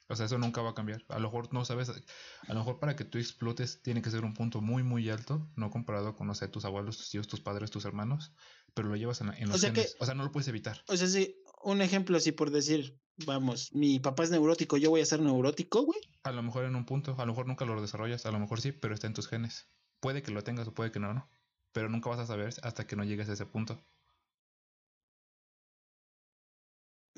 o 0.08 0.16
sea, 0.16 0.26
eso 0.26 0.40
nunca 0.40 0.62
va 0.64 0.72
a 0.72 0.74
cambiar. 0.74 1.04
A 1.10 1.20
lo 1.20 1.28
mejor 1.30 1.54
no 1.54 1.64
sabes, 1.66 1.90
a 1.90 2.54
lo 2.54 2.60
mejor 2.60 2.80
para 2.80 2.96
que 2.96 3.06
tú 3.06 3.20
explotes 3.20 3.82
tiene 3.84 4.02
que 4.02 4.10
ser 4.10 4.24
un 4.26 4.34
punto 4.34 4.62
muy, 4.62 4.82
muy 4.82 5.08
alto, 5.10 5.48
no 5.56 5.70
comparado 5.70 6.16
con, 6.16 6.26
no 6.26 6.34
sé, 6.34 6.48
tus 6.48 6.66
abuelos, 6.66 6.98
tus 6.98 7.10
tíos, 7.12 7.28
tus 7.28 7.40
padres, 7.42 7.70
tus 7.70 7.86
hermanos, 7.86 8.34
pero 8.74 8.88
lo 8.88 8.96
llevas 8.96 9.22
en, 9.22 9.28
la- 9.28 9.38
en 9.38 9.50
O 9.50 9.52
los 9.52 9.62
que- 9.62 9.68
genes. 9.68 9.96
O 10.00 10.06
sea, 10.08 10.16
no 10.16 10.24
lo 10.24 10.32
puedes 10.32 10.48
evitar. 10.48 10.84
O 10.88 10.98
sea, 10.98 11.08
sí, 11.08 11.36
un 11.64 11.82
ejemplo 11.84 12.18
así 12.18 12.32
por 12.32 12.50
decir, 12.50 13.00
vamos, 13.28 13.72
mi 13.74 14.00
papá 14.00 14.24
es 14.24 14.32
neurótico, 14.32 14.78
yo 14.78 14.90
voy 14.90 15.02
a 15.02 15.06
ser 15.06 15.22
neurótico, 15.22 15.84
güey. 15.84 16.00
A 16.24 16.32
lo 16.32 16.42
mejor 16.42 16.66
en 16.66 16.76
un 16.76 16.86
punto, 16.86 17.14
a 17.20 17.26
lo 17.26 17.34
mejor 17.34 17.46
nunca 17.46 17.66
lo 17.66 17.80
desarrollas, 17.80 18.26
a 18.26 18.32
lo 18.32 18.40
mejor 18.40 18.62
sí, 18.62 18.72
pero 18.72 18.96
está 18.96 19.06
en 19.06 19.14
tus 19.14 19.28
genes. 19.28 19.68
Puede 20.00 20.24
que 20.24 20.32
lo 20.32 20.44
tengas 20.44 20.68
o 20.68 20.74
puede 20.74 20.92
que 20.92 21.00
no, 21.00 21.14
no. 21.14 21.30
Pero 21.72 21.88
nunca 21.90 22.10
vas 22.10 22.20
a 22.20 22.26
saber 22.26 22.52
hasta 22.64 22.88
que 22.88 22.96
no 22.96 23.04
llegues 23.04 23.30
a 23.30 23.34
ese 23.34 23.46
punto. 23.46 23.86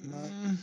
Mm, 0.03 0.57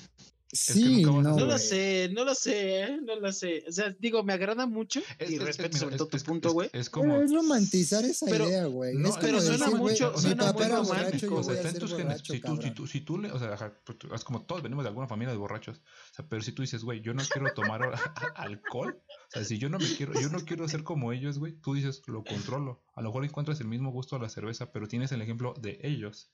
Sí, 0.51 1.03
no, 1.03 1.21
No 1.21 1.39
lo 1.45 1.59
sé, 1.59 2.09
no 2.15 2.25
lo 2.25 2.35
sé, 2.35 2.81
¿eh? 2.81 2.99
no 3.05 3.17
lo 3.21 3.33
sé. 3.33 3.65
O 3.69 3.71
sea, 3.73 3.95
digo, 3.99 4.23
me 4.25 4.33
agrada 4.33 4.65
mucho 4.65 5.01
Es- 5.19 5.31
y 5.31 5.35
es- 5.35 5.41
es- 5.41 5.47
respeto 5.47 5.77
sobre 5.77 5.95
es- 5.97 5.99
todo 5.99 6.09
tu 6.09 6.17
es- 6.17 6.25
punto, 6.25 6.49
es- 6.49 6.55
güey. 6.55 6.67
Es 6.73 6.89
Pero 6.89 6.91
como. 6.91 7.21
es 7.21 7.31
romantizar 7.31 8.03
esa 8.07 8.25
pero- 8.25 8.49
idea, 8.49 8.65
güey. 8.65 8.95
No, 8.97 9.09
es 9.11 9.17
como 9.17 9.27
pero 9.27 9.41
suena 9.43 9.67
decir, 9.67 9.79
mucho- 9.79 10.17
suena 10.17 10.53
muy 10.55 10.65
romántico, 10.65 11.27
yo 11.27 11.33
o 11.33 11.43
voy 11.43 11.45
sea, 11.45 11.53
a 11.53 11.57
está 11.57 11.69
en 11.69 11.73
ser 11.75 11.81
tus 11.83 11.91
genes. 11.91 12.05
borracho, 12.07 12.33
Si 12.33 12.41
tú, 12.41 12.57
si 12.63 12.71
tú, 12.71 12.87
si 12.87 13.01
tú 13.03 13.19
le, 13.19 13.31
o 13.31 13.39
sea, 13.39 13.79
pues, 13.85 13.99
es 14.15 14.25
como 14.25 14.47
todos 14.47 14.63
venimos 14.63 14.85
de 14.85 14.89
alguna 14.89 15.07
familia 15.07 15.33
de 15.33 15.39
borrachos. 15.39 15.81
O 15.81 16.15
sea, 16.15 16.27
pero 16.27 16.41
si 16.41 16.53
tú 16.53 16.63
dices, 16.63 16.83
güey, 16.83 17.03
yo 17.03 17.13
no 17.13 17.23
quiero 17.31 17.53
tomar 17.53 17.83
alcohol, 18.35 19.03
o 19.05 19.31
sea, 19.31 19.45
si 19.45 19.59
yo 19.59 19.69
no 19.69 19.79
me 19.79 19.97
quiero, 19.99 20.19
yo 20.19 20.31
no 20.31 20.39
quiero 20.47 20.67
ser 20.67 20.83
como 20.83 21.13
ellos, 21.13 21.39
güey, 21.39 21.61
tú 21.61 21.75
dices, 21.75 22.01
lo 22.07 22.25
controlo. 22.25 22.83
A 22.95 23.03
lo 23.03 23.11
mejor 23.11 23.27
encuentras 23.27 23.61
el 23.61 23.69
mismo 23.69 23.91
gusto 23.93 24.17
a 24.17 24.19
la 24.19 24.31
cerveza, 24.31 24.73
pero 24.73 24.89
tienes 24.89 25.13
el 25.13 25.21
ejemplo 25.21 25.53
de 25.61 25.79
ellos. 25.83 26.33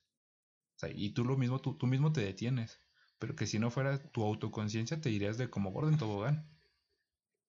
O 0.76 0.78
sea, 0.78 0.90
y 0.94 1.10
tú 1.10 1.24
lo 1.24 1.36
mismo, 1.36 1.60
tú, 1.60 1.76
tú 1.76 1.88
mismo 1.88 2.12
te 2.12 2.20
detienes. 2.20 2.78
Pero 3.24 3.36
que 3.36 3.46
si 3.46 3.58
no 3.58 3.70
fuera 3.70 3.98
tu 4.12 4.22
autoconciencia, 4.22 5.00
te 5.00 5.08
irías 5.08 5.38
de 5.38 5.48
como 5.48 5.72
gordo 5.72 5.88
en 5.88 5.96
tobogán. 5.96 6.46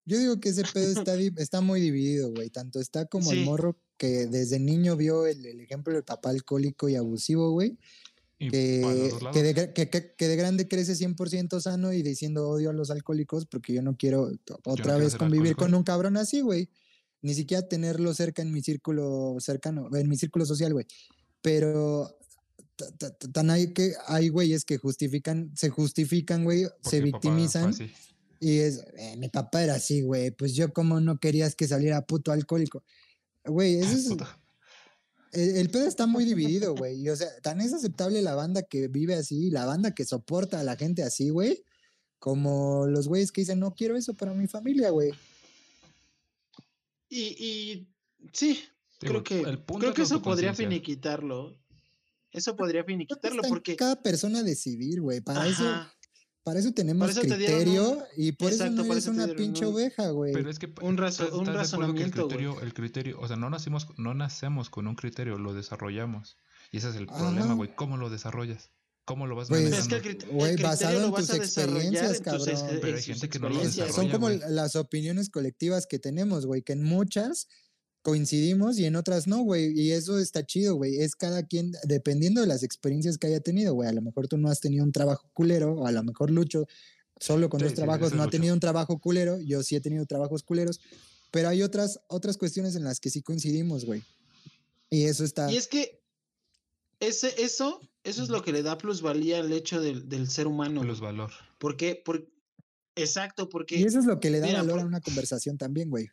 Yo 0.06 0.18
digo 0.18 0.40
que 0.40 0.50
ese 0.50 0.64
pedo 0.74 0.92
está, 1.00 1.16
está 1.42 1.60
muy 1.60 1.82
dividido, 1.82 2.32
güey. 2.32 2.50
Tanto 2.50 2.80
está 2.80 3.06
como 3.08 3.32
el 3.34 3.40
Sí. 3.40 3.44
morro 3.44 3.78
que 3.98 4.28
desde 4.28 4.60
niño 4.60 4.96
vio 4.96 5.26
el, 5.26 5.46
el 5.46 5.60
ejemplo 5.60 5.94
del 5.94 6.04
papá 6.04 6.30
alcohólico 6.30 6.88
y 6.88 6.96
abusivo, 6.96 7.52
güey. 7.52 7.78
Que, 8.38 9.12
que, 9.34 9.44
de, 9.44 9.74
que, 9.74 9.90
que- 9.90 10.28
de 10.28 10.36
grande 10.36 10.68
crece 10.68 10.94
100% 10.94 11.60
sano 11.62 11.94
y 11.94 12.04
diciendo 12.04 12.48
odio 12.50 12.70
a 12.70 12.74
los 12.74 12.92
alcohólicos 12.92 13.46
porque 13.46 13.74
yo 13.74 13.82
no 13.82 13.96
quiero 13.96 14.24
otra 14.66 14.84
quiero 14.84 15.00
vez 15.00 15.12
ser 15.12 15.20
convivir 15.20 15.48
alcohólico. 15.52 15.66
con 15.66 15.74
un 15.76 15.84
cabrón 15.84 16.18
así, 16.18 16.42
güey. 16.42 16.70
Ni 17.22 17.34
siquiera 17.34 17.68
tenerlo 17.68 18.14
cerca 18.14 18.42
en 18.42 18.52
mi 18.52 18.62
círculo 18.62 19.36
cercano, 19.40 19.90
en 19.96 20.08
mi 20.08 20.16
círculo 20.18 20.46
social, 20.46 20.74
güey. 20.74 20.86
Pero 21.42 22.18
tan 23.32 23.50
hay 23.50 23.74
que 23.74 23.94
hay 24.08 24.30
güeyes 24.30 24.66
que 24.66 24.78
justifican, 24.78 25.52
se 25.56 25.70
justifican, 25.70 26.44
güey, 26.44 26.64
se 26.82 27.02
papá 27.02 27.06
victimizan 27.06 27.74
y 28.40 28.60
es, 28.60 28.84
"Eh, 28.98 29.16
mi 29.18 29.30
papá 29.30 29.64
era 29.64 29.76
así, 29.76 30.02
güey, 30.02 30.32
pues 30.32 30.56
yo 30.56 30.74
como 30.74 31.00
no 31.00 31.20
querías 31.20 31.56
que 31.56 31.68
saliera 31.68 32.06
puto 32.06 32.32
alcohólico. 32.32 32.84
Güey, 33.46 33.76
ese 33.76 33.94
es, 34.00 34.08
Puta. 34.10 34.40
el, 35.32 35.58
el 35.58 35.70
pedo 35.70 35.88
está 35.88 36.06
muy 36.08 36.26
dividido, 36.26 36.76
güey. 36.76 37.02
Y 37.02 37.10
o 37.10 37.16
sea, 37.16 37.30
tan 37.42 37.62
es 37.62 37.74
aceptable 37.74 38.22
la 38.22 38.36
banda 38.36 38.64
que 38.64 38.88
vive 38.88 39.16
así, 39.16 39.50
la 39.52 39.66
banda 39.66 39.96
que 39.96 40.06
soporta 40.06 40.60
a 40.60 40.64
la 40.64 40.76
gente 40.76 41.04
así, 41.04 41.30
güey, 41.30 41.64
como 42.20 42.88
los 42.88 43.08
güeyes 43.08 43.32
que 43.32 43.42
dicen, 43.42 43.60
no 43.60 43.74
quiero 43.74 43.96
eso 43.96 44.14
para 44.16 44.34
mi 44.34 44.48
familia, 44.48 44.90
güey. 44.90 45.12
Y, 47.08 47.22
y 47.22 47.88
sí, 48.34 48.64
Digo, 49.00 49.22
creo 49.22 49.24
que, 49.24 49.50
el 49.50 49.60
punto 49.60 49.82
creo 49.82 49.94
que 49.94 50.02
eso 50.02 50.22
podría 50.22 50.54
finiquitarlo. 50.54 51.56
Eso 52.36 52.56
podría 52.56 52.84
finiquitarlo 52.84 53.42
porque... 53.48 53.76
cada 53.76 54.02
persona 54.02 54.44
decidir, 54.44 55.02
güey. 55.02 55.22
Para 55.22 55.48
eso, 55.48 55.68
Ajá, 55.68 55.92
para 56.44 56.60
eso 56.60 56.72
tenemos 56.74 57.10
eso 57.10 57.22
te 57.22 57.38
dieron 57.38 57.56
criterio 57.62 57.92
un- 57.92 58.04
y 58.18 58.32
por 58.34 58.52
exacto, 58.52 58.74
eso 58.74 58.82
no 58.82 58.88
por 58.88 58.92
eres 58.94 59.04
eso 59.06 59.12
una 59.12 59.28
pinche 59.36 59.66
un- 59.66 59.74
oveja, 59.74 60.10
güey. 60.10 60.34
Pero 60.34 60.50
es 60.50 60.60
que 60.60 60.68
Un 60.82 60.98
razo- 60.98 61.24
¿estás- 61.24 61.40
un 61.40 61.48
estás 61.48 61.72
de 61.72 61.76
acuerdo 61.76 61.94
que 61.96 62.04
el 62.04 62.12
razonamiento, 62.12 62.18
güey. 62.26 62.28
criterio, 62.38 62.62
el 62.62 62.74
criterio, 62.74 63.20
o 63.20 63.28
sea, 63.28 63.36
no 63.38 63.50
nacimos, 63.50 63.88
no 63.98 64.14
nacemos 64.14 64.70
con 64.70 64.86
un 64.88 64.96
criterio, 64.96 65.38
lo 65.40 65.54
desarrollamos. 65.54 66.38
Y 66.72 66.78
ese 66.78 66.90
es 66.90 66.96
el 66.98 67.08
Ajá. 67.10 67.18
problema, 67.20 67.54
güey. 67.56 67.74
¿Cómo 67.76 67.98
lo 67.98 68.10
desarrollas? 68.10 68.72
¿Cómo 69.06 69.28
lo 69.28 69.36
vas 69.36 69.50
Pues, 69.50 69.72
Es 69.72 69.88
que 69.88 69.96
el, 69.98 70.02
crit- 70.04 70.24
el 70.24 70.30
criterio 70.30 70.64
basado 70.68 71.06
en 71.08 71.14
tus 71.14 71.30
experiencias, 71.34 72.18
en 72.18 72.24
tus 72.24 72.48
ex- 72.48 72.60
cabrón. 72.62 72.80
Pero 72.82 72.98
hay 72.98 73.04
gente 73.04 73.30
que 73.30 73.40
no 73.40 73.50
lo 73.50 73.56
experiencias. 73.56 73.96
Son 73.96 74.06
desarrolla, 74.08 74.12
como 74.14 74.26
güey. 74.46 74.54
las 74.56 74.76
opiniones 74.76 75.30
colectivas 75.30 75.86
que 75.88 76.00
tenemos, 76.00 76.46
güey, 76.48 76.64
que 76.64 76.74
en 76.74 76.84
muchas 76.84 77.48
coincidimos 78.06 78.78
y 78.78 78.86
en 78.86 78.96
otras 78.96 79.26
no, 79.26 79.40
güey. 79.42 79.72
Y 79.78 79.92
eso 79.92 80.20
está 80.20 80.46
chido, 80.46 80.76
güey. 80.76 80.98
Es 81.02 81.16
cada 81.16 81.42
quien, 81.42 81.74
dependiendo 81.86 82.40
de 82.40 82.46
las 82.46 82.62
experiencias 82.62 83.18
que 83.18 83.26
haya 83.26 83.40
tenido, 83.40 83.74
güey. 83.74 83.90
A 83.90 83.94
lo 83.94 84.04
mejor 84.04 84.28
tú 84.28 84.38
no 84.38 84.48
has 84.48 84.60
tenido 84.60 84.84
un 84.84 84.92
trabajo 84.92 85.28
culero, 85.34 85.74
o 85.74 85.88
a 85.88 85.92
lo 85.92 86.04
mejor 86.04 86.30
Lucho, 86.30 86.68
solo 87.20 87.50
con 87.50 87.60
Sí, 87.60 87.64
dos 87.64 87.72
sí, 87.72 87.76
trabajos, 87.78 88.14
no 88.14 88.22
ha 88.22 88.30
tenido 88.30 88.54
un 88.54 88.60
trabajo 88.60 89.00
culero. 89.00 89.42
Yo 89.42 89.64
sí 89.64 89.76
he 89.76 89.82
tenido 89.82 90.06
trabajos 90.06 90.44
culeros. 90.44 90.80
Pero 91.32 91.50
hay 91.50 91.64
otras, 91.64 92.00
otras 92.08 92.38
cuestiones 92.38 92.76
en 92.76 92.84
las 92.84 93.00
que 93.00 93.10
sí 93.10 93.24
coincidimos, 93.24 93.86
güey. 93.86 94.04
Y 94.92 95.06
eso 95.06 95.24
está. 95.24 95.52
Y 95.52 95.58
es 95.58 95.68
que 95.68 96.00
ese, 97.00 97.34
eso, 97.42 97.82
eso 98.04 98.22
es 98.22 98.30
lo 98.30 98.44
que 98.44 98.52
le 98.52 98.62
da 98.62 98.78
plusvalía 98.78 99.40
al 99.40 99.52
hecho 99.52 99.82
del, 99.82 100.08
del 100.08 100.30
ser 100.30 100.46
humano. 100.46 100.84
Los 100.84 101.00
güey. 101.00 101.12
valor. 101.12 101.32
¿Por 101.58 101.76
qué? 101.76 102.00
Por- 102.06 102.30
exacto, 102.96 103.50
porque... 103.50 103.78
Y 103.78 103.84
eso 103.84 103.98
es 103.98 104.06
lo 104.06 104.20
que 104.20 104.30
le 104.30 104.42
da 104.42 104.46
mira, 104.46 104.62
valor 104.62 104.82
a 104.82 104.86
una 104.86 105.02
conversación 105.02 105.58
también, 105.58 105.90
güey. 105.90 106.08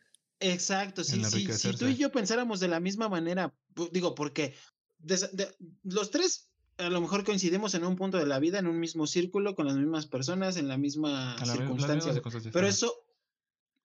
Exacto, 0.51 1.03
sí. 1.03 1.23
Si 1.23 1.73
tú 1.75 1.87
y 1.87 1.95
yo 1.95 2.11
pensáramos 2.11 2.59
de 2.59 2.67
la 2.67 2.79
misma 2.79 3.09
manera, 3.09 3.53
digo, 3.91 4.13
porque 4.15 4.55
de- 4.99 5.55
los 5.83 6.11
tres 6.11 6.49
a 6.77 6.89
lo 6.89 7.01
mejor 7.01 7.23
coincidimos 7.23 7.75
en 7.75 7.85
un 7.85 7.95
punto 7.95 8.17
de 8.17 8.25
la 8.25 8.39
vida, 8.39 8.59
en 8.59 8.67
un 8.67 8.79
mismo 8.79 9.05
círculo, 9.07 9.55
con 9.55 9.67
las 9.67 9.75
mismas 9.75 10.07
personas, 10.07 10.57
en 10.57 10.67
la 10.67 10.77
misma 10.77 11.35
la 11.39 11.53
circunstancia. 11.53 12.13
circunstancias, 12.13 12.53
Pero 12.53 12.67
eso, 12.67 13.05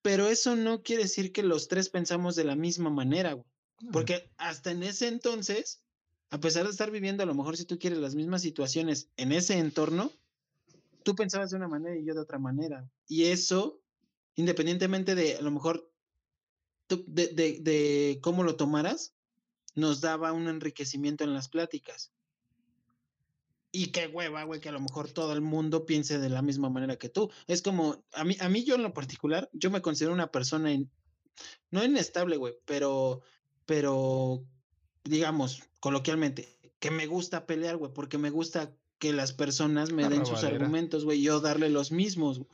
pero 0.02 0.26
eso 0.26 0.56
no 0.56 0.82
quiere 0.82 1.02
decir 1.02 1.32
que 1.32 1.42
los 1.42 1.68
tres 1.68 1.90
pensamos 1.90 2.34
de 2.34 2.44
la 2.44 2.56
misma 2.56 2.90
manera, 2.90 3.34
güey. 3.34 3.46
Mm. 3.80 3.90
Porque 3.90 4.30
hasta 4.38 4.70
en 4.70 4.82
ese 4.82 5.08
entonces, 5.08 5.84
a 6.30 6.40
pesar 6.40 6.64
de 6.64 6.70
estar 6.70 6.90
viviendo 6.90 7.22
a 7.22 7.26
lo 7.26 7.34
mejor 7.34 7.56
si 7.56 7.64
tú 7.64 7.78
quieres 7.78 7.98
las 7.98 8.14
mismas 8.14 8.42
situaciones 8.42 9.10
en 9.16 9.32
ese 9.32 9.58
entorno, 9.58 10.10
tú 11.04 11.14
pensabas 11.14 11.50
de 11.50 11.56
una 11.56 11.68
manera 11.68 11.96
y 11.96 12.04
yo 12.04 12.14
de 12.14 12.20
otra 12.20 12.38
manera. 12.38 12.90
Y 13.06 13.24
eso, 13.24 13.82
independientemente 14.34 15.14
de 15.14 15.36
a 15.36 15.42
lo 15.42 15.50
mejor 15.50 15.92
de, 16.88 17.28
de- 17.28 17.58
de 17.60 18.18
cómo 18.22 18.42
lo 18.42 18.56
tomaras, 18.56 19.14
nos 19.74 20.00
daba 20.00 20.32
un 20.32 20.48
enriquecimiento 20.48 21.24
en 21.24 21.34
las 21.34 21.48
pláticas. 21.48 22.12
Y 23.70 23.88
qué 23.88 24.06
hueva, 24.06 24.44
güey, 24.44 24.60
que 24.60 24.70
a 24.70 24.72
lo 24.72 24.80
mejor 24.80 25.10
todo 25.10 25.34
el 25.34 25.42
mundo 25.42 25.84
piense 25.84 26.18
de 26.18 26.30
la 26.30 26.40
misma 26.42 26.70
manera 26.70 26.96
que 26.96 27.10
tú. 27.10 27.30
Es 27.46 27.60
como, 27.60 28.02
a 28.12 28.24
mí, 28.24 28.36
a 28.40 28.48
mí 28.48 28.64
yo 28.64 28.76
en 28.76 28.82
lo 28.82 28.94
particular, 28.94 29.50
yo 29.52 29.70
me 29.70 29.82
considero 29.82 30.14
una 30.14 30.30
persona, 30.32 30.72
in- 30.72 30.90
no 31.70 31.84
inestable, 31.84 32.38
güey, 32.38 32.54
pero, 32.64 33.20
pero, 33.66 34.42
digamos, 35.04 35.62
coloquialmente, 35.80 36.48
que 36.78 36.90
me 36.90 37.06
gusta 37.06 37.44
pelear, 37.46 37.76
güey, 37.76 37.92
porque 37.92 38.16
me 38.18 38.30
gusta 38.30 38.74
que 38.98 39.12
las 39.12 39.32
personas 39.32 39.92
me 39.92 40.02
den 40.08 40.24
sus 40.26 40.38
argumentos, 40.54 41.04
güey, 41.04 41.20
yo 41.20 41.40
darle 41.40 41.68
los 41.68 41.92
mismos. 41.92 42.38
güey. 42.38 42.50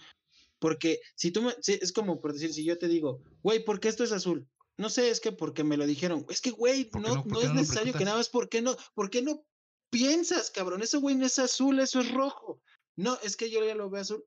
Porque 0.64 1.00
si 1.14 1.30
tú 1.30 1.42
me, 1.42 1.54
sí, 1.60 1.78
es 1.82 1.92
como 1.92 2.22
por 2.22 2.32
decir, 2.32 2.50
si 2.54 2.64
yo 2.64 2.78
te 2.78 2.88
digo, 2.88 3.20
güey, 3.42 3.62
¿por 3.62 3.80
qué 3.80 3.88
esto 3.88 4.02
es 4.02 4.12
azul? 4.12 4.48
No 4.78 4.88
sé, 4.88 5.10
es 5.10 5.20
que 5.20 5.30
porque 5.30 5.62
me 5.62 5.76
lo 5.76 5.86
dijeron. 5.86 6.24
Es 6.30 6.40
que, 6.40 6.52
güey, 6.52 6.86
¿Por 6.86 7.02
qué 7.02 7.08
no, 7.10 7.14
no- 7.16 7.24
no 7.26 7.40
es 7.42 7.48
no 7.48 7.54
necesario 7.56 7.92
que 7.92 8.06
nada 8.06 8.16
más, 8.16 8.30
¿por 8.30 8.48
qué 8.48 8.62
no? 8.62 8.74
¿Por 8.94 9.10
qué 9.10 9.20
no 9.20 9.44
piensas, 9.90 10.50
cabrón? 10.50 10.80
Eso, 10.82 11.02
güey, 11.02 11.16
no 11.16 11.26
es 11.26 11.38
azul, 11.38 11.80
eso 11.80 12.00
es 12.00 12.10
rojo. 12.12 12.62
No, 12.96 13.18
es 13.22 13.36
que 13.36 13.50
yo 13.50 13.62
ya 13.62 13.74
lo 13.74 13.90
veo 13.90 14.00
azul. 14.00 14.24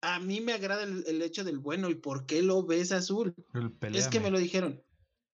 A 0.00 0.20
mí 0.20 0.40
me 0.40 0.54
agrada 0.54 0.84
el, 0.84 1.04
el 1.06 1.20
hecho 1.20 1.44
del 1.44 1.58
bueno, 1.58 1.90
¿y 1.90 1.96
por 1.96 2.24
qué 2.24 2.40
lo 2.40 2.64
ves 2.64 2.90
azul? 2.90 3.34
Es 3.92 4.08
que 4.08 4.20
me 4.20 4.30
lo 4.30 4.38
dijeron. 4.38 4.82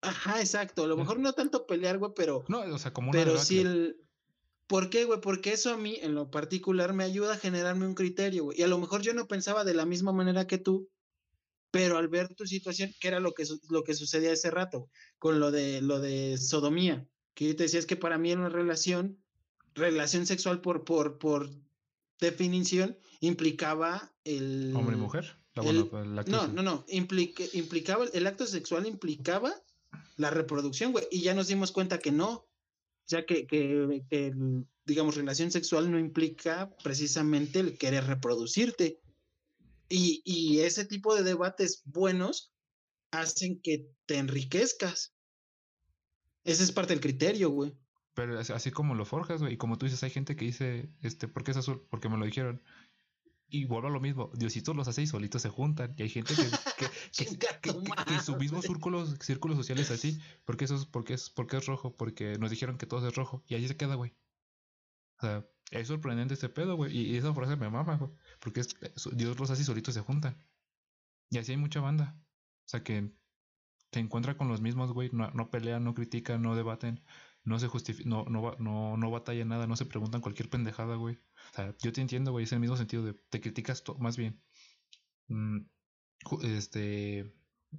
Ajá, 0.01 0.41
exacto. 0.41 0.83
A 0.83 0.87
lo 0.89 0.97
mejor 0.97 1.21
no 1.21 1.33
tanto 1.35 1.65
pelear, 1.65 1.99
güey, 1.99 2.11
pero, 2.17 2.45
No, 2.49 2.61
o 2.75 2.79
sea, 2.79 2.93
como 2.93 3.11
una 3.11 3.19
pero 3.21 3.39
sí 3.39 3.59
debacle. 3.59 3.81
el. 3.85 4.04
¿Por 4.67 4.89
qué, 4.91 5.05
güey? 5.05 5.21
Porque 5.21 5.53
eso 5.53 5.73
a 5.73 5.77
mí, 5.77 5.99
en 6.01 6.15
lo 6.15 6.31
particular, 6.31 6.95
me 6.95 7.05
ayuda 7.05 7.35
a 7.35 7.39
generarme 7.39 7.87
un 7.87 7.95
criterio, 7.95 8.45
güey. 8.45 8.59
Y 8.59 8.63
a 8.63 8.67
lo 8.69 8.79
mejor 8.79 9.03
yo 9.03 9.13
no 9.15 9.29
pensaba 9.29 9.65
de 9.65 9.75
la 9.75 9.85
misma 9.85 10.13
manera 10.13 10.47
que 10.47 10.59
tú, 10.59 10.89
pero 11.71 11.99
al 11.99 12.09
ver 12.09 12.35
tu 12.35 12.47
situación, 12.47 12.93
que 13.01 13.09
era 13.09 13.21
lo 13.21 13.33
que, 13.35 13.45
lo 13.69 13.85
que 13.85 13.95
sucedía 13.95 14.33
ese 14.33 14.51
rato, 14.51 14.79
güey, 14.81 14.91
con 15.19 15.41
lo 15.41 15.51
de, 15.51 15.83
lo 15.83 16.01
de 16.01 16.39
sodomía, 16.39 17.07
que 17.35 17.49
yo 17.49 17.57
te 17.57 17.65
decía, 17.65 17.79
es 17.81 17.87
que 17.87 17.97
para 17.97 18.17
mí 18.17 18.31
era 18.31 18.41
una 18.41 18.49
relación, 18.49 19.19
relación 19.75 20.25
sexual 20.25 20.61
por, 20.61 20.85
por, 20.85 21.19
por 21.19 21.51
definición, 22.21 22.97
implicaba 23.21 24.15
el... 24.25 24.73
Hombre 24.75 24.97
y 24.97 25.01
mujer. 25.01 25.37
La, 25.55 25.63
el- 25.65 25.85
bueno, 25.85 26.07
la 26.15 26.23
No, 26.25 26.37
actriz, 26.41 26.55
no, 26.55 26.63
no. 26.63 26.85
Implique- 26.89 27.51
implicaba, 27.53 28.07
el 28.13 28.27
acto 28.27 28.47
sexual 28.47 28.87
implicaba 28.87 29.53
la 30.17 30.31
reproducción, 30.31 30.93
güey. 30.93 31.07
Y 31.11 31.21
ya 31.21 31.35
nos 31.35 31.49
dimos 31.49 31.71
cuenta 31.73 31.99
que 31.99 32.13
no. 32.13 32.47
Sea, 33.07 33.27
que, 33.27 33.47
que, 33.47 34.03
que 34.09 34.33
digamos, 34.85 35.17
relación 35.17 35.51
sexual 35.51 35.91
no 35.91 35.99
implica 35.99 36.75
precisamente 36.83 37.61
el 37.61 37.79
querer 37.79 38.05
reproducirte. 38.05 39.01
Y, 39.89 40.23
y 40.25 40.61
ese 40.61 40.85
tipo 40.85 41.15
de 41.15 41.23
debates 41.23 41.83
buenos 41.85 42.53
hacen 43.11 43.61
que 43.61 43.87
te 44.07 44.17
enriquezcas. 44.17 45.15
Ese 46.45 46.63
es 46.63 46.73
parte 46.73 46.93
del 46.93 47.01
criterio, 47.01 47.51
güey. 47.51 47.75
Pero 48.15 48.39
así 48.39 48.71
como 48.71 48.95
lo 48.95 49.05
forjas, 49.05 49.41
güey. 49.41 49.55
Y 49.55 49.57
como 49.57 49.77
tú 49.77 49.87
dices, 49.87 50.03
hay 50.03 50.11
gente 50.11 50.37
que 50.37 50.45
dice, 50.45 50.89
este, 51.03 51.27
¿por 51.29 51.43
qué 51.43 51.51
es 51.51 51.57
azul? 51.57 51.87
Porque 51.91 52.09
me 52.09 52.17
lo 52.17 52.25
dijeron. 52.25 52.63
Y 53.49 53.65
vuelvo 53.65 53.89
a 53.89 53.91
lo 53.91 54.01
mismo. 54.01 54.31
Diositos 54.35 54.77
los 54.77 54.89
hace 54.89 55.03
y 55.03 55.07
solitos 55.07 55.43
se 55.43 55.49
juntan. 55.49 55.95
Y 55.97 56.05
hay 56.05 56.09
gente 56.09 56.35
que, 56.35 56.43
que, 56.77 56.87
que, 57.17 57.39
que- 57.61 57.73
tu 57.73 57.83
que- 57.85 58.05
que 58.05 58.21
su 58.21 58.37
mismo 58.37 58.59
madre. 58.59 58.69
círculo, 58.69 59.07
círculo 59.07 59.57
social 59.57 59.79
es 59.81 59.91
así. 59.91 60.21
Porque 60.45 60.65
eso 60.67 60.77
es, 60.77 60.87
porque 60.87 61.15
es, 61.15 61.31
porque 61.31 61.57
es 61.59 61.67
rojo. 61.67 61.97
Porque 61.97 62.39
nos 62.39 62.51
dijeron 62.51 62.79
que 62.79 62.87
todo 62.87 63.07
es 63.09 63.15
rojo. 63.15 63.45
Y 63.49 63.55
ahí 63.55 63.67
se 63.69 63.77
queda, 63.77 63.95
güey. 63.97 64.17
O 65.19 65.27
sea, 65.27 65.47
es 65.71 65.89
sorprendente 65.89 66.35
ese 66.35 66.49
pedo, 66.49 66.77
güey. 66.77 66.97
Y, 66.97 67.15
y 67.15 67.17
esa 67.17 67.33
frase 67.35 67.57
me 67.57 67.71
mama, 67.71 67.97
güey. 67.97 68.11
Porque 68.41 68.61
es, 68.61 68.77
Dios 69.13 69.39
los 69.39 69.51
hace 69.51 69.63
y 69.63 69.65
solitos 69.65 69.95
se 69.95 70.01
juntan. 70.01 70.45
Y 71.31 71.39
así 71.39 71.53
hay 71.53 71.59
mucha 71.59 71.81
banda. 71.81 72.19
O 72.67 72.69
sea 72.69 72.83
que 72.83 73.13
se 73.93 74.01
encuentra 74.01 74.37
con 74.37 74.49
los 74.49 74.61
mismos, 74.61 74.93
güey. 74.93 75.11
No, 75.13 75.31
no 75.33 75.51
pelean, 75.51 75.85
no 75.85 75.95
critican, 75.95 76.43
no 76.43 76.57
debaten. 76.57 77.05
no 77.45 77.59
se 77.59 77.69
justifica, 77.69 78.09
no, 78.09 78.25
no, 78.27 78.57
no, 78.59 78.97
no 78.97 79.11
batalla 79.11 79.45
nada, 79.45 79.67
no 79.67 79.77
se 79.77 79.87
preguntan 79.87 80.21
cualquier 80.23 80.51
pendejada, 80.51 80.97
güey. 80.97 81.17
O 81.53 81.55
sea, 81.55 81.77
yo 81.83 81.93
te 81.93 82.01
entiendo, 82.01 82.33
güey, 82.33 82.45
es 82.45 82.53
el 82.53 82.61
mismo 82.61 82.77
sentido 82.77 83.05
de 83.05 83.15
te 83.15 83.41
criticas 83.41 83.83
más 83.99 84.17
bien. 84.17 84.43
Mm, 85.29 85.61
este, 86.43 87.33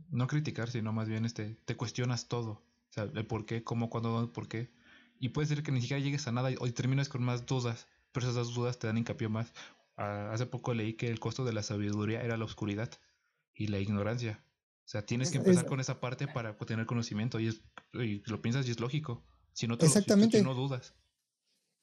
no 0.10 0.28
criticar, 0.28 0.70
sino 0.70 0.94
más 0.94 1.08
bien 1.08 1.26
este, 1.26 1.56
te 1.66 1.76
cuestionas 1.76 2.28
todo. 2.28 2.52
O 2.52 2.94
sea, 2.96 3.04
el 3.04 3.26
por 3.26 3.46
qué, 3.46 3.64
cómo, 3.64 3.90
cuándo, 3.90 4.10
dónde, 4.10 4.32
por 4.32 4.48
qué. 4.48 4.72
Y 5.20 5.30
puede 5.30 5.48
ser 5.48 5.64
que 5.64 5.72
ni 5.72 5.82
siquiera 5.82 6.04
llegues 6.04 6.28
a 6.28 6.32
nada 6.32 6.52
y 6.52 6.56
hoy 6.60 6.72
terminas 6.72 7.10
con 7.10 7.24
más 7.24 7.46
dudas, 7.46 7.88
pero 8.12 8.30
esas 8.30 8.54
dudas 8.54 8.80
te 8.80 8.88
dan 8.88 8.98
hincapié 8.98 9.28
más. 9.28 9.54
Ah, 9.98 10.30
hace 10.34 10.46
poco 10.46 10.74
leí 10.74 10.94
que 10.94 11.10
el 11.10 11.20
costo 11.20 11.46
de 11.46 11.54
la 11.54 11.64
sabiduría 11.64 12.22
era 12.22 12.38
la 12.38 12.46
oscuridad 12.46 12.92
y 13.54 13.68
la 13.68 13.80
ignorancia. 13.80 14.44
O 14.86 14.88
sea, 14.88 15.06
tienes 15.06 15.32
que 15.32 15.38
empezar 15.38 15.66
con 15.66 15.80
esa 15.80 16.00
parte 16.00 16.28
para 16.28 16.56
tener 16.58 16.86
conocimiento 16.86 17.40
y, 17.40 17.48
es, 17.48 17.62
y 17.94 18.22
lo 18.30 18.42
piensas 18.42 18.68
y 18.68 18.72
es 18.72 18.80
lógico. 18.80 19.24
Si 19.54 19.68
no, 19.68 19.78
te 19.78 19.86
Exactamente. 19.86 20.38
si 20.38 20.44
no 20.44 20.54
dudas. 20.54 20.94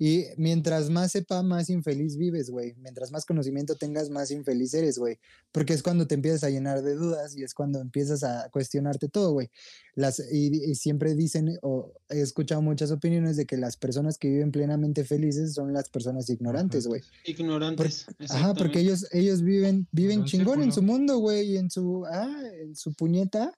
Y 0.05 0.27
mientras 0.37 0.91
más 0.91 1.13
sepa, 1.13 1.45
más 1.45 1.71
infeliz 1.71 2.17
vives, 2.17 2.51
güey. 2.51 2.75
Mientras 2.79 3.13
más 3.13 3.25
conocimiento 3.25 3.77
tengas, 3.77 4.11
más 4.11 4.33
infeliz 4.33 4.75
eres, 4.75 4.99
güey. 4.99 5.21
Porque 5.53 5.75
es 5.75 5.83
cuando 5.85 6.09
te 6.09 6.17
empiezas 6.17 6.43
a 6.43 6.51
llenar 6.51 6.83
de 6.83 6.97
dudas 6.97 7.37
y 7.37 7.45
es 7.45 7.55
cuando 7.55 7.81
empiezas 7.81 8.25
a 8.25 8.49
cuestionarte 8.51 9.09
todo, 9.09 9.31
güey. 9.31 9.49
Las, 9.95 10.21
y, 10.33 10.75
siempre 10.75 11.15
dicen, 11.15 11.57
o 11.63 11.93
he 12.09 12.21
escuchado 12.21 12.61
muchas 12.63 12.91
opiniones 12.91 13.37
de 13.37 13.47
que 13.47 13.57
las 13.57 13.77
personas 13.77 14.19
que 14.19 14.29
viven 14.29 14.51
plenamente 14.51 15.05
felices 15.05 15.55
son 15.55 15.73
las 15.73 15.89
personas 15.89 16.29
ignorantes, 16.31 16.89
güey. 16.89 17.03
Ignorantes. 17.25 18.07
ajá, 18.29 18.55
porque 18.55 18.81
ellos, 18.81 19.07
ellos 19.13 19.41
viven, 19.43 19.87
viven 19.93 20.25
chingón 20.25 20.65
en 20.65 20.73
su 20.73 20.83
mundo, 20.83 21.19
güey, 21.19 21.53
y 21.53 21.59
en 21.59 21.71
su, 21.71 22.05
ah, 22.07 22.43
en 22.61 22.75
su 22.75 22.93
puñeta. 22.95 23.57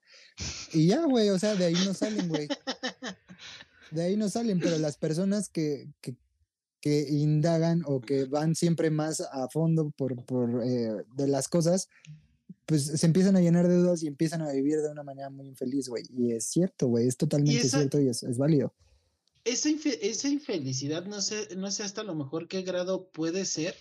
Y 0.73 0.85
ya, 0.85 1.05
güey, 1.05 1.29
o 1.29 1.39
sea, 1.39 1.55
de 1.55 1.65
ahí 1.65 1.77
no 1.87 1.95
salen, 1.95 2.29
güey. 2.29 2.47
De 3.91 4.03
ahí 4.03 4.17
no 4.17 4.29
salen, 4.29 4.59
pero 4.59 4.77
las 4.77 4.97
personas 4.97 5.47
que, 5.47 5.87
que, 6.01 6.17
que 6.85 7.07
indagan 7.09 7.81
o 7.87 7.99
que 7.99 8.25
van 8.25 8.53
siempre 8.53 8.91
más 8.91 9.19
a 9.19 9.49
fondo 9.49 9.89
por, 9.97 10.23
por 10.23 10.61
eh, 10.63 11.03
de 11.15 11.27
las 11.27 11.47
cosas, 11.47 11.89
pues 12.67 12.85
se 12.85 13.07
empiezan 13.07 13.35
a 13.35 13.41
llenar 13.41 13.67
de 13.67 13.77
dudas 13.77 14.03
y 14.03 14.07
empiezan 14.07 14.43
a 14.43 14.51
vivir 14.51 14.79
de 14.81 14.91
una 14.91 15.01
manera 15.01 15.31
muy 15.31 15.47
infeliz, 15.47 15.89
güey. 15.89 16.03
Y 16.15 16.33
es 16.33 16.45
cierto, 16.45 16.85
güey, 16.85 17.07
es 17.07 17.17
totalmente 17.17 17.67
cierto 17.67 17.99
y 17.99 18.09
es, 18.09 18.21
es 18.21 18.37
válido. 18.37 18.71
Esa, 19.45 19.69
esa, 19.99 20.29
infelicidad, 20.29 21.07
no 21.07 21.21
sé, 21.21 21.55
no 21.57 21.71
sé 21.71 21.81
hasta 21.81 22.03
lo 22.03 22.13
mejor 22.13 22.47
qué 22.47 22.61
grado 22.61 23.09
puede 23.09 23.45
ser, 23.45 23.73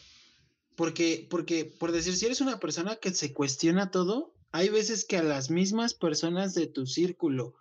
porque, 0.75 1.27
porque, 1.29 1.67
por 1.67 1.93
decir, 1.93 2.17
si 2.17 2.25
eres 2.25 2.41
una 2.41 2.59
persona 2.59 2.97
que 2.97 3.13
se 3.13 3.35
cuestiona 3.35 3.91
todo, 3.91 4.33
hay 4.51 4.71
veces 4.71 5.05
que 5.05 5.19
a 5.19 5.23
las 5.23 5.51
mismas 5.51 5.93
personas 5.93 6.55
de 6.55 6.69
tu 6.69 6.87
círculo 6.87 7.55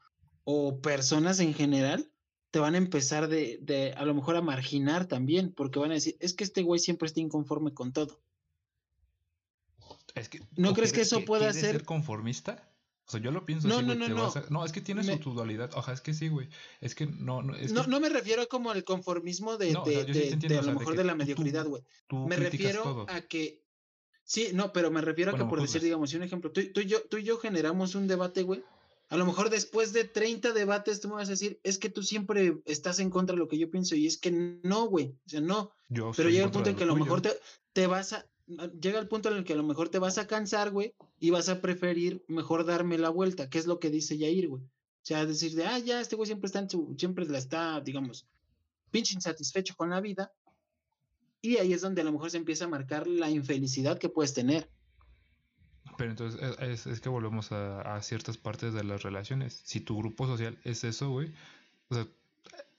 o 0.46 0.80
personas 0.80 1.42
en 1.42 1.54
general 1.54 2.13
te 2.54 2.60
van 2.60 2.76
a 2.76 2.78
empezar 2.78 3.30
de, 3.30 3.58
de, 3.64 3.94
a 3.94 4.06
lo 4.06 4.14
mejor 4.14 4.36
a 4.36 4.42
marginar 4.42 5.08
también, 5.08 5.52
porque 5.52 5.80
van 5.80 5.90
a 5.90 5.96
decir, 5.96 6.16
es 6.20 6.36
que 6.36 6.44
este 6.44 6.62
güey 6.62 6.80
siempre 6.80 7.08
está 7.08 7.20
inconforme 7.20 7.74
con 7.74 7.92
todo. 7.92 8.22
Es 10.14 10.30
que, 10.30 10.40
¿No 10.56 10.76
crees 10.76 10.94
que 10.94 11.02
eso 11.02 11.26
pueda 11.26 11.52
ser... 11.52 11.72
ser 11.72 11.84
conformista? 11.84 12.72
O 13.08 13.12
sea, 13.12 13.20
yo 13.20 13.32
lo 13.32 13.44
pienso 13.44 13.68
no, 13.68 13.78
así, 13.78 13.88
no, 13.88 13.96
no, 13.96 14.08
no. 14.08 14.32
no, 14.52 14.66
es 14.66 14.72
que 14.72 14.82
tiene 14.82 15.04
su 15.04 15.32
dualidad. 15.32 15.72
Ojalá, 15.74 15.96
es 15.96 16.02
que 16.02 16.14
sí, 16.14 16.28
güey. 16.28 16.48
Es 16.80 16.94
que 16.94 17.08
no, 17.08 17.42
no, 17.42 17.56
es 17.56 17.74
no, 17.74 17.88
no 17.88 18.00
me 18.00 18.10
refiero 18.10 18.48
como 18.48 18.70
al 18.70 18.84
conformismo 18.84 19.58
de, 19.58 19.76
de, 19.84 20.36
de, 20.38 20.58
a 20.60 20.62
lo 20.62 20.74
mejor 20.78 20.96
de, 20.96 21.06
la 21.06 21.16
mediocridad, 21.16 21.66
güey. 21.66 21.82
Me 22.12 22.36
refiero 22.36 23.08
a 23.10 23.22
que. 23.22 23.64
Sí, 24.24 24.50
no, 24.54 24.72
pero 24.72 24.92
me 24.92 25.02
refiero 25.02 25.32
a 25.32 25.38
que, 25.40 25.46
por 25.46 25.60
decir, 25.60 25.82
digamos, 25.82 26.14
un 26.14 26.22
ejemplo, 26.22 26.52
tú, 26.52 26.62
tú, 26.72 26.82
y 26.82 26.86
yo, 26.86 27.02
tú 27.10 27.18
y 27.18 27.24
yo 27.24 27.40
generamos 27.40 27.96
un 27.96 28.08
debate, 28.08 28.44
güey, 28.44 28.64
a 29.10 29.18
lo 29.18 29.26
mejor 29.26 29.50
después 29.50 29.94
de 29.94 30.06
30 30.06 30.54
debates 30.54 31.02
tú 31.02 31.08
me 31.10 31.16
vas 31.16 31.28
a 31.28 31.32
decir, 31.32 31.60
es 31.64 31.78
que 31.78 31.90
tú 31.90 32.04
siempre 32.04 32.62
estás 32.66 33.00
en 33.00 33.10
contra 33.10 33.36
de 33.36 33.40
lo 33.40 33.48
que 33.48 33.58
yo 33.58 33.70
pienso 33.70 33.96
y 33.96 34.08
es 34.08 34.18
que 34.18 34.32
no, 34.32 34.86
güey, 34.88 35.16
o 35.26 35.30
sea, 35.30 35.42
no. 35.42 35.72
Pero 36.16 36.30
llega 36.30 36.46
el 36.46 36.52
punto 36.52 36.70
en 36.70 36.76
que 36.76 36.84
a 36.84 36.88
lo 36.88 36.96
mejor 36.96 37.22
te, 37.22 37.32
te, 37.74 37.88
vas 37.88 38.14
a, 38.14 38.26
llega 38.80 39.00
el 39.00 39.08
punto 39.08 39.30
en 39.30 39.38
el 39.38 39.44
que 39.44 39.54
a 39.54 39.58
lo 39.58 39.64
mejor 39.64 39.90
te 39.90 40.00
vas 40.00 40.18
a 40.18 40.28
cansar, 40.28 40.72
güey, 40.72 40.96
y 41.20 41.30
vas 41.30 41.50
a 41.50 41.62
preferir 41.62 42.24
mejor 42.28 42.66
darme 42.66 42.98
la 42.98 43.10
vuelta, 43.10 43.50
que 43.50 43.60
es 43.60 43.68
lo 43.68 43.80
que 43.80 43.90
dice 43.90 44.18
Yair, 44.18 44.48
güey. 44.48 44.64
O 44.64 45.06
sea, 45.06 45.26
decir 45.26 45.54
de, 45.56 45.66
ah, 45.66 45.80
ya, 45.80 46.00
este 46.00 46.16
güey 46.16 46.28
siempre 46.28 46.48
está 46.48 46.60
en 46.60 46.70
su, 46.70 46.96
siempre 46.98 47.26
la 47.26 47.38
está, 47.38 47.82
digamos, 47.82 48.26
pinche 48.90 49.16
insatisfecho 49.16 49.76
con 49.76 49.90
la 49.90 50.00
vida. 50.00 50.32
Y 51.42 51.58
ahí 51.58 51.74
es 51.74 51.82
donde 51.82 52.02
a 52.02 52.06
lo 52.06 52.14
mejor 52.14 52.32
se 52.32 52.38
empieza 52.38 52.66
a 52.66 52.70
marcar 52.70 53.06
la 53.06 53.30
infelicidad 53.30 53.98
que 53.98 54.08
puedes 54.08 54.34
tener. 54.34 54.70
Pero 55.98 56.12
entonces 56.12 56.42
es, 56.60 56.88
es 56.88 57.00
que 57.02 57.10
volvemos 57.10 57.52
a, 57.52 57.82
a, 57.82 58.02
ciertas 58.02 58.38
partes 58.38 58.74
de 58.74 58.84
las 58.84 59.04
relaciones. 59.04 59.62
Si 59.66 59.80
tu 59.80 59.98
grupo 59.98 60.28
social 60.28 60.58
es 60.64 60.84
eso, 60.84 61.10
güey, 61.10 61.34
o 61.90 61.96
sea, 61.96 62.08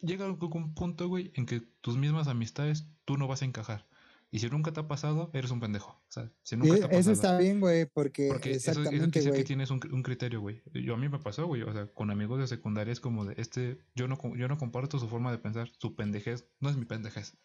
llega 0.00 0.30
un 0.30 0.74
punto, 0.74 1.08
güey, 1.08 1.32
en 1.34 1.46
que 1.46 1.60
tus 1.80 1.96
mismas 1.96 2.28
amistades 2.28 2.86
tú 3.04 3.16
no 3.16 3.26
vas 3.26 3.42
a 3.42 3.44
encajar. 3.44 3.86
Y 4.30 4.40
si 4.40 4.50
nunca 4.50 4.72
te 4.72 4.80
ha 4.80 4.88
pasado, 4.88 5.30
eres 5.32 5.52
un 5.52 5.60
pendejo. 5.60 5.90
O 5.90 6.12
sea, 6.12 6.28
si 6.42 6.56
nunca 6.56 6.74
te 6.74 6.80
ha 6.80 6.88
pasado, 6.88 7.00
eso 7.00 7.12
está 7.12 7.38
bien, 7.38 7.60
güey, 7.60 7.86
porque, 7.86 8.28
porque 8.28 8.54
exactamente, 8.54 9.20
eso, 9.20 9.30
que 9.30 9.44
tienes 9.44 9.70
un, 9.70 9.80
un, 9.92 10.02
criterio, 10.02 10.40
güey. 10.40 10.60
Yo 10.72 10.94
a 10.94 10.96
mí 10.96 11.08
me 11.08 11.20
pasó, 11.20 11.46
güey, 11.46 11.62
o 11.62 11.72
sea, 11.72 11.86
con 11.86 12.10
amigos 12.10 12.40
de 12.40 12.48
secundaria 12.48 12.92
es 12.92 12.98
como 12.98 13.24
de, 13.24 13.40
este, 13.40 13.78
yo 13.94 14.08
no, 14.08 14.18
yo 14.34 14.48
no 14.48 14.58
comparto 14.58 14.98
su 14.98 15.08
forma 15.08 15.30
de 15.30 15.38
pensar, 15.38 15.70
su 15.78 15.94
pendejez 15.94 16.46
no 16.58 16.68
es 16.68 16.76
mi 16.76 16.84
pendejez. 16.84 17.36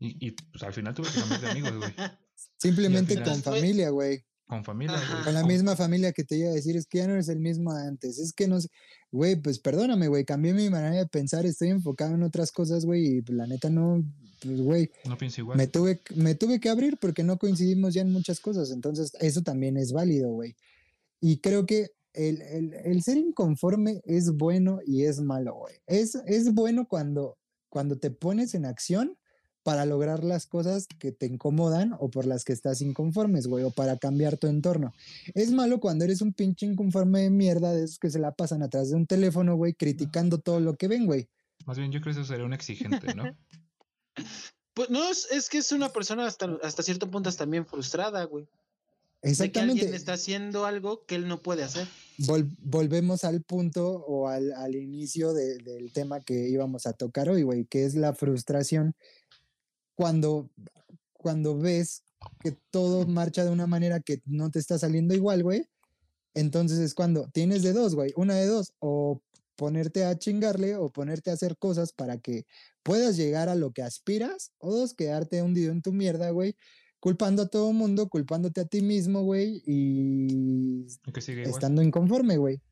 Y, 0.00 0.26
y 0.26 0.32
pues 0.32 0.64
al 0.64 0.72
final 0.72 0.94
tuve 0.94 1.08
que 1.08 1.20
cambiar 1.20 1.40
de 1.40 1.50
amigos, 1.50 1.76
güey. 1.76 1.94
Simplemente 2.56 3.22
con 3.22 3.40
familia, 3.40 3.90
güey. 3.90 4.24
Con 4.48 4.64
familia, 4.64 4.96
güey. 4.96 5.24
Con 5.24 5.34
la 5.34 5.44
misma 5.44 5.76
familia 5.76 6.12
que 6.12 6.24
te 6.24 6.36
iba 6.36 6.48
a 6.48 6.54
decir, 6.54 6.76
es 6.76 6.86
que 6.86 6.98
ya 6.98 7.06
no 7.06 7.12
eres 7.12 7.28
el 7.28 7.38
mismo 7.38 7.70
antes. 7.70 8.18
Es 8.18 8.32
que 8.32 8.48
no 8.48 8.58
güey, 9.10 9.36
pues 9.36 9.58
perdóname, 9.58 10.08
güey, 10.08 10.24
cambié 10.24 10.52
mi 10.52 10.68
manera 10.70 10.96
de 10.96 11.06
pensar, 11.06 11.46
estoy 11.46 11.68
enfocado 11.68 12.14
en 12.14 12.22
otras 12.22 12.52
cosas, 12.52 12.84
güey, 12.84 13.18
y 13.18 13.22
la 13.32 13.46
neta 13.46 13.70
no, 13.70 14.02
pues, 14.42 14.60
güey. 14.60 14.90
No 15.06 15.16
pienso 15.16 15.40
igual. 15.40 15.56
Me 15.56 15.66
tuve, 15.66 16.00
me 16.14 16.34
tuve 16.34 16.60
que 16.60 16.68
abrir 16.68 16.98
porque 16.98 17.22
no 17.22 17.38
coincidimos 17.38 17.94
ya 17.94 18.02
en 18.02 18.12
muchas 18.12 18.40
cosas. 18.40 18.70
Entonces, 18.70 19.12
eso 19.20 19.42
también 19.42 19.76
es 19.76 19.92
válido, 19.92 20.30
güey. 20.30 20.56
Y 21.20 21.38
creo 21.38 21.66
que 21.66 21.90
el, 22.12 22.42
el, 22.42 22.74
el, 22.74 23.02
ser 23.02 23.16
inconforme 23.16 24.02
es 24.04 24.32
bueno 24.32 24.80
y 24.84 25.04
es 25.04 25.20
malo, 25.20 25.54
güey. 25.54 25.74
Es, 25.86 26.14
es 26.26 26.52
bueno 26.54 26.86
cuando, 26.86 27.38
cuando 27.68 27.98
te 27.98 28.10
pones 28.10 28.54
en 28.54 28.64
acción 28.64 29.16
para 29.68 29.84
lograr 29.84 30.24
las 30.24 30.46
cosas 30.46 30.86
que 30.98 31.12
te 31.12 31.26
incomodan 31.26 31.94
o 32.00 32.08
por 32.08 32.24
las 32.24 32.42
que 32.42 32.54
estás 32.54 32.80
inconformes, 32.80 33.48
güey, 33.48 33.64
o 33.64 33.70
para 33.70 33.98
cambiar 33.98 34.38
tu 34.38 34.46
entorno. 34.46 34.94
Es 35.34 35.50
malo 35.50 35.78
cuando 35.78 36.06
eres 36.06 36.22
un 36.22 36.32
pinche 36.32 36.64
inconforme 36.64 37.20
de 37.20 37.28
mierda 37.28 37.74
de 37.74 37.84
esos 37.84 37.98
que 37.98 38.08
se 38.08 38.18
la 38.18 38.32
pasan 38.32 38.62
atrás 38.62 38.88
de 38.88 38.96
un 38.96 39.06
teléfono, 39.06 39.56
güey, 39.56 39.74
criticando 39.74 40.38
todo 40.38 40.58
lo 40.58 40.78
que 40.78 40.88
ven, 40.88 41.04
güey. 41.04 41.28
Más 41.66 41.76
bien 41.76 41.92
yo 41.92 42.00
creo 42.00 42.14
que 42.14 42.20
eso 42.22 42.26
sería 42.26 42.46
un 42.46 42.54
exigente, 42.54 43.14
¿no? 43.14 43.24
pues 44.72 44.88
no, 44.88 45.06
es, 45.10 45.28
es, 45.30 45.50
que 45.50 45.58
es 45.58 45.70
una 45.70 45.90
persona 45.90 46.24
hasta, 46.26 46.46
hasta 46.62 46.82
cierto 46.82 47.10
punto 47.10 47.30
también 47.30 47.66
frustrada, 47.66 48.24
güey. 48.24 48.48
Exactamente. 49.20 49.44
De 49.44 49.52
que 49.52 49.82
alguien 49.82 49.94
está 49.94 50.14
haciendo 50.14 50.64
algo 50.64 51.04
que 51.04 51.16
él 51.16 51.28
no 51.28 51.42
puede 51.42 51.62
hacer. 51.62 51.86
volvemos 52.62 53.24
al 53.24 53.42
punto 53.42 54.02
o 54.06 54.28
al, 54.28 54.50
al 54.52 54.76
inicio 54.76 55.34
de, 55.34 55.58
del 55.58 55.92
tema 55.92 56.20
que 56.22 56.48
íbamos 56.48 56.86
a 56.86 56.94
tocar 56.94 57.28
hoy, 57.28 57.42
güey, 57.42 57.66
que 57.66 57.84
es 57.84 57.94
la 57.94 58.14
frustración 58.14 58.94
cuando, 59.98 60.48
cuando 61.12 61.58
ves 61.58 62.04
que 62.38 62.52
todo 62.70 63.04
marcha 63.08 63.44
de 63.44 63.50
una 63.50 63.66
manera 63.66 63.98
que 63.98 64.22
no 64.26 64.48
te 64.48 64.60
está 64.60 64.78
saliendo 64.78 65.12
igual, 65.12 65.42
güey, 65.42 65.68
entonces 66.34 66.78
es 66.78 66.94
cuando 66.94 67.28
tienes 67.30 67.64
de 67.64 67.72
dos, 67.72 67.96
güey, 67.96 68.12
una 68.14 68.36
de 68.36 68.46
dos, 68.46 68.74
o 68.78 69.20
ponerte 69.56 70.04
a 70.04 70.16
chingarle 70.16 70.76
o 70.76 70.88
ponerte 70.92 71.30
a 71.30 71.32
hacer 71.32 71.58
cosas 71.58 71.92
para 71.92 72.16
que 72.18 72.46
puedas 72.84 73.16
llegar 73.16 73.48
a 73.48 73.56
lo 73.56 73.72
que 73.72 73.82
aspiras, 73.82 74.52
o 74.58 74.72
dos, 74.72 74.94
quedarte 74.94 75.42
hundido 75.42 75.72
en 75.72 75.82
tu 75.82 75.92
mierda, 75.92 76.30
güey, 76.30 76.54
culpando 77.00 77.42
a 77.42 77.48
todo 77.48 77.70
el 77.70 77.76
mundo, 77.76 78.08
culpándote 78.08 78.60
a 78.60 78.66
ti 78.66 78.82
mismo, 78.82 79.22
güey, 79.22 79.64
y 79.66 80.86
estando 81.42 81.82
inconforme, 81.82 82.36
güey. 82.36 82.62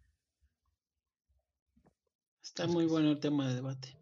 Está 2.41 2.69
muy 2.69 2.87
bueno 2.87 3.11
el 3.11 3.19
tema 3.19 3.49
de 3.49 3.57
debate. 3.57 3.99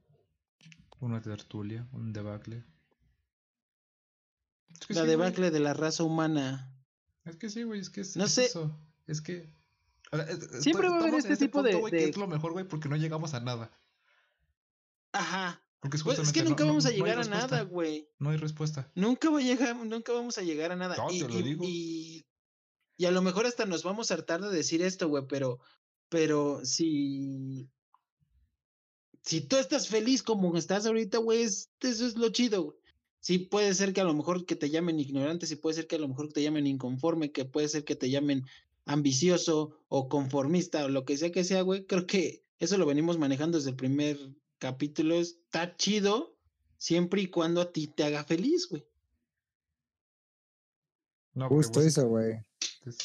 Una 1.00 1.22
tertulia, 1.22 1.88
un 1.94 2.12
debacle 2.12 2.64
la 4.88 5.04
debacle 5.04 5.50
de 5.50 5.60
la 5.60 5.74
raza 5.74 6.04
humana. 6.04 6.70
Es 7.24 7.36
que 7.36 7.48
sí, 7.50 7.62
güey, 7.62 7.80
es 7.80 7.90
que 7.90 8.02
es, 8.02 8.16
no 8.16 8.28
sé. 8.28 8.46
eso. 8.46 8.76
Es 9.06 9.20
que. 9.20 9.50
Siempre 10.60 10.88
va 10.88 10.96
a 10.96 11.00
haber 11.00 11.14
este 11.14 11.36
tipo 11.36 11.62
de, 11.62 11.82
Que 11.90 12.04
es 12.04 12.16
lo 12.16 12.28
mejor, 12.28 12.52
güey, 12.52 12.66
porque 12.66 12.88
no 12.88 12.96
llegamos 12.96 13.34
a 13.34 13.40
nada. 13.40 13.70
Ajá. 15.12 15.60
Porque 15.80 15.96
es, 15.96 16.06
es 16.06 16.32
que 16.32 16.44
nunca 16.44 16.64
vamos 16.64 16.86
a 16.86 16.90
llegar 16.90 17.18
a 17.18 17.24
nada, 17.24 17.62
güey. 17.62 18.08
No 18.18 18.30
hay 18.30 18.36
respuesta. 18.36 18.90
Nunca, 18.94 19.28
va 19.28 19.38
a 19.38 19.42
llegar, 19.42 19.76
nunca 19.76 20.12
vamos 20.12 20.38
a 20.38 20.42
llegar 20.42 20.72
a 20.72 20.76
nada. 20.76 20.96
No, 20.96 21.10
y, 21.10 21.20
te 21.20 21.28
lo 21.28 21.42
digo. 21.42 21.64
Y, 21.66 22.26
y, 22.96 23.04
a 23.04 23.10
lo 23.10 23.22
mejor 23.22 23.46
hasta 23.46 23.66
nos 23.66 23.82
vamos 23.82 24.10
a 24.10 24.14
hartar 24.14 24.40
de 24.40 24.50
decir 24.50 24.80
esto, 24.82 25.08
güey, 25.08 25.24
pero, 25.28 25.58
pero 26.08 26.64
si. 26.64 27.68
Si 29.22 29.40
tú 29.40 29.56
estás 29.56 29.88
feliz 29.88 30.22
como 30.22 30.56
estás 30.56 30.86
ahorita, 30.86 31.18
güey, 31.18 31.42
eso 31.42 31.66
es 31.80 32.16
lo 32.16 32.28
chido, 32.28 32.62
güey 32.62 32.83
sí 33.24 33.38
puede 33.38 33.72
ser 33.72 33.94
que 33.94 34.02
a 34.02 34.04
lo 34.04 34.12
mejor 34.12 34.44
que 34.44 34.54
te 34.54 34.68
llamen 34.68 35.00
ignorante, 35.00 35.46
sí 35.46 35.56
puede 35.56 35.76
ser 35.76 35.86
que 35.86 35.96
a 35.96 35.98
lo 35.98 36.08
mejor 36.08 36.30
te 36.30 36.42
llamen 36.42 36.66
inconforme, 36.66 37.32
que 37.32 37.46
puede 37.46 37.68
ser 37.68 37.82
que 37.84 37.96
te 37.96 38.10
llamen 38.10 38.44
ambicioso 38.84 39.78
o 39.88 40.10
conformista 40.10 40.84
o 40.84 40.88
lo 40.90 41.06
que 41.06 41.16
sea 41.16 41.32
que 41.32 41.42
sea, 41.42 41.62
güey. 41.62 41.86
Creo 41.86 42.06
que 42.06 42.42
eso 42.58 42.76
lo 42.76 42.84
venimos 42.84 43.16
manejando 43.16 43.56
desde 43.56 43.70
el 43.70 43.76
primer 43.76 44.18
capítulos 44.58 45.36
está 45.46 45.74
chido 45.76 46.36
siempre 46.76 47.22
y 47.22 47.28
cuando 47.28 47.62
a 47.62 47.72
ti 47.72 47.86
te 47.86 48.04
haga 48.04 48.24
feliz, 48.24 48.68
güey. 48.68 48.84
No, 51.32 51.48
porque 51.48 51.54
Justo 51.64 51.80
vos- 51.80 51.86
eso, 51.86 52.06
güey. 52.08 52.34
es- 52.84 52.98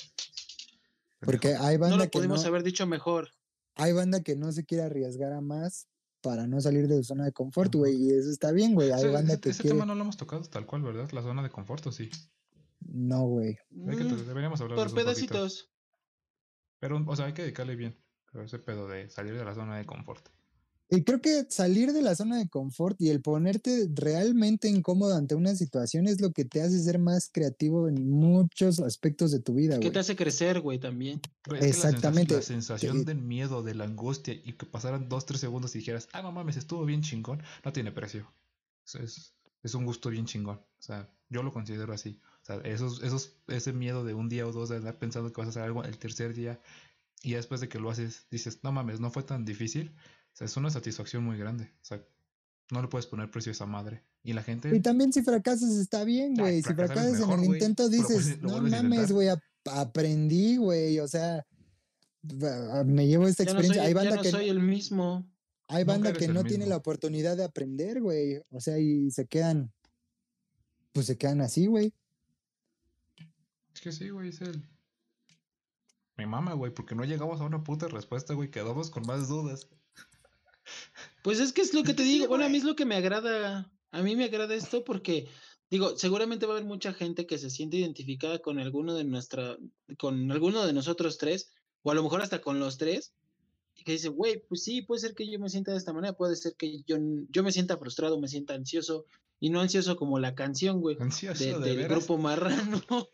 Porque 1.21 1.55
hay 1.55 1.75
No 1.77 1.81
banda 1.81 1.95
lo 1.97 2.03
que 2.03 2.09
pudimos 2.09 2.41
no, 2.41 2.47
haber 2.49 2.63
dicho 2.63 2.85
mejor. 2.85 3.29
hay 3.75 3.93
banda 3.93 4.21
que 4.21 4.35
no 4.35 4.51
se 4.51 4.65
quiere 4.65 4.83
arriesgar 4.83 5.31
a 5.31 5.39
más 5.41 5.87
para 6.21 6.47
no 6.47 6.59
salir 6.61 6.87
de 6.87 6.97
su 6.97 7.03
zona 7.03 7.25
de 7.25 7.31
confort, 7.31 7.73
güey. 7.75 7.95
Y 7.95 8.09
eso 8.11 8.29
está 8.29 8.51
bien, 8.51 8.73
güey. 8.75 8.91
Hay 8.91 8.99
Ese, 9.01 9.09
banda 9.09 9.33
ese- 9.33 9.41
que 9.41 9.49
ese 9.49 9.61
quiere. 9.61 9.75
tema 9.75 9.85
no 9.85 9.95
lo 9.95 10.01
hemos 10.01 10.17
tocado 10.17 10.41
tal 10.43 10.65
cual, 10.65 10.83
¿verdad? 10.83 11.09
La 11.11 11.21
zona 11.21 11.41
de 11.43 11.49
confort, 11.49 11.85
¿o 11.87 11.91
sí? 11.91 12.09
No, 12.81 13.25
güey. 13.27 13.57
Mm, 13.71 13.89
deberíamos 14.25 14.59
hablar 14.61 14.77
de 14.77 14.81
por 14.83 14.87
eso 14.87 14.95
un 14.95 15.03
poquito. 15.03 15.33
pedacitos. 15.33 15.69
Pero, 16.79 17.03
o 17.05 17.15
sea, 17.15 17.25
hay 17.25 17.33
que 17.33 17.41
dedicarle 17.43 17.75
bien. 17.75 17.97
a 18.33 18.43
Ese 18.43 18.59
pedo 18.59 18.87
de 18.87 19.09
salir 19.09 19.35
de 19.35 19.43
la 19.43 19.53
zona 19.55 19.77
de 19.77 19.85
confort. 19.85 20.29
Y 20.91 21.03
creo 21.03 21.21
que 21.21 21.45
salir 21.49 21.93
de 21.93 22.01
la 22.01 22.15
zona 22.15 22.37
de 22.39 22.49
confort 22.49 22.99
y 22.99 23.09
el 23.09 23.21
ponerte 23.21 23.87
realmente 23.93 24.67
incómodo 24.67 25.15
ante 25.15 25.35
una 25.35 25.55
situación 25.55 26.07
es 26.07 26.19
lo 26.19 26.31
que 26.31 26.45
te 26.45 26.61
hace 26.63 26.79
ser 26.81 26.97
más 26.97 27.29
creativo 27.31 27.87
en 27.87 28.09
muchos 28.09 28.79
aspectos 28.79 29.29
de 29.31 29.39
tu 29.39 29.53
vida, 29.53 29.75
¿Qué 29.75 29.81
güey. 29.87 29.91
te 29.93 29.99
hace 29.99 30.15
crecer, 30.15 30.61
güey, 30.61 30.79
también? 30.79 31.21
Güey, 31.47 31.59
es 31.59 31.61
que 31.61 31.67
la 31.67 31.73
sensación- 31.73 31.89
Exactamente. 31.93 32.35
La 32.35 32.41
sensación 32.41 32.97
Te- 33.05 33.13
del 33.13 33.21
miedo, 33.23 33.61
de 33.61 33.75
la 33.75 33.83
angustia 33.83 34.33
y 34.33 34.53
que 34.53 34.65
pasaran 34.65 35.07
dos, 35.09 35.25
tres 35.27 35.39
segundos 35.41 35.75
y 35.75 35.79
dijeras, 35.79 36.07
ah, 36.11 36.23
no 36.23 36.31
mames, 36.31 36.57
estuvo 36.57 36.83
bien 36.85 37.01
chingón, 37.03 37.43
no 37.63 37.71
tiene 37.71 37.91
precio. 37.91 38.31
Eso 38.83 38.97
es, 38.99 39.35
es 39.61 39.75
un 39.75 39.85
gusto 39.85 40.09
bien 40.09 40.25
chingón. 40.25 40.57
O 40.57 40.81
sea, 40.81 41.07
yo 41.29 41.43
lo 41.43 41.53
considero 41.53 41.93
así. 41.93 42.19
O 42.41 42.45
sea, 42.45 42.55
esos, 42.63 43.03
esos, 43.03 43.35
ese 43.47 43.73
miedo 43.73 44.03
de 44.03 44.15
un 44.15 44.27
día 44.27 44.47
o 44.47 44.51
dos 44.51 44.69
de 44.69 44.77
andar 44.77 44.97
pensando 44.97 45.31
que 45.31 45.39
vas 45.39 45.47
a 45.47 45.51
hacer 45.51 45.61
algo 45.61 45.83
el 45.83 45.99
tercer 45.99 46.33
día 46.33 46.59
y 47.21 47.33
después 47.33 47.61
de 47.61 47.69
que 47.69 47.77
lo 47.79 47.91
haces 47.91 48.25
dices, 48.31 48.59
no 48.63 48.71
mames, 48.71 48.99
no 48.99 49.11
fue 49.11 49.21
tan 49.21 49.45
difícil. 49.45 49.93
Sea, 50.39 50.45
es 50.45 50.55
una 50.55 50.69
satisfacción 50.69 51.21
muy 51.25 51.37
grande. 51.37 51.65
O 51.81 51.85
sea, 51.85 52.01
no 52.71 52.81
le 52.81 52.87
puedes 52.87 53.05
poner 53.07 53.29
precio 53.29 53.49
a 53.49 53.53
esa 53.53 53.65
madre. 53.65 54.03
Y 54.23 54.31
la 54.31 54.41
gente... 54.41 54.73
Y 54.73 54.79
también 54.79 55.11
si 55.11 55.21
fracasas 55.21 55.71
está 55.71 56.05
bien, 56.05 56.35
Ah, 56.37 56.43
güey. 56.43 56.61
Si 56.61 56.73
fracasas 56.73 57.19
en 57.19 57.29
el 57.31 57.43
intento 57.43 57.89
vuelves- 57.89 58.07
dices, 58.07 58.41
no 58.41 58.61
mames, 58.61 58.73
intentar". 58.83 59.11
güey, 59.13 59.27
ap- 59.27 59.41
aprendí, 59.65 60.55
güey. 60.55 60.97
O 60.99 61.07
sea, 61.09 61.45
va- 62.41 62.85
me 62.85 63.05
llevo 63.07 63.27
esta 63.27 63.43
Ya 63.43 63.53
no 63.53 63.59
experiencia. 63.59 63.81
soy, 63.83 63.87
hay 63.87 63.93
ya 63.93 63.99
banda 63.99 64.15
no 64.15 64.21
que 64.21 64.31
soy 64.31 64.47
el 64.49 64.59
mismo. 64.61 65.29
hay 65.67 65.83
banda 65.83 66.13
que 66.13 66.27
no 66.29 66.43
tiene 66.45 66.67
la 66.67 66.77
oportunidad 66.77 67.35
de 67.35 67.43
aprender, 67.43 68.01
güey. 68.01 68.41
O 68.51 68.61
sea, 68.61 68.79
y 68.79 69.11
se 69.11 69.27
quedan, 69.27 69.73
pues 70.93 71.05
se 71.07 71.17
quedan 71.17 71.41
así, 71.41 71.65
güey. 71.67 71.93
Es 73.73 73.81
que 73.81 73.91
sí, 73.91 74.09
güey, 74.09 74.29
es 74.29 74.39
el... 74.41 74.63
Mi 76.17 76.25
mama, 76.25 76.53
güey, 76.53 76.73
porque 76.73 76.95
no 76.95 77.03
llegamos 77.03 77.39
a 77.41 77.45
una 77.45 77.63
puta 77.63 77.87
respuesta, 77.87 78.33
güey, 78.33 78.49
quedamos 78.51 78.89
con 78.89 79.05
más 79.05 79.27
dudas. 79.29 79.67
Pues 81.21 81.39
es 81.39 81.51
que 81.53 81.61
es 81.61 81.73
lo 81.73 81.83
que 81.83 81.93
te 81.93 82.03
digo. 82.03 82.27
Bueno, 82.27 82.45
a 82.45 82.49
mí 82.49 82.57
es 82.57 82.63
lo 82.63 82.75
que 82.75 82.85
me 82.85 82.95
agrada. 82.95 83.71
A 83.91 84.01
mí 84.03 84.15
me 84.15 84.25
agrada 84.25 84.53
esto 84.55 84.83
porque, 84.83 85.27
digo, 85.69 85.97
seguramente 85.97 86.45
va 86.45 86.53
a 86.53 86.57
haber 86.57 86.67
mucha 86.67 86.93
gente 86.93 87.25
que 87.25 87.37
se 87.37 87.49
siente 87.49 87.77
identificada 87.77 88.39
con 88.39 88.59
alguno 88.59 88.93
de 88.95 89.03
nuestra, 89.03 89.57
con 89.97 90.31
alguno 90.31 90.65
de 90.65 90.73
nosotros 90.73 91.17
tres, 91.17 91.51
o 91.83 91.91
a 91.91 91.95
lo 91.95 92.03
mejor 92.03 92.21
hasta 92.21 92.39
con 92.41 92.59
los 92.59 92.77
tres, 92.77 93.13
y 93.75 93.83
que 93.83 93.93
dice, 93.93 94.09
güey, 94.09 94.43
pues 94.47 94.63
sí, 94.63 94.81
puede 94.81 95.01
ser 95.01 95.15
que 95.15 95.29
yo 95.29 95.39
me 95.39 95.49
sienta 95.49 95.71
de 95.71 95.77
esta 95.77 95.93
manera, 95.93 96.13
puede 96.15 96.35
ser 96.35 96.55
que 96.55 96.81
yo, 96.85 96.97
yo 97.29 97.43
me 97.43 97.51
sienta 97.51 97.77
frustrado, 97.77 98.19
me 98.19 98.27
sienta 98.27 98.53
ansioso, 98.53 99.05
y 99.39 99.49
no 99.49 99.61
ansioso 99.61 99.95
como 99.95 100.19
la 100.19 100.35
canción, 100.35 100.81
güey, 100.81 100.97
de- 100.97 101.33
de 101.33 101.59
del 101.59 101.77
veras. 101.77 101.97
grupo 101.99 102.17
Marrano. 102.17 102.81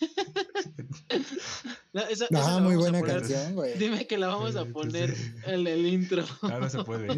No, 1.92 2.02
esa- 2.02 2.26
esa 2.26 2.26
la 2.30 2.56
Ah, 2.56 2.60
muy 2.60 2.76
buena 2.76 3.00
poner- 3.00 3.16
canción, 3.18 3.54
güey. 3.54 3.76
Dime 3.78 4.06
que 4.06 4.16
la 4.18 4.28
vamos 4.28 4.54
a 4.56 4.64
poner 4.66 5.14
en 5.46 5.66
el 5.66 5.86
intro. 5.86 6.24
Ahora 6.42 6.70
se 6.70 6.84
puede. 6.84 7.08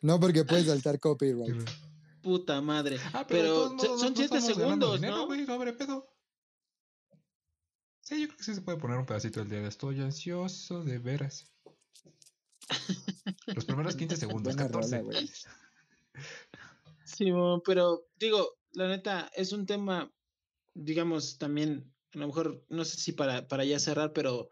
No 0.00 0.18
porque 0.20 0.44
puedes 0.44 0.66
saltar 0.66 0.98
copyright. 1.00 1.68
Puta 2.22 2.60
madre. 2.60 2.98
Ah, 3.12 3.24
pero, 3.26 3.28
Pero, 3.28 3.68
son 3.68 3.76
no- 3.76 3.82
no 3.84 3.98
siete 3.98 4.22
estamos 4.24 4.58
ganando 4.58 4.86
segundos, 4.86 4.94
dinero, 5.00 5.16
¿no? 5.16 5.26
güey, 5.26 5.44
no 5.46 5.54
habrá 5.54 5.76
pedo. 5.76 6.08
Sí, 8.00 8.20
yo 8.20 8.26
creo 8.28 8.36
que 8.38 8.44
sí 8.44 8.54
se 8.54 8.62
puede 8.62 8.78
poner 8.78 8.98
un 8.98 9.06
pedacito 9.06 9.40
del 9.40 9.48
día 9.50 9.60
de 9.60 9.68
estoy 9.68 10.00
ansioso 10.00 10.82
de 10.84 10.98
veras. 10.98 11.46
Los 13.46 13.64
primeros 13.64 13.96
15 13.96 14.16
segundos, 14.16 14.54
Buena 14.54 14.70
14. 14.70 15.02
rola. 15.02 15.20
Sí, 17.04 17.26
pero 17.64 18.06
digo, 18.18 18.56
la 18.72 18.88
neta, 18.88 19.30
es 19.36 19.52
un 19.52 19.66
tema, 19.66 20.10
digamos, 20.74 21.38
también, 21.38 21.91
a 22.14 22.18
lo 22.18 22.26
mejor, 22.26 22.64
no 22.68 22.84
sé 22.84 22.98
si 22.98 23.12
para, 23.12 23.48
para 23.48 23.64
ya 23.64 23.78
cerrar, 23.78 24.12
pero 24.12 24.50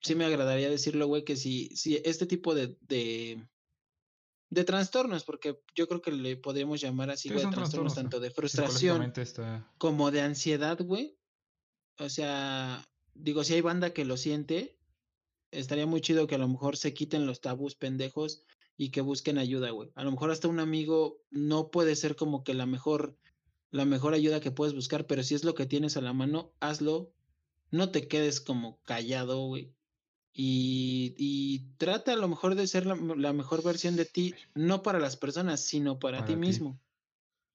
sí 0.00 0.14
me 0.14 0.24
agradaría 0.24 0.70
decirlo, 0.70 1.06
güey, 1.06 1.24
que 1.24 1.36
si, 1.36 1.68
si 1.76 2.00
este 2.04 2.26
tipo 2.26 2.54
de, 2.54 2.76
de, 2.80 3.44
de 4.50 4.64
trastornos, 4.64 5.24
porque 5.24 5.60
yo 5.74 5.88
creo 5.88 6.02
que 6.02 6.12
le 6.12 6.36
podríamos 6.36 6.80
llamar 6.80 7.10
así, 7.10 7.28
Sí, 7.28 7.34
güey, 7.34 7.44
trastornos 7.44 7.70
trastornos, 7.70 7.94
tanto 7.94 8.20
de 8.20 8.30
frustración 8.30 9.12
está... 9.16 9.70
como 9.78 10.10
de 10.10 10.20
ansiedad, 10.20 10.78
güey. 10.80 11.16
O 11.98 12.08
sea, 12.08 12.84
digo, 13.14 13.44
si 13.44 13.54
hay 13.54 13.60
banda 13.60 13.92
que 13.92 14.04
lo 14.04 14.16
siente, 14.16 14.76
estaría 15.50 15.86
muy 15.86 16.00
chido 16.00 16.26
que 16.26 16.34
a 16.34 16.38
lo 16.38 16.48
mejor 16.48 16.76
se 16.76 16.94
quiten 16.94 17.26
los 17.26 17.40
tabús 17.40 17.74
pendejos 17.74 18.44
y 18.76 18.90
que 18.90 19.00
busquen 19.00 19.38
ayuda, 19.38 19.70
güey. 19.70 19.90
A 19.94 20.02
lo 20.02 20.10
mejor 20.10 20.30
hasta 20.30 20.48
un 20.48 20.58
amigo 20.58 21.20
no 21.30 21.70
puede 21.70 21.94
ser 21.94 22.16
como 22.16 22.42
que 22.42 22.54
la 22.54 22.66
mejor, 22.66 23.16
la 23.72 23.84
mejor 23.84 24.14
ayuda 24.14 24.40
que 24.40 24.52
puedes 24.52 24.74
buscar, 24.74 25.06
pero 25.06 25.24
si 25.24 25.34
es 25.34 25.42
lo 25.42 25.54
que 25.56 25.66
tienes 25.66 25.96
a 25.96 26.00
la 26.00 26.12
mano, 26.12 26.52
hazlo. 26.60 27.12
No 27.72 27.90
te 27.90 28.06
quedes 28.06 28.40
como 28.40 28.80
callado, 28.84 29.46
güey. 29.46 29.72
Y, 30.34 31.14
y 31.18 31.74
trata 31.78 32.12
a 32.12 32.16
lo 32.16 32.28
mejor 32.28 32.54
de 32.54 32.66
ser 32.66 32.86
la, 32.86 32.94
la 32.94 33.32
mejor 33.32 33.64
versión 33.64 33.96
de 33.96 34.04
ti, 34.04 34.34
no 34.54 34.82
para 34.82 34.98
las 34.98 35.16
personas, 35.16 35.60
sino 35.60 35.98
para, 35.98 36.18
Para 36.18 36.26
ti 36.26 36.34
ti. 36.34 36.38
mismo. 36.38 36.78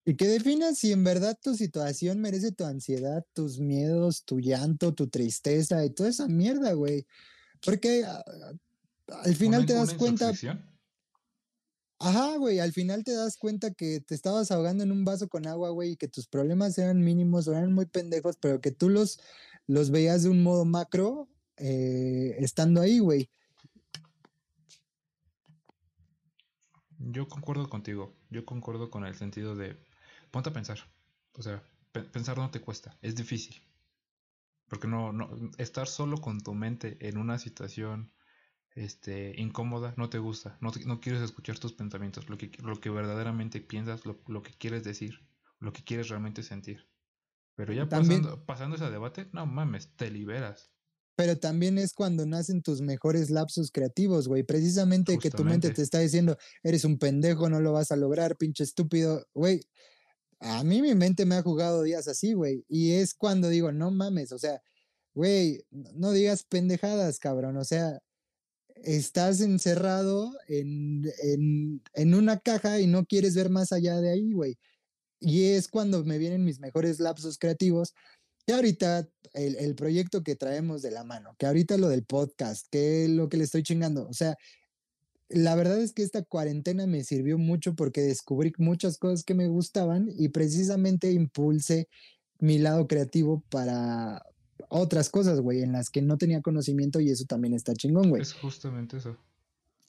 Y 0.05 0.15
que 0.15 0.27
definas 0.27 0.79
si 0.79 0.91
en 0.91 1.03
verdad 1.03 1.37
tu 1.41 1.53
situación 1.55 2.19
merece 2.19 2.51
tu 2.51 2.63
ansiedad, 2.65 3.25
tus 3.33 3.59
miedos, 3.59 4.23
tu 4.23 4.39
llanto, 4.39 4.93
tu 4.93 5.07
tristeza 5.07 5.85
y 5.85 5.89
toda 5.89 6.09
esa 6.09 6.27
mierda, 6.27 6.73
güey. 6.73 7.05
Porque 7.63 8.05
ah, 8.05 8.23
al 9.23 9.35
final 9.35 9.65
te 9.65 9.73
das 9.73 9.93
cuenta. 9.93 10.31
Ajá, 11.99 12.37
güey, 12.37 12.59
al 12.59 12.73
final 12.73 13.03
te 13.03 13.13
das 13.13 13.37
cuenta 13.37 13.73
que 13.73 14.01
te 14.01 14.15
estabas 14.15 14.51
ahogando 14.51 14.83
en 14.83 14.91
un 14.91 15.05
vaso 15.05 15.27
con 15.27 15.47
agua, 15.47 15.69
güey, 15.71 15.91
y 15.91 15.97
que 15.97 16.07
tus 16.07 16.27
problemas 16.27 16.77
eran 16.77 17.03
mínimos 17.03 17.47
o 17.47 17.51
eran 17.53 17.73
muy 17.73 17.85
pendejos, 17.85 18.37
pero 18.37 18.61
que 18.61 18.71
tú 18.71 18.89
los, 18.89 19.19
los 19.67 19.91
veías 19.91 20.23
de 20.23 20.29
un 20.29 20.43
modo 20.43 20.65
macro 20.65 21.29
eh, 21.57 22.35
estando 22.39 22.81
ahí, 22.81 22.99
güey. 22.99 23.29
Yo 26.99 27.27
concuerdo 27.27 27.69
contigo. 27.69 28.15
Yo 28.29 28.45
concuerdo 28.45 28.89
con 28.89 29.05
el 29.05 29.15
sentido 29.15 29.55
de. 29.55 29.77
Ponte 30.31 30.49
a 30.49 30.53
pensar. 30.53 30.79
O 31.33 31.41
sea, 31.41 31.63
pe- 31.91 32.03
pensar 32.03 32.37
no 32.37 32.51
te 32.51 32.61
cuesta. 32.61 32.97
Es 33.01 33.15
difícil. 33.15 33.61
Porque 34.67 34.87
no, 34.87 35.13
no. 35.13 35.29
Estar 35.57 35.87
solo 35.87 36.19
con 36.19 36.41
tu 36.41 36.53
mente 36.53 36.97
en 37.07 37.17
una 37.17 37.39
situación 37.39 38.11
este, 38.77 39.33
incómoda 39.41 39.93
no 39.97 40.09
te 40.09 40.19
gusta. 40.19 40.57
No, 40.61 40.71
te- 40.71 40.85
no 40.85 40.99
quieres 41.01 41.21
escuchar 41.21 41.57
tus 41.59 41.73
pensamientos. 41.73 42.29
Lo 42.29 42.37
que, 42.37 42.51
lo 42.63 42.79
que 42.79 42.89
verdaderamente 42.89 43.59
piensas, 43.61 44.05
lo, 44.05 44.21
lo 44.27 44.43
que 44.43 44.51
quieres 44.53 44.83
decir. 44.83 45.15
Lo 45.59 45.73
que 45.73 45.83
quieres 45.83 46.09
realmente 46.09 46.43
sentir. 46.43 46.87
Pero 47.55 47.73
ya 47.73 47.89
También- 47.89 48.21
pasando, 48.21 48.45
pasando 48.45 48.75
ese 48.75 48.89
debate, 48.91 49.27
no 49.33 49.45
mames, 49.47 49.89
te 49.95 50.11
liberas. 50.11 50.71
Pero 51.15 51.35
también 51.39 51.79
es 51.79 51.93
cuando 51.93 52.27
nacen 52.27 52.61
tus 52.61 52.79
mejores 52.81 53.31
lapsos 53.31 53.71
creativos, 53.71 54.27
güey. 54.27 54.43
Precisamente 54.43 55.17
que 55.17 55.31
tu 55.31 55.43
mente 55.43 55.71
te 55.71 55.81
está 55.81 55.97
diciendo, 55.97 56.37
eres 56.61 56.85
un 56.85 56.99
pendejo, 56.99 57.49
no 57.49 57.59
lo 57.59 57.73
vas 57.73 57.91
a 57.91 57.95
lograr, 57.95 58.37
pinche 58.37 58.63
estúpido. 58.63 59.25
Güey, 59.33 59.61
a 60.39 60.63
mí 60.63 60.83
mi 60.83 60.93
mente 60.93 61.25
me 61.25 61.33
ha 61.33 61.41
jugado 61.41 61.81
días 61.81 62.07
así, 62.07 62.33
güey. 62.33 62.63
Y 62.69 62.91
es 62.91 63.15
cuando 63.15 63.49
digo, 63.49 63.71
no 63.71 63.89
mames, 63.89 64.31
o 64.31 64.37
sea, 64.37 64.61
güey, 65.15 65.65
no 65.71 66.11
digas 66.11 66.43
pendejadas, 66.43 67.17
cabrón. 67.17 67.57
O 67.57 67.63
sea, 67.63 67.99
estás 68.83 69.41
encerrado 69.41 70.33
en, 70.47 71.09
en, 71.23 71.81
en 71.93 72.15
una 72.15 72.39
caja 72.39 72.79
y 72.79 72.87
no 72.87 73.05
quieres 73.05 73.35
ver 73.35 73.49
más 73.49 73.71
allá 73.71 73.99
de 74.01 74.11
ahí, 74.11 74.33
güey. 74.33 74.57
Y 75.19 75.45
es 75.45 75.67
cuando 75.67 76.03
me 76.03 76.17
vienen 76.17 76.45
mis 76.45 76.59
mejores 76.59 76.99
lapsos 76.99 77.37
creativos. 77.37 77.93
Que 78.45 78.53
ahorita 78.53 79.09
el, 79.33 79.57
el 79.57 79.75
proyecto 79.75 80.23
que 80.23 80.35
traemos 80.35 80.81
de 80.81 80.91
la 80.91 81.03
mano, 81.03 81.35
que 81.37 81.45
ahorita 81.45 81.77
lo 81.77 81.89
del 81.89 82.05
podcast, 82.05 82.67
que 82.71 83.07
lo 83.09 83.27
que 83.27 83.37
le 83.37 83.43
estoy 83.43 83.63
chingando. 83.63 84.07
O 84.07 84.13
sea, 84.13 84.37
la 85.29 85.55
verdad 85.55 85.79
es 85.81 85.91
que 85.93 86.03
esta 86.03 86.23
cuarentena 86.23 86.87
me 86.87 87.03
sirvió 87.03 87.37
mucho 87.37 87.75
porque 87.75 88.01
descubrí 88.01 88.53
muchas 88.57 88.97
cosas 88.97 89.23
que 89.23 89.33
me 89.33 89.47
gustaban 89.47 90.09
y 90.17 90.29
precisamente 90.29 91.11
impulsé 91.11 91.89
mi 92.39 92.59
lado 92.59 92.87
creativo 92.87 93.43
para 93.49 94.23
otras 94.69 95.09
cosas, 95.09 95.39
güey, 95.39 95.61
en 95.61 95.71
las 95.71 95.89
que 95.89 96.01
no 96.01 96.17
tenía 96.17 96.41
conocimiento 96.41 96.99
y 96.99 97.09
eso 97.09 97.25
también 97.25 97.53
está 97.53 97.73
chingón, 97.73 98.09
güey. 98.09 98.21
Es 98.21 98.33
justamente 98.33 98.97
eso. 98.97 99.17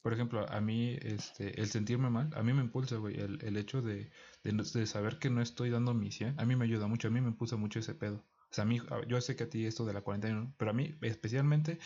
Por 0.02 0.12
ejemplo, 0.12 0.48
a 0.48 0.60
mí, 0.60 0.96
este, 1.02 1.60
el 1.60 1.68
sentirme 1.68 2.08
mal, 2.08 2.30
a 2.34 2.42
mí 2.42 2.52
me 2.52 2.62
impulsa, 2.62 2.96
güey. 2.96 3.18
El, 3.18 3.44
el 3.44 3.56
hecho 3.56 3.82
de, 3.82 4.10
de, 4.44 4.86
saber 4.86 5.18
que 5.18 5.28
no 5.28 5.42
estoy 5.42 5.70
dando 5.70 5.92
mi 5.92 6.10
100, 6.10 6.38
a 6.38 6.44
mí 6.44 6.56
me 6.56 6.64
ayuda 6.64 6.86
mucho, 6.86 7.08
a 7.08 7.10
mí 7.10 7.20
me 7.20 7.28
impulsa 7.28 7.56
mucho 7.56 7.80
ese 7.80 7.94
pedo. 7.94 8.24
O 8.50 8.54
sea, 8.54 8.62
a 8.62 8.66
mí, 8.66 8.80
yo 9.06 9.20
sé 9.20 9.36
que 9.36 9.44
a 9.44 9.50
ti 9.50 9.66
esto 9.66 9.84
de 9.84 9.92
la 9.92 10.00
cuarentena, 10.00 10.40
¿no? 10.40 10.54
pero 10.56 10.70
a 10.70 10.74
mí 10.74 10.96
especialmente 11.02 11.78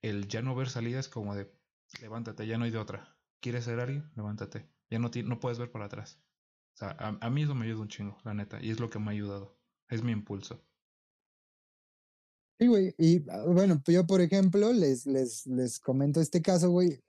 el 0.00 0.28
ya 0.28 0.42
no 0.42 0.54
ver 0.54 0.70
salidas 0.70 1.08
como 1.08 1.34
de, 1.34 1.52
levántate, 2.00 2.46
ya 2.46 2.56
no 2.56 2.64
hay 2.64 2.70
de 2.70 2.78
otra. 2.78 3.16
¿Quieres 3.40 3.64
ser 3.64 3.80
alguien? 3.80 4.10
Levántate. 4.16 4.66
Ya 4.88 4.98
no, 4.98 5.10
no 5.24 5.40
puedes 5.40 5.58
ver 5.58 5.70
para 5.70 5.86
atrás. 5.86 6.20
O 6.74 6.78
sea, 6.78 6.96
a 6.98 7.30
mí 7.30 7.42
eso 7.42 7.54
me 7.54 7.66
ayuda 7.66 7.82
un 7.82 7.88
chingo, 7.88 8.16
la 8.24 8.32
neta. 8.32 8.58
Y 8.62 8.70
es 8.70 8.80
lo 8.80 8.88
que 8.88 8.98
me 8.98 9.08
ha 9.08 9.10
ayudado. 9.10 9.58
Es 9.88 10.02
mi 10.02 10.12
impulso. 10.12 10.62
Sí, 12.60 12.66
güey. 12.66 12.94
Y 12.98 13.24
ah, 13.30 13.44
bueno, 13.46 13.82
yo, 13.86 14.06
por 14.06 14.20
ejemplo, 14.20 14.72
les, 14.74 15.06
les, 15.06 15.46
les 15.46 15.80
comento 15.80 16.20
este 16.20 16.42
caso, 16.42 16.70
güey. 16.70 17.02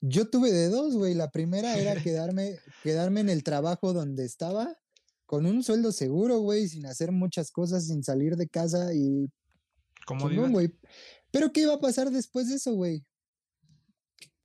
Yo 0.00 0.28
tuve 0.28 0.50
de 0.50 0.68
dos, 0.68 0.96
güey. 0.96 1.14
La 1.14 1.30
primera 1.30 1.78
era 1.78 1.94
quedarme, 2.02 2.58
quedarme 2.82 3.20
en 3.20 3.28
el 3.28 3.44
trabajo 3.44 3.92
donde 3.92 4.24
estaba 4.24 4.76
con 5.26 5.46
un 5.46 5.62
sueldo 5.62 5.92
seguro, 5.92 6.40
güey, 6.40 6.68
sin 6.68 6.86
hacer 6.86 7.12
muchas 7.12 7.52
cosas, 7.52 7.86
sin 7.86 8.02
salir 8.02 8.34
de 8.34 8.48
casa 8.48 8.92
y 8.92 9.30
chingón, 10.08 10.52
güey. 10.52 10.74
Pero 11.30 11.52
¿qué 11.52 11.60
iba 11.60 11.74
a 11.74 11.80
pasar 11.80 12.10
después 12.10 12.48
de 12.48 12.56
eso, 12.56 12.72
güey? 12.74 13.04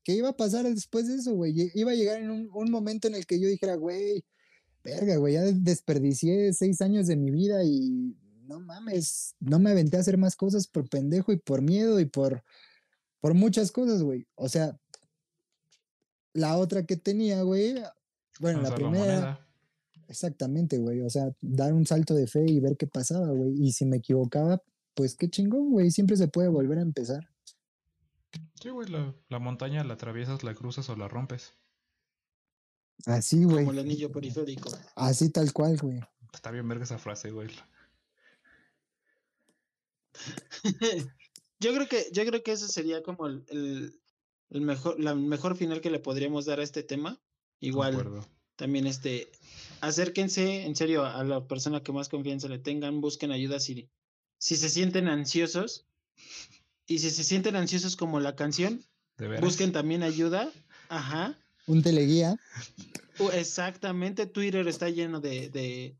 ¿Qué 0.03 0.13
iba 0.13 0.29
a 0.29 0.37
pasar 0.37 0.65
después 0.65 1.07
de 1.07 1.15
eso, 1.15 1.33
güey? 1.33 1.71
Iba 1.73 1.89
a 1.89 1.95
llegar 1.95 2.21
en 2.21 2.29
un, 2.29 2.49
un 2.53 2.69
momento 2.69 3.07
en 3.07 3.15
el 3.15 3.25
que 3.25 3.39
yo 3.39 3.47
dijera, 3.47 3.73
güey, 3.77 4.23
verga, 4.83 5.15
güey, 5.15 5.33
ya 5.33 5.41
desperdicié 5.41 6.53
seis 6.53 6.81
años 6.81 7.07
de 7.07 7.15
mi 7.15 7.31
vida 7.31 7.63
y 7.63 8.15
no 8.47 8.59
mames, 8.59 9.35
no 9.39 9.59
me 9.59 9.71
aventé 9.71 9.97
a 9.97 9.99
hacer 10.01 10.17
más 10.17 10.35
cosas 10.35 10.67
por 10.67 10.87
pendejo 10.89 11.31
y 11.31 11.37
por 11.37 11.61
miedo 11.61 11.99
y 11.99 12.05
por, 12.05 12.43
por 13.19 13.33
muchas 13.33 13.71
cosas, 13.71 14.03
güey. 14.03 14.27
O 14.35 14.49
sea, 14.49 14.79
la 16.33 16.57
otra 16.57 16.85
que 16.85 16.97
tenía, 16.97 17.41
güey, 17.43 17.75
bueno, 18.39 18.61
la 18.61 18.75
primera, 18.75 18.99
moneda. 18.99 19.47
exactamente, 20.07 20.77
güey, 20.77 21.01
o 21.01 21.09
sea, 21.09 21.31
dar 21.41 21.73
un 21.73 21.85
salto 21.85 22.13
de 22.13 22.27
fe 22.27 22.45
y 22.47 22.59
ver 22.59 22.77
qué 22.77 22.87
pasaba, 22.87 23.27
güey. 23.29 23.53
Y 23.61 23.71
si 23.71 23.85
me 23.85 23.97
equivocaba, 23.97 24.61
pues 24.93 25.15
qué 25.15 25.29
chingón, 25.29 25.71
güey, 25.71 25.91
siempre 25.91 26.17
se 26.17 26.27
puede 26.27 26.49
volver 26.49 26.79
a 26.79 26.83
empezar. 26.83 27.29
Sí, 28.61 28.69
güey, 28.69 28.89
la, 28.89 29.13
la 29.29 29.39
montaña 29.39 29.83
la 29.83 29.93
atraviesas, 29.93 30.43
la 30.43 30.55
cruzas 30.55 30.89
o 30.89 30.95
la 30.95 31.07
rompes. 31.07 31.53
Así, 33.05 33.43
güey. 33.43 33.65
Como 33.65 33.71
el 33.71 33.79
anillo 33.79 34.11
periférico. 34.11 34.69
Así 34.95 35.29
tal 35.29 35.51
cual, 35.53 35.77
güey. 35.77 36.01
Está 36.33 36.51
bien 36.51 36.67
verga 36.67 36.83
esa 36.83 36.97
frase, 36.97 37.31
güey. 37.31 37.49
yo 41.59 41.73
creo 41.73 41.87
que, 41.87 42.07
yo 42.11 42.25
creo 42.25 42.43
que 42.43 42.51
eso 42.51 42.67
sería 42.67 43.03
como 43.03 43.27
el, 43.27 43.43
el, 43.49 43.99
el 44.49 44.61
mejor, 44.61 44.99
la 44.99 45.15
mejor 45.15 45.55
final 45.55 45.81
que 45.81 45.89
le 45.89 45.99
podríamos 45.99 46.45
dar 46.45 46.59
a 46.59 46.63
este 46.63 46.83
tema. 46.83 47.21
Igual, 47.59 48.25
también 48.55 48.87
este, 48.87 49.31
acérquense 49.81 50.65
en 50.65 50.75
serio 50.75 51.05
a 51.05 51.23
la 51.23 51.47
persona 51.47 51.83
que 51.83 51.91
más 51.91 52.09
confianza 52.09 52.47
le 52.47 52.59
tengan, 52.59 53.01
busquen 53.01 53.31
ayuda 53.31 53.59
si, 53.59 53.89
si 54.37 54.55
se 54.55 54.69
sienten 54.69 55.07
ansiosos. 55.07 55.87
Y 56.87 56.99
si 56.99 57.09
se 57.09 57.23
sienten 57.23 57.55
ansiosos 57.55 57.95
como 57.95 58.19
la 58.19 58.35
canción, 58.35 58.85
busquen 59.41 59.71
también 59.71 60.03
ayuda. 60.03 60.51
Ajá. 60.89 61.37
Un 61.65 61.81
teleguía. 61.81 62.37
Exactamente, 63.33 64.27
Twitter 64.27 64.67
está 64.67 64.89
lleno 64.89 65.19
de, 65.19 65.49
de, 65.49 65.97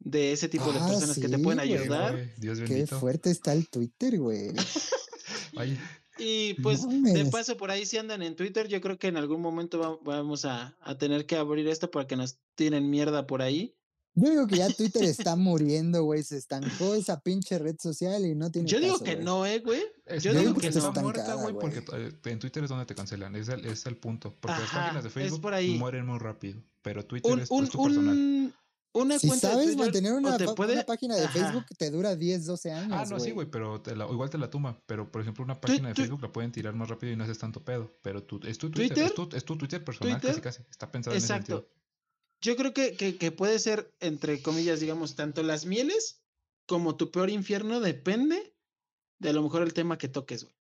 de 0.00 0.32
ese 0.32 0.48
tipo 0.48 0.72
de 0.72 0.78
Ah, 0.80 0.88
personas 0.88 1.18
que 1.18 1.28
te 1.28 1.38
pueden 1.38 1.60
ayudar. 1.60 2.18
Dios 2.38 2.58
Qué 2.66 2.86
fuerte 2.86 3.30
está 3.30 3.52
el 3.52 3.68
Twitter, 3.68 4.18
güey. 4.18 4.50
Y 6.18 6.54
pues 6.62 6.86
de 6.86 7.24
paso 7.26 7.56
por 7.56 7.70
ahí 7.70 7.86
si 7.86 7.96
andan 7.96 8.22
en 8.22 8.36
Twitter, 8.36 8.68
yo 8.68 8.80
creo 8.82 8.98
que 8.98 9.08
en 9.08 9.16
algún 9.16 9.40
momento 9.40 9.78
va- 9.78 9.98
vamos 10.04 10.44
a, 10.44 10.76
a 10.82 10.98
tener 10.98 11.24
que 11.24 11.36
abrir 11.36 11.66
esto 11.66 11.90
para 11.90 12.06
que 12.06 12.14
nos 12.16 12.38
tiren 12.56 12.90
mierda 12.90 13.26
por 13.26 13.40
ahí. 13.40 13.74
Yo 14.14 14.28
digo 14.28 14.46
que 14.46 14.56
ya 14.56 14.68
Twitter 14.76 15.04
está 15.04 15.34
muriendo, 15.36 16.02
güey. 16.02 16.22
Se 16.22 16.36
estancó 16.36 16.94
esa 16.94 17.20
pinche 17.20 17.58
red 17.58 17.76
social 17.80 18.26
y 18.26 18.34
no 18.34 18.50
tiene 18.50 18.68
Yo 18.68 18.80
digo 18.80 18.98
caso, 18.98 19.04
que 19.04 19.16
no, 19.16 19.46
eh, 19.46 19.60
güey. 19.60 19.80
es- 20.04 20.22
Yo 20.22 20.32
yo 20.32 20.40
digo 20.40 20.50
digo 20.50 20.54
que 20.56 20.60
que 20.70 20.78
está 20.78 20.92
no. 20.92 21.00
muerta, 21.00 21.20
Estancada, 21.22 21.42
güey, 21.42 21.54
porque 21.58 21.78
eh, 21.96 22.12
en 22.30 22.38
Twitter 22.38 22.64
es 22.64 22.68
donde 22.68 22.84
te 22.84 22.94
cancelan. 22.94 23.34
Es 23.36 23.48
el, 23.48 23.64
es 23.64 23.86
el 23.86 23.96
punto. 23.96 24.36
Porque 24.38 24.60
las 24.60 24.70
páginas 24.70 25.04
de 25.04 25.10
Facebook 25.10 25.40
por 25.40 25.54
ahí. 25.54 25.78
mueren 25.78 26.04
muy 26.04 26.18
rápido. 26.18 26.62
Pero 26.82 27.02
Twitter 27.06 27.32
Un, 27.32 27.40
es, 27.40 27.50
un, 27.50 27.64
es 27.64 27.70
tu 27.70 27.82
personal. 27.82 28.54
Un- 28.92 29.02
una 29.06 29.18
Si 29.18 29.28
cuenta 29.28 29.48
de 29.48 29.52
sabes 29.54 29.66
Twitter 29.68 29.84
mantener 29.84 30.12
una, 30.14 30.36
te 30.36 30.44
pa- 30.46 30.54
puede- 30.54 30.72
una 30.74 30.84
página 30.84 31.16
de 31.16 31.24
Ajá. 31.24 31.32
Facebook, 31.32 31.64
te 31.78 31.90
dura 31.90 32.16
10, 32.16 32.44
12 32.46 32.72
años. 32.72 32.92
Ah, 32.92 33.04
no, 33.08 33.20
sí, 33.20 33.30
güey, 33.30 33.48
pero 33.50 33.80
te 33.80 33.94
la- 33.94 34.06
igual 34.06 34.30
te 34.30 34.38
la 34.38 34.50
tumba. 34.50 34.82
Pero, 34.86 35.10
por 35.10 35.22
ejemplo, 35.22 35.44
una 35.44 35.60
página 35.60 35.88
de 35.88 35.94
tu- 35.94 36.02
Facebook 36.02 36.22
la 36.22 36.32
pueden 36.32 36.50
tirar 36.52 36.74
más 36.74 36.88
rápido 36.88 37.12
y 37.12 37.16
no 37.16 37.24
haces 37.24 37.38
tanto 37.38 37.64
pedo. 37.64 37.96
Pero 38.02 38.22
tú, 38.24 38.40
es 38.44 38.58
tu 38.58 38.70
Twitter, 38.70 38.88
¿Twitter? 38.88 39.04
Es, 39.06 39.14
tu, 39.14 39.36
es 39.36 39.44
tu 39.44 39.56
Twitter 39.56 39.84
personal, 39.84 40.20
¿Twitter? 40.20 40.40
casi 40.42 40.58
casi. 40.60 40.70
Está 40.70 40.90
pensado 40.90 41.14
en 41.14 41.18
ese 41.18 41.26
Exacto. 41.32 41.56
sentido. 41.58 41.80
Yo 42.42 42.56
creo 42.56 42.72
que, 42.72 42.96
que, 42.96 43.16
que 43.18 43.32
puede 43.32 43.58
ser, 43.58 43.94
entre 44.00 44.40
comillas, 44.42 44.80
digamos, 44.80 45.14
tanto 45.14 45.42
las 45.42 45.66
mieles 45.66 46.22
como 46.66 46.96
tu 46.96 47.10
peor 47.10 47.28
infierno, 47.30 47.80
depende 47.80 48.54
de 49.18 49.28
a 49.28 49.32
lo 49.34 49.42
mejor 49.42 49.62
el 49.62 49.74
tema 49.74 49.98
que 49.98 50.08
toques, 50.08 50.44
güey. 50.44 50.56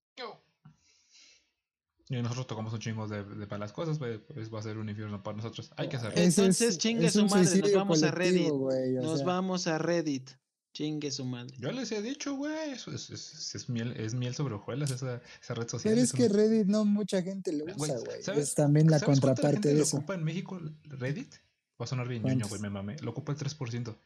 Y 2.11 2.17
nosotros 2.23 2.47
tocamos 2.47 2.73
un 2.73 2.79
chingo 2.79 3.07
de, 3.07 3.23
de 3.23 3.47
malas 3.47 3.73
cosas, 3.73 3.99
güey, 3.99 4.19
pues 4.19 4.53
va 4.53 4.61
a 4.61 4.63
ser 4.63 4.79
un 4.79 4.89
infierno 4.89 5.23
para 5.23 5.37
nosotros. 5.37 5.71
Hay 5.77 5.89
que 5.89 5.97
hacerlo. 5.97 6.19
Entonces, 6.21 6.79
chingue 6.79 7.07
es 7.07 7.13
su 7.13 7.27
madre, 7.27 7.61
nos 7.61 7.73
vamos 7.75 8.03
a 8.03 8.11
Reddit. 8.11 8.51
o 8.51 8.71
Nos 9.03 9.19
sea, 9.19 9.27
vamos 9.27 9.67
a 9.67 9.79
Reddit. 9.79 10.31
Chingue 10.73 11.11
su 11.11 11.25
madre. 11.25 11.55
Yo 11.59 11.73
les 11.73 11.91
he 11.93 12.01
dicho, 12.03 12.35
güey, 12.37 12.71
eso 12.71 12.93
es, 12.93 13.11
es, 13.11 13.55
es 13.55 13.69
miel, 13.69 13.93
es 13.97 14.15
miel 14.15 14.35
sobre 14.35 14.55
hojuelas 14.55 14.91
esa, 14.91 15.21
esa 15.43 15.55
red 15.55 15.67
social. 15.69 15.93
Pero 15.93 16.05
es 16.05 16.13
que 16.13 16.29
Reddit 16.29 16.67
no 16.67 16.85
mucha 16.85 17.21
gente 17.21 17.53
lo 17.53 17.65
usa, 17.65 17.99
güey. 17.99 18.23
¿sabes- 18.23 18.45
Es 18.51 18.55
también 18.55 18.89
la 18.89 18.99
¿Sabes 18.99 19.19
contraparte 19.21 19.53
gente 19.53 19.69
de 19.71 19.75
lo 19.75 19.83
eso. 19.83 19.97
ocupa 19.97 20.15
en 20.15 20.25
México 20.25 20.61
Reddit? 20.85 21.35
Va 21.81 21.85
a 21.85 21.87
sonar 21.87 22.07
bien 22.09 22.23
ñoño, 22.23 22.47
güey, 22.49 22.61
me 22.61 22.71
mamé. 22.71 22.97
Lo 23.01 23.11
ocupa 23.11 23.33
el 23.33 23.39
3%. 23.39 23.97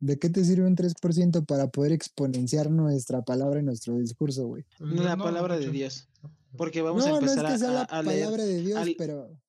¿De 0.00 0.18
qué 0.18 0.30
te 0.30 0.44
sirve 0.44 0.66
un 0.66 0.76
3% 0.76 1.44
para 1.44 1.68
poder 1.68 1.92
exponenciar 1.92 2.70
nuestra 2.70 3.22
palabra 3.22 3.58
y 3.60 3.64
nuestro 3.64 3.96
discurso, 3.98 4.46
güey? 4.46 4.64
La 4.78 5.16
No, 5.16 5.24
palabra 5.24 5.58
de. 5.58 5.70
Dios. 5.70 6.08
Porque 6.56 6.82
vamos 6.82 7.04
a 7.04 7.08
No, 7.08 7.20
no 7.20 7.26
es 7.26 7.32
empezar 7.32 7.52
que 7.52 7.58
sea 7.58 7.68
a, 7.68 7.72
la 7.72 7.80
a- 7.80 7.84
a 7.98 8.02
leer. 8.02 8.24
palabra 8.24 8.44
de 8.44 8.60
Dios, 8.62 8.78
al- 8.78 8.94
pero 8.96 9.40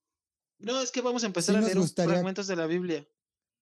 No, 0.57 0.81
es 0.81 0.91
que 0.91 1.01
vamos 1.01 1.23
a 1.23 1.27
empezar 1.27 1.55
Sí 1.55 1.61
a 1.61 1.65
leer 1.65 1.77
gustaría- 1.79 2.13
fragmentos 2.13 2.47
de 2.47 2.55
la 2.55 2.65
Biblia. 2.65 3.07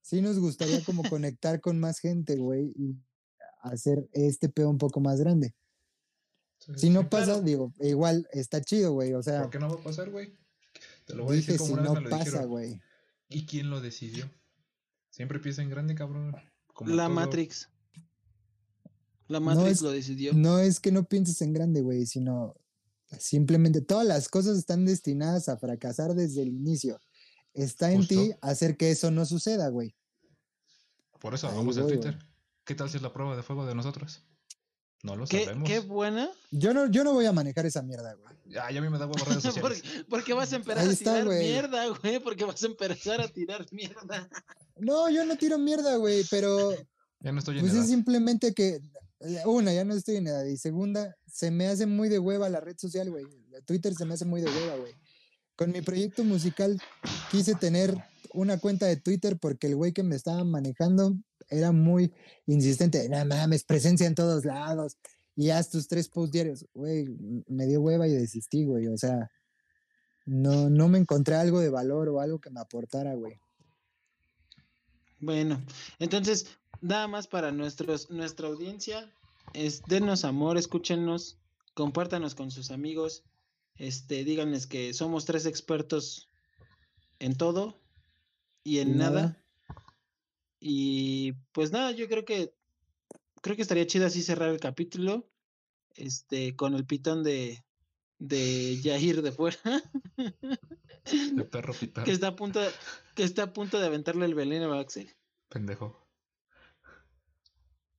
sí 0.02 0.22
nos 0.22 0.40
gustaría 0.40 0.82
como 0.86 1.04
conectar 1.14 1.60
con 1.62 1.78
más 1.80 2.00
gente, 2.00 2.38
güey, 2.38 2.72
y 2.78 2.96
hacer 3.62 4.08
este 4.14 4.48
pedo 4.50 4.70
un 4.70 4.78
poco 4.78 5.00
más 5.02 5.20
grande. 5.20 5.54
Si 6.76 6.90
no 6.90 7.10
pasa, 7.10 7.26
claro. 7.26 7.42
digo, 7.42 7.74
igual 7.82 8.28
está 8.32 8.62
chido, 8.62 8.94
güey. 8.94 9.14
O 9.14 9.22
sea, 9.22 9.42
¿Por 9.44 9.52
qué 9.52 9.60
no 9.60 9.70
va 9.70 9.76
a 9.80 9.84
pasar, 9.84 10.10
güey? 10.10 10.34
Te 11.06 11.14
lo 11.16 11.26
voy 11.26 11.34
a 11.34 11.36
decir 11.38 11.54
si 11.54 11.58
como 11.60 11.74
una 11.74 11.82
vez 11.84 11.92
no 11.92 11.96
me 11.96 12.02
lo 12.02 12.10
pasa, 12.10 12.24
dijeron. 12.26 12.50
güey. 12.50 12.82
¿Y 13.30 13.46
quién 13.46 13.70
lo 13.70 13.80
decidió? 13.82 14.30
Siempre 15.10 15.40
piensa 15.40 15.62
en 15.62 15.70
grande, 15.70 15.96
cabrón. 15.96 16.36
Como 16.78 16.94
La 16.96 17.06
todo. 17.08 17.16
Matrix. 17.16 17.70
La 19.28 19.40
No 19.40 19.46
Matrix 19.48 19.72
es- 19.72 19.82
lo 19.82 19.90
decidió. 19.90 20.34
No 20.34 20.60
es 20.60 20.80
que 20.80 20.92
no 20.92 21.04
pienses 21.06 21.42
en 21.42 21.52
grande, 21.54 21.82
güey, 21.82 22.06
sino 22.06 22.56
simplemente 23.18 23.82
todas 23.82 24.06
las 24.06 24.30
cosas 24.30 24.60
están 24.60 24.86
destinadas 24.86 25.50
a 25.50 25.58
fracasar 25.58 26.14
desde 26.14 26.44
el 26.44 26.50
inicio. 26.50 27.02
Está 27.56 27.92
en 27.92 28.06
ti 28.06 28.34
hacer 28.42 28.78
que 28.78 28.92
eso 28.92 29.10
no 29.10 29.26
suceda, 29.26 29.70
güey. 29.70 29.96
Por 31.20 31.34
eso 31.34 31.48
Ahí 31.50 31.58
el 31.58 31.66
voy, 31.66 31.74
Twitter. 31.88 32.20
¿Qué 32.64 32.76
tal 32.76 32.92
si 32.92 32.98
es 32.98 33.02
la 33.02 33.12
prueba 33.12 33.36
de 33.36 33.42
fuego 33.42 33.66
de 33.66 33.74
nosotros? 33.74 34.24
No 35.02 35.16
lo 35.16 35.26
¿Qué, 35.26 35.46
sabemos. 35.46 35.68
qué 35.68 35.80
buena. 35.80 36.30
Yo 36.52 36.76
no, 36.76 36.92
yo 36.92 37.04
no 37.04 37.14
voy 37.14 37.26
a 37.26 37.32
manejar 37.34 37.66
esa 37.66 37.82
mierda, 37.82 38.14
güey. 38.14 38.36
Ah, 38.62 38.72
ya 38.72 38.78
a 38.80 38.82
mí 38.84 38.90
me 38.90 39.00
da 39.00 39.08
huevo 39.08 39.26
redes 39.26 39.42
sociales. 39.44 39.82
porque, 39.82 40.06
porque 40.10 40.34
vas 40.34 40.54
a 40.54 40.58
empezar 40.58 40.78
Ahí 40.84 40.90
a 40.90 40.92
está, 40.92 41.14
tirar 41.24 41.28
mierda, 41.40 41.88
güey. 41.88 42.20
Porque 42.20 42.46
vas 42.46 42.62
a 42.62 42.68
empezar 42.68 43.20
a 43.22 43.28
tirar 43.28 43.66
mierda. 43.72 44.30
No, 44.80 45.10
yo 45.10 45.26
no 45.26 45.38
tiro 45.38 45.58
mierda, 45.58 45.96
güey, 45.98 46.24
pero 46.30 46.72
Ya 47.22 47.32
no 47.32 47.40
estoy 47.40 47.56
en 47.56 47.62
pues 47.62 47.74
edad. 47.74 47.84
es 47.84 47.90
simplemente 47.90 48.54
que, 48.54 48.80
eh, 49.20 49.42
una, 49.46 49.74
ya 49.74 49.84
no 49.84 49.94
estoy 49.94 50.18
en 50.18 50.28
edad, 50.28 50.46
y 50.46 50.58
segunda, 50.58 51.16
se 51.26 51.52
me 51.52 51.68
hace 51.68 51.86
muy 51.86 52.10
de 52.10 52.20
hueva 52.20 52.50
la 52.50 52.60
red 52.60 52.78
social, 52.78 53.10
güey. 53.10 53.26
Twitter 53.66 53.94
se 53.96 54.06
me 54.06 54.14
hace 54.14 54.26
muy 54.26 54.42
de 54.42 54.48
hueva, 54.48 54.76
güey. 54.78 54.94
Con 55.56 55.72
mi 55.72 55.82
proyecto 55.82 56.24
musical 56.24 56.80
quise 57.32 57.56
tener 57.56 57.98
una 58.34 58.60
cuenta 58.60 58.86
de 58.86 58.98
Twitter 58.98 59.38
porque 59.40 59.68
el 59.68 59.76
güey 59.76 59.92
que 59.94 60.04
me 60.04 60.16
estaba 60.16 60.44
manejando 60.44 61.16
era 61.50 61.72
muy 61.72 62.14
insistente. 62.46 63.10
No 63.10 63.26
mames, 63.26 63.64
presencia 63.64 64.06
en 64.06 64.14
todos 64.14 64.46
lados. 64.46 64.98
Y 65.36 65.50
haz 65.50 65.70
tus 65.70 65.88
tres 65.88 66.10
posts 66.10 66.32
diarios. 66.32 66.66
Güey, 66.74 67.08
me 67.48 67.66
dio 67.66 67.82
hueva 67.82 68.08
y 68.08 68.12
desistí, 68.12 68.66
güey. 68.66 68.88
O 68.88 68.98
sea, 68.98 69.32
no, 70.26 70.70
no 70.70 70.88
me 70.90 71.00
encontré 71.00 71.36
algo 71.36 71.60
de 71.60 71.70
valor 71.70 72.10
o 72.10 72.20
algo 72.20 72.40
que 72.40 72.52
me 72.52 72.60
aportara, 72.60 73.16
güey. 73.16 73.40
Bueno, 75.20 75.62
entonces, 76.00 76.58
nada 76.82 77.08
más 77.08 77.28
para 77.28 77.52
nuestros, 77.52 78.10
nuestra 78.10 78.48
audiencia. 78.48 79.12
Es, 79.54 79.84
denos 79.84 80.26
amor, 80.26 80.58
escúchenos, 80.58 81.38
compártanos 81.74 82.36
con 82.36 82.52
sus 82.52 82.72
amigos. 82.72 83.24
Este, 83.76 84.24
díganles 84.24 84.68
que 84.68 84.94
somos 84.94 85.26
tres 85.26 85.46
expertos 85.46 86.30
en 87.20 87.36
todo 87.36 87.80
y 88.64 88.80
en 88.80 88.98
nada. 88.98 89.22
nada. 89.22 89.44
Y 90.60 91.34
pues 91.52 91.72
nada, 91.72 91.92
yo 91.92 92.08
creo 92.08 92.26
que 92.26 92.54
creo 93.42 93.56
que 93.56 93.62
estaría 93.62 93.88
chido 93.88 94.08
así 94.08 94.22
cerrar 94.22 94.50
el 94.50 94.60
capítulo. 94.60 95.28
Este, 95.96 96.56
con 96.56 96.76
el 96.76 96.86
pitón 96.86 97.24
de, 97.24 97.64
de 98.20 98.80
Yair 98.82 99.22
de 99.22 99.32
fuera. 99.32 99.60
El 101.06 101.48
perro 101.48 101.74
pitón. 101.74 102.04
que 102.04 102.12
está 102.12 102.28
a 102.28 102.36
punto 102.36 102.60
de, 102.60 102.70
que 103.16 103.24
está 103.24 103.44
a 103.44 103.54
punto 103.54 103.80
de 103.80 103.86
aventarle 103.86 104.26
el 104.26 104.36
veneno 104.36 104.74
a 104.74 104.82
Axel. 104.82 105.16
Pendejo. 105.48 106.06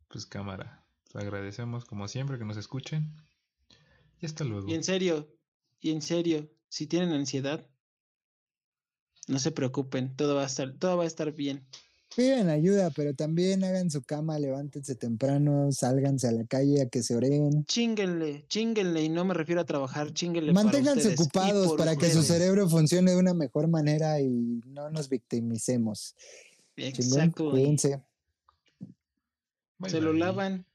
Pues 0.08 0.26
cámara. 0.26 0.84
Les 1.06 1.16
agradecemos 1.16 1.86
como 1.86 2.06
siempre 2.06 2.38
que 2.38 2.44
nos 2.44 2.58
escuchen. 2.58 3.14
Y 4.20 4.26
hasta 4.26 4.44
luego. 4.44 4.68
Y 4.68 4.74
en 4.74 4.84
serio, 4.84 5.26
y 5.80 5.92
en 5.92 6.02
serio, 6.02 6.50
si 6.68 6.86
tienen 6.86 7.12
ansiedad, 7.12 7.66
No 9.26 9.38
se 9.38 9.52
preocupen, 9.52 10.16
todo 10.16 10.34
va 10.34 10.42
a 10.42 10.46
estar, 10.46 10.72
todo 10.78 10.96
va 10.98 11.04
a 11.04 11.06
estar 11.06 11.32
bien. 11.32 11.66
Pidan 12.18 12.48
ayuda, 12.48 12.90
pero 12.90 13.14
también 13.14 13.62
hagan 13.62 13.92
su 13.92 14.02
cama, 14.02 14.40
levántense 14.40 14.96
temprano, 14.96 15.70
sálganse 15.70 16.26
a 16.26 16.32
la 16.32 16.44
calle 16.46 16.82
a 16.82 16.88
que 16.88 17.04
se 17.04 17.14
oreen. 17.14 17.64
Chinguenle, 17.66 18.44
chinguenle, 18.48 19.04
y 19.04 19.08
no 19.08 19.24
me 19.24 19.34
refiero 19.34 19.60
a 19.60 19.64
trabajar, 19.64 20.12
chinguenle. 20.12 20.52
Manténganse 20.52 21.12
ocupados 21.12 21.74
para 21.76 21.94
que 21.94 22.10
su 22.10 22.24
cerebro 22.24 22.68
funcione 22.68 23.12
de 23.12 23.18
una 23.18 23.34
mejor 23.34 23.68
manera 23.68 24.20
y 24.20 24.60
no 24.66 24.90
nos 24.90 25.08
victimicemos. 25.08 26.16
Exacto. 26.74 27.52
cuídense. 27.52 28.02
Bye, 29.78 29.88
Se 29.88 30.00
lo 30.00 30.12
lavan, 30.12 30.66